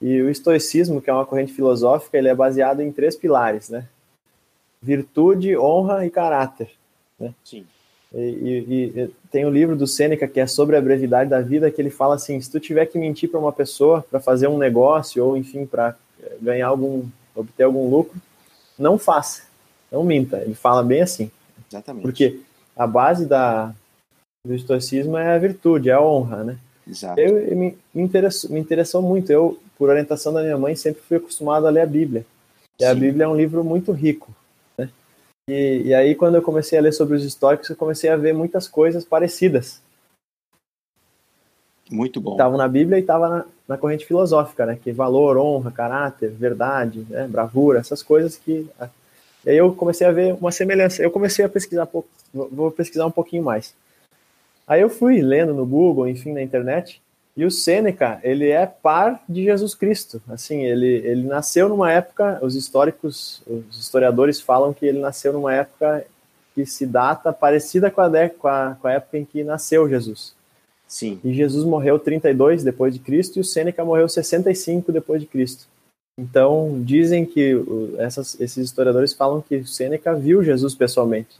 e 0.00 0.22
o 0.22 0.30
estoicismo, 0.30 1.02
que 1.02 1.10
é 1.10 1.12
uma 1.12 1.26
corrente 1.26 1.52
filosófica, 1.52 2.16
ele 2.16 2.28
é 2.28 2.34
baseado 2.34 2.80
em 2.80 2.92
três 2.92 3.16
pilares, 3.16 3.68
né? 3.68 3.86
Virtude, 4.80 5.58
honra 5.58 6.06
e 6.06 6.10
caráter. 6.10 6.70
Né? 7.18 7.34
Sim. 7.44 7.66
E, 8.14 8.18
e, 8.18 9.00
e, 9.00 9.10
tem 9.30 9.44
o 9.44 9.48
um 9.48 9.50
livro 9.50 9.74
do 9.74 9.86
Sêneca 9.86 10.28
que 10.28 10.38
é 10.38 10.46
sobre 10.46 10.76
a 10.76 10.80
brevidade 10.80 11.28
da 11.28 11.40
vida, 11.40 11.70
que 11.70 11.82
ele 11.82 11.90
fala 11.90 12.14
assim: 12.14 12.40
se 12.40 12.50
tu 12.50 12.60
tiver 12.60 12.86
que 12.86 12.96
mentir 12.96 13.28
para 13.28 13.40
uma 13.40 13.52
pessoa 13.52 14.04
para 14.08 14.20
fazer 14.20 14.46
um 14.46 14.56
negócio 14.56 15.24
ou 15.24 15.36
enfim 15.36 15.66
para 15.66 15.96
ganhar 16.40 16.68
algum, 16.68 17.04
obter 17.34 17.64
algum 17.64 17.88
lucro, 17.88 18.20
não 18.78 18.98
faça, 18.98 19.42
não 19.90 20.04
minta. 20.04 20.38
Ele 20.38 20.54
fala 20.54 20.82
bem 20.82 21.02
assim. 21.02 21.30
Exatamente. 21.70 22.02
Porque 22.02 22.40
a 22.76 22.86
base 22.86 23.26
da, 23.26 23.74
do 24.46 24.54
estoicismo 24.54 25.16
é 25.16 25.34
a 25.34 25.38
virtude, 25.38 25.90
é 25.90 25.92
a 25.92 26.00
honra, 26.00 26.44
né? 26.44 26.58
Exato. 26.86 27.20
Eu, 27.20 27.38
eu 27.38 27.56
me, 27.56 27.76
me, 27.92 28.02
interessou, 28.02 28.50
me 28.50 28.60
interessou 28.60 29.02
muito. 29.02 29.30
Eu, 29.30 29.58
por 29.76 29.90
orientação 29.90 30.32
da 30.32 30.42
minha 30.42 30.56
mãe, 30.56 30.74
sempre 30.74 31.02
fui 31.02 31.18
acostumado 31.18 31.66
a 31.66 31.70
ler 31.70 31.82
a 31.82 31.86
Bíblia. 31.86 32.24
E 32.80 32.84
Sim. 32.84 32.90
a 32.90 32.94
Bíblia 32.94 33.24
é 33.24 33.28
um 33.28 33.36
livro 33.36 33.62
muito 33.62 33.92
rico. 33.92 34.34
Né? 34.76 34.88
E, 35.48 35.82
e 35.86 35.94
aí, 35.94 36.14
quando 36.14 36.36
eu 36.36 36.42
comecei 36.42 36.78
a 36.78 36.82
ler 36.82 36.92
sobre 36.92 37.16
os 37.16 37.24
históricos, 37.24 37.68
eu 37.68 37.76
comecei 37.76 38.08
a 38.08 38.16
ver 38.16 38.32
muitas 38.32 38.66
coisas 38.66 39.04
parecidas. 39.04 39.80
Muito 41.90 42.20
bom. 42.20 42.32
Estavam 42.32 42.58
na 42.58 42.68
Bíblia 42.68 42.98
e 42.98 43.00
estava 43.00 43.28
na, 43.28 43.44
na, 43.66 43.78
corrente 43.78 44.06
filosófica, 44.06 44.66
né? 44.66 44.78
Que 44.82 44.92
valor, 44.92 45.36
honra, 45.38 45.70
caráter, 45.70 46.30
verdade, 46.30 47.06
né? 47.08 47.26
bravura, 47.26 47.80
essas 47.80 48.02
coisas 48.02 48.36
que. 48.36 48.68
E 49.44 49.50
aí 49.50 49.56
eu 49.56 49.72
comecei 49.72 50.06
a 50.06 50.12
ver 50.12 50.34
uma 50.34 50.52
semelhança. 50.52 51.02
Eu 51.02 51.10
comecei 51.10 51.44
a 51.44 51.48
pesquisar 51.48 51.86
pouco, 51.86 52.08
vou 52.32 52.70
pesquisar 52.70 53.06
um 53.06 53.10
pouquinho 53.10 53.42
mais. 53.42 53.74
Aí 54.66 54.82
eu 54.82 54.90
fui 54.90 55.22
lendo 55.22 55.54
no 55.54 55.64
Google, 55.64 56.08
enfim, 56.08 56.32
na 56.32 56.42
internet, 56.42 57.00
e 57.34 57.44
o 57.44 57.50
Sêneca, 57.50 58.20
ele 58.22 58.50
é 58.50 58.66
par 58.66 59.22
de 59.28 59.44
Jesus 59.44 59.74
Cristo. 59.74 60.20
Assim, 60.28 60.64
ele, 60.64 60.96
ele 61.06 61.22
nasceu 61.22 61.68
numa 61.68 61.90
época, 61.90 62.38
os 62.42 62.54
históricos, 62.54 63.40
os 63.46 63.78
historiadores 63.78 64.40
falam 64.40 64.74
que 64.74 64.84
ele 64.84 64.98
nasceu 64.98 65.32
numa 65.32 65.54
época 65.54 66.04
que 66.52 66.66
se 66.66 66.84
data 66.84 67.32
parecida 67.32 67.90
com 67.90 68.00
a, 68.00 68.28
com 68.28 68.48
a, 68.48 68.76
com 68.82 68.88
a 68.88 68.92
época 68.92 69.18
em 69.18 69.24
que 69.24 69.44
nasceu 69.44 69.88
Jesus. 69.88 70.34
Sim. 70.88 71.20
E 71.22 71.34
Jesus 71.34 71.64
morreu 71.64 71.98
32 71.98 72.64
depois 72.64 72.94
de 72.94 72.98
Cristo 72.98 73.36
e 73.36 73.40
o 73.40 73.44
Sêneca 73.44 73.84
morreu 73.84 74.08
65 74.08 74.90
depois 74.90 75.20
de 75.20 75.26
Cristo. 75.26 75.66
Então, 76.18 76.82
dizem 76.82 77.24
que 77.24 77.54
essas, 77.98 78.40
esses 78.40 78.64
historiadores 78.64 79.12
falam 79.12 79.40
que 79.40 79.58
o 79.58 79.66
Sêneca 79.66 80.14
viu 80.14 80.42
Jesus 80.42 80.74
pessoalmente. 80.74 81.38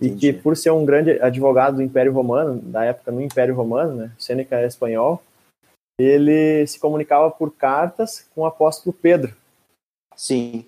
Entendi. 0.00 0.14
E 0.14 0.18
que 0.18 0.32
por 0.32 0.56
ser 0.56 0.70
um 0.70 0.84
grande 0.84 1.12
advogado 1.20 1.76
do 1.76 1.82
Império 1.82 2.12
Romano, 2.12 2.60
da 2.60 2.84
época 2.84 3.10
no 3.10 3.22
Império 3.22 3.54
Romano, 3.54 3.94
né, 3.94 4.12
Sêneca 4.18 4.60
é 4.60 4.66
espanhol, 4.66 5.22
ele 5.98 6.66
se 6.66 6.78
comunicava 6.78 7.30
por 7.30 7.50
cartas 7.50 8.28
com 8.34 8.42
o 8.42 8.46
apóstolo 8.46 8.92
Pedro. 8.92 9.34
Sim. 10.14 10.64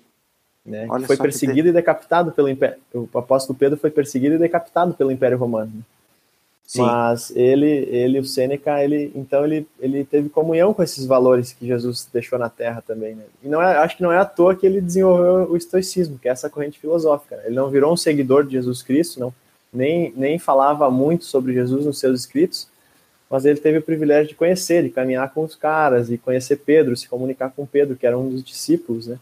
Né, 0.65 0.87
foi 1.05 1.15
perseguido 1.15 1.69
e 1.69 1.71
decapitado 1.71 2.31
pelo 2.31 2.49
Império. 2.49 2.79
O 2.93 3.17
apóstolo 3.17 3.57
Pedro 3.57 3.77
foi 3.77 3.91
perseguido 3.91 4.35
e 4.35 4.39
decapitado 4.39 4.93
pelo 4.93 5.11
Império 5.11 5.37
Romano. 5.37 5.85
Sim. 6.69 6.83
Mas 6.83 7.35
ele, 7.35 7.65
ele, 7.65 8.19
o 8.19 8.23
Sêneca, 8.23 8.83
ele, 8.83 9.11
então 9.15 9.43
ele, 9.43 9.65
ele 9.79 10.05
teve 10.05 10.29
comunhão 10.29 10.71
com 10.71 10.83
esses 10.83 11.03
valores 11.03 11.51
que 11.51 11.65
Jesus 11.65 12.07
deixou 12.13 12.37
na 12.37 12.47
Terra 12.47 12.79
também. 12.85 13.15
Né? 13.15 13.23
E 13.43 13.47
não 13.47 13.59
é, 13.59 13.75
acho 13.77 13.97
que 13.97 14.03
não 14.03 14.11
é 14.11 14.19
à 14.19 14.25
toa 14.25 14.55
que 14.55 14.67
ele 14.67 14.79
desenvolveu 14.79 15.51
o 15.51 15.57
estoicismo, 15.57 16.19
que 16.19 16.29
é 16.29 16.31
essa 16.31 16.47
corrente 16.47 16.77
filosófica. 16.77 17.37
Né? 17.37 17.43
Ele 17.47 17.55
não 17.55 17.71
virou 17.71 17.91
um 17.91 17.97
seguidor 17.97 18.45
de 18.45 18.51
Jesus 18.51 18.83
Cristo, 18.83 19.19
não, 19.19 19.33
nem, 19.73 20.13
nem 20.15 20.37
falava 20.37 20.91
muito 20.91 21.25
sobre 21.25 21.53
Jesus 21.53 21.87
nos 21.87 21.97
seus 21.97 22.19
escritos, 22.19 22.67
mas 23.27 23.45
ele 23.45 23.59
teve 23.59 23.79
o 23.79 23.83
privilégio 23.83 24.27
de 24.27 24.35
conhecer, 24.35 24.83
de 24.83 24.91
caminhar 24.91 25.33
com 25.33 25.43
os 25.43 25.55
caras, 25.55 26.11
e 26.11 26.19
conhecer 26.19 26.57
Pedro, 26.57 26.95
se 26.95 27.09
comunicar 27.09 27.49
com 27.49 27.65
Pedro, 27.65 27.95
que 27.95 28.05
era 28.05 28.15
um 28.15 28.29
dos 28.29 28.43
discípulos, 28.43 29.07
né? 29.07 29.17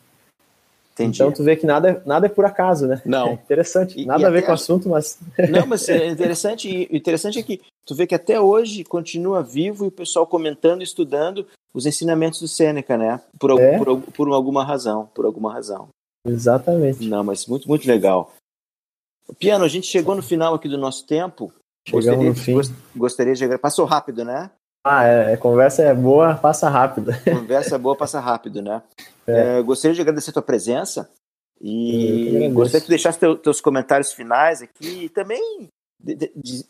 Entendi. 0.97 1.21
Então 1.21 1.31
tu 1.31 1.43
vê 1.43 1.55
que 1.55 1.65
nada, 1.65 1.89
é, 1.89 2.01
nada 2.05 2.25
é 2.25 2.29
por 2.29 2.43
acaso, 2.43 2.87
né? 2.87 3.01
Não. 3.05 3.27
É 3.29 3.33
interessante. 3.33 4.05
Nada 4.05 4.23
e, 4.23 4.25
a 4.25 4.29
ver 4.29 4.43
com 4.43 4.51
o 4.51 4.53
assunto, 4.53 4.89
mas. 4.89 5.19
Não, 5.49 5.65
mas 5.67 5.87
é 5.87 6.07
interessante. 6.07 6.69
E 6.69 6.97
interessante 6.97 7.39
é 7.39 7.43
que 7.43 7.61
tu 7.85 7.93
vê 7.95 8.07
que 8.07 8.15
até 8.15 8.39
hoje 8.39 8.83
continua 8.83 9.43
vivo 9.43 9.85
e 9.85 9.87
o 9.89 9.91
pessoal 9.91 10.25
comentando, 10.25 10.81
estudando 10.81 11.45
os 11.73 11.85
ensinamentos 11.85 12.39
do 12.39 12.47
Sêneca, 12.47 12.97
né? 12.97 13.21
Por, 13.39 13.59
é? 13.59 13.77
por, 13.77 14.01
por 14.01 14.29
alguma 14.29 14.63
razão. 14.63 15.09
Por 15.13 15.25
alguma 15.25 15.53
razão. 15.53 15.89
Exatamente. 16.25 17.07
Não, 17.07 17.23
mas 17.23 17.45
muito, 17.45 17.67
muito 17.67 17.87
legal. 17.87 18.33
Piano, 19.39 19.65
a 19.65 19.67
gente 19.69 19.87
chegou 19.87 20.15
no 20.15 20.23
final 20.23 20.55
aqui 20.55 20.67
do 20.67 20.77
nosso 20.77 21.05
tempo. 21.05 21.53
Chegamos 21.87 22.25
gostaria, 22.25 22.29
no 22.29 22.35
fim. 22.35 22.75
Gostaria 22.95 23.33
de. 23.33 23.57
Passou 23.57 23.85
rápido, 23.85 24.25
né? 24.25 24.49
Ah, 24.85 25.05
é, 25.05 25.33
é, 25.33 25.37
conversa 25.37 25.83
é 25.83 25.93
boa, 25.93 26.35
passa 26.35 26.69
rápido. 26.69 27.11
Conversa 27.23 27.75
é 27.75 27.77
boa, 27.77 27.95
passa 27.95 28.19
rápido, 28.19 28.61
né? 28.61 28.81
É. 29.27 29.59
É, 29.59 29.61
gostaria 29.61 29.93
de 29.93 30.01
agradecer 30.01 30.29
a 30.29 30.33
tua 30.33 30.41
presença 30.41 31.09
e 31.59 32.49
gostaria 32.53 32.81
que 32.81 32.89
deixasse 32.89 33.19
teu, 33.19 33.35
teus 33.35 33.59
comentários 33.59 34.13
finais 34.13 34.61
aqui 34.61 35.05
e 35.05 35.09
também 35.09 35.67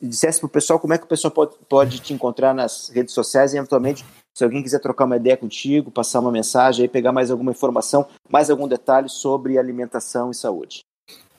dissesse 0.02 0.40
para 0.40 0.48
o 0.48 0.50
pessoal 0.50 0.80
como 0.80 0.94
é 0.94 0.98
que 0.98 1.04
o 1.04 1.08
pessoal 1.08 1.32
pode, 1.32 1.56
pode 1.68 2.00
te 2.00 2.14
encontrar 2.14 2.54
nas 2.54 2.90
redes 2.90 3.14
sociais 3.14 3.54
e 3.54 3.58
eventualmente 3.58 4.06
se 4.36 4.44
alguém 4.44 4.64
quiser 4.64 4.80
trocar 4.80 5.06
uma 5.06 5.18
ideia 5.18 5.36
contigo, 5.36 5.92
passar 5.92 6.20
uma 6.20 6.32
mensagem 6.32 6.84
aí, 6.84 6.88
pegar 6.90 7.12
mais 7.12 7.30
alguma 7.30 7.52
informação, 7.52 8.08
mais 8.30 8.50
algum 8.50 8.68
detalhe 8.68 9.10
sobre 9.10 9.58
alimentação 9.58 10.32
e 10.32 10.36
saúde. 10.36 10.82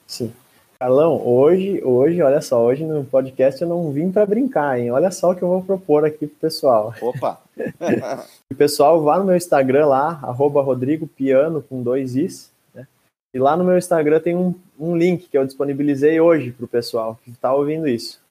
Sim. 0.05 0.33
Carlão, 0.81 1.21
hoje, 1.27 1.83
hoje, 1.83 2.21
olha 2.21 2.39
só, 2.39 2.63
hoje 2.63 2.85
no 2.85 3.03
podcast 3.03 3.61
eu 3.61 3.67
não 3.67 3.91
vim 3.91 4.09
para 4.09 4.25
brincar, 4.25 4.79
hein? 4.79 4.91
Olha 4.91 5.11
só 5.11 5.31
o 5.31 5.35
que 5.35 5.41
eu 5.41 5.49
vou 5.49 5.61
propor 5.61 6.05
aqui 6.05 6.25
pro 6.25 6.37
pessoal. 6.37 6.95
Opa! 7.01 7.37
o 8.49 8.55
pessoal 8.55 9.03
vá 9.03 9.19
no 9.19 9.25
meu 9.25 9.35
Instagram 9.35 9.87
lá, 9.87 10.17
arroba 10.23 10.61
Rodrigo 10.61 11.05
Piano 11.05 11.61
com 11.61 11.83
dois 11.83 12.15
Is, 12.15 12.49
né? 12.73 12.87
E 13.33 13.39
lá 13.39 13.57
no 13.57 13.65
meu 13.65 13.77
Instagram 13.77 14.21
tem 14.21 14.37
um, 14.37 14.55
um 14.79 14.95
link 14.95 15.27
que 15.27 15.37
eu 15.37 15.45
disponibilizei 15.45 16.21
hoje 16.21 16.53
pro 16.53 16.65
pessoal 16.65 17.19
que 17.25 17.29
está 17.29 17.53
ouvindo 17.53 17.85
isso. 17.85 18.21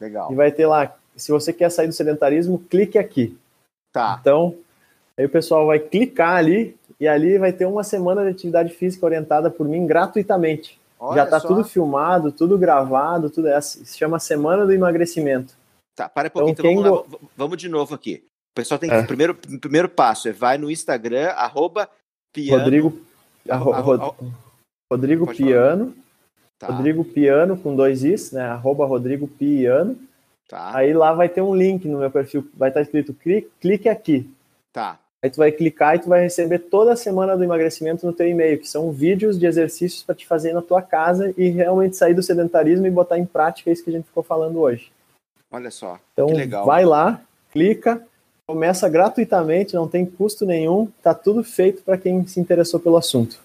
Legal. 0.00 0.32
E 0.32 0.34
vai 0.34 0.50
ter 0.50 0.66
lá, 0.66 0.92
se 1.14 1.30
você 1.30 1.52
quer 1.52 1.70
sair 1.70 1.86
do 1.86 1.92
sedentarismo, 1.92 2.58
clique 2.58 2.98
aqui. 2.98 3.38
Tá. 3.92 4.18
Então, 4.20 4.52
aí 5.16 5.26
o 5.26 5.30
pessoal 5.30 5.64
vai 5.64 5.78
clicar 5.78 6.38
ali 6.38 6.76
e 6.98 7.06
ali 7.06 7.38
vai 7.38 7.52
ter 7.52 7.66
uma 7.66 7.84
semana 7.84 8.24
de 8.24 8.30
atividade 8.30 8.74
física 8.74 9.06
orientada 9.06 9.48
por 9.48 9.68
mim 9.68 9.86
gratuitamente. 9.86 10.76
Olha 10.98 11.16
Já 11.16 11.24
está 11.24 11.40
tudo 11.40 11.64
filmado, 11.64 12.32
tudo 12.32 12.58
gravado, 12.58 13.30
tudo 13.30 13.48
é, 13.48 13.60
se 13.60 13.96
chama 13.96 14.18
Semana 14.18 14.66
do 14.66 14.72
Emagrecimento. 14.72 15.54
Tá, 15.94 16.08
para 16.08 16.28
um 16.28 16.30
pouquinho, 16.30 16.52
então, 16.52 16.70
então 16.70 16.82
vamos, 16.82 17.12
lá, 17.12 17.18
vamos 17.36 17.56
de 17.58 17.68
novo 17.68 17.94
aqui. 17.94 18.24
O 18.52 18.54
pessoal 18.54 18.78
tem 18.78 18.88
que. 18.90 18.96
É. 18.96 19.02
Primeiro, 19.02 19.34
primeiro 19.34 19.88
passo 19.88 20.28
é 20.28 20.32
vai 20.32 20.58
no 20.58 20.70
Instagram, 20.70 21.28
arroba 21.30 21.88
piano. 22.32 22.62
Rodrigo, 22.62 23.00
arro, 23.48 23.72
arro, 23.72 24.16
Rodrigo 24.90 25.26
Piano. 25.26 25.94
Tá. 26.58 26.68
Rodrigo 26.68 27.04
Piano 27.04 27.56
com 27.56 27.76
dois 27.76 28.02
is, 28.02 28.32
né? 28.32 28.42
Arroba 28.42 28.84
Rodrigo 28.84 29.28
Piano. 29.28 29.96
Tá. 30.48 30.76
Aí 30.76 30.92
lá 30.92 31.12
vai 31.12 31.28
ter 31.28 31.42
um 31.42 31.54
link 31.54 31.86
no 31.86 31.98
meu 31.98 32.10
perfil, 32.10 32.48
vai 32.54 32.70
estar 32.70 32.80
escrito 32.80 33.12
clique, 33.12 33.50
clique 33.60 33.88
aqui. 33.88 34.28
Tá. 34.72 34.98
Aí 35.22 35.30
tu 35.30 35.38
vai 35.38 35.50
clicar 35.50 35.96
e 35.96 35.98
tu 35.98 36.08
vai 36.08 36.22
receber 36.22 36.60
toda 36.60 36.92
a 36.92 36.96
semana 36.96 37.36
do 37.36 37.42
emagrecimento 37.42 38.06
no 38.06 38.12
teu 38.12 38.28
e-mail, 38.28 38.58
que 38.58 38.68
são 38.68 38.92
vídeos 38.92 39.38
de 39.38 39.46
exercícios 39.46 40.02
para 40.02 40.14
te 40.14 40.26
fazer 40.26 40.52
na 40.52 40.62
tua 40.62 40.80
casa 40.80 41.34
e 41.36 41.48
realmente 41.48 41.96
sair 41.96 42.14
do 42.14 42.22
sedentarismo 42.22 42.86
e 42.86 42.90
botar 42.90 43.18
em 43.18 43.26
prática 43.26 43.70
isso 43.70 43.82
que 43.82 43.90
a 43.90 43.92
gente 43.92 44.06
ficou 44.06 44.22
falando 44.22 44.60
hoje. 44.60 44.92
Olha 45.50 45.70
só, 45.70 45.98
então, 46.12 46.28
vai 46.64 46.84
lá, 46.84 47.20
clica, 47.50 48.06
começa 48.46 48.88
gratuitamente, 48.88 49.74
não 49.74 49.88
tem 49.88 50.06
custo 50.06 50.46
nenhum, 50.46 50.86
tá 51.02 51.14
tudo 51.14 51.42
feito 51.42 51.82
para 51.82 51.98
quem 51.98 52.24
se 52.26 52.38
interessou 52.38 52.78
pelo 52.78 52.96
assunto. 52.96 53.40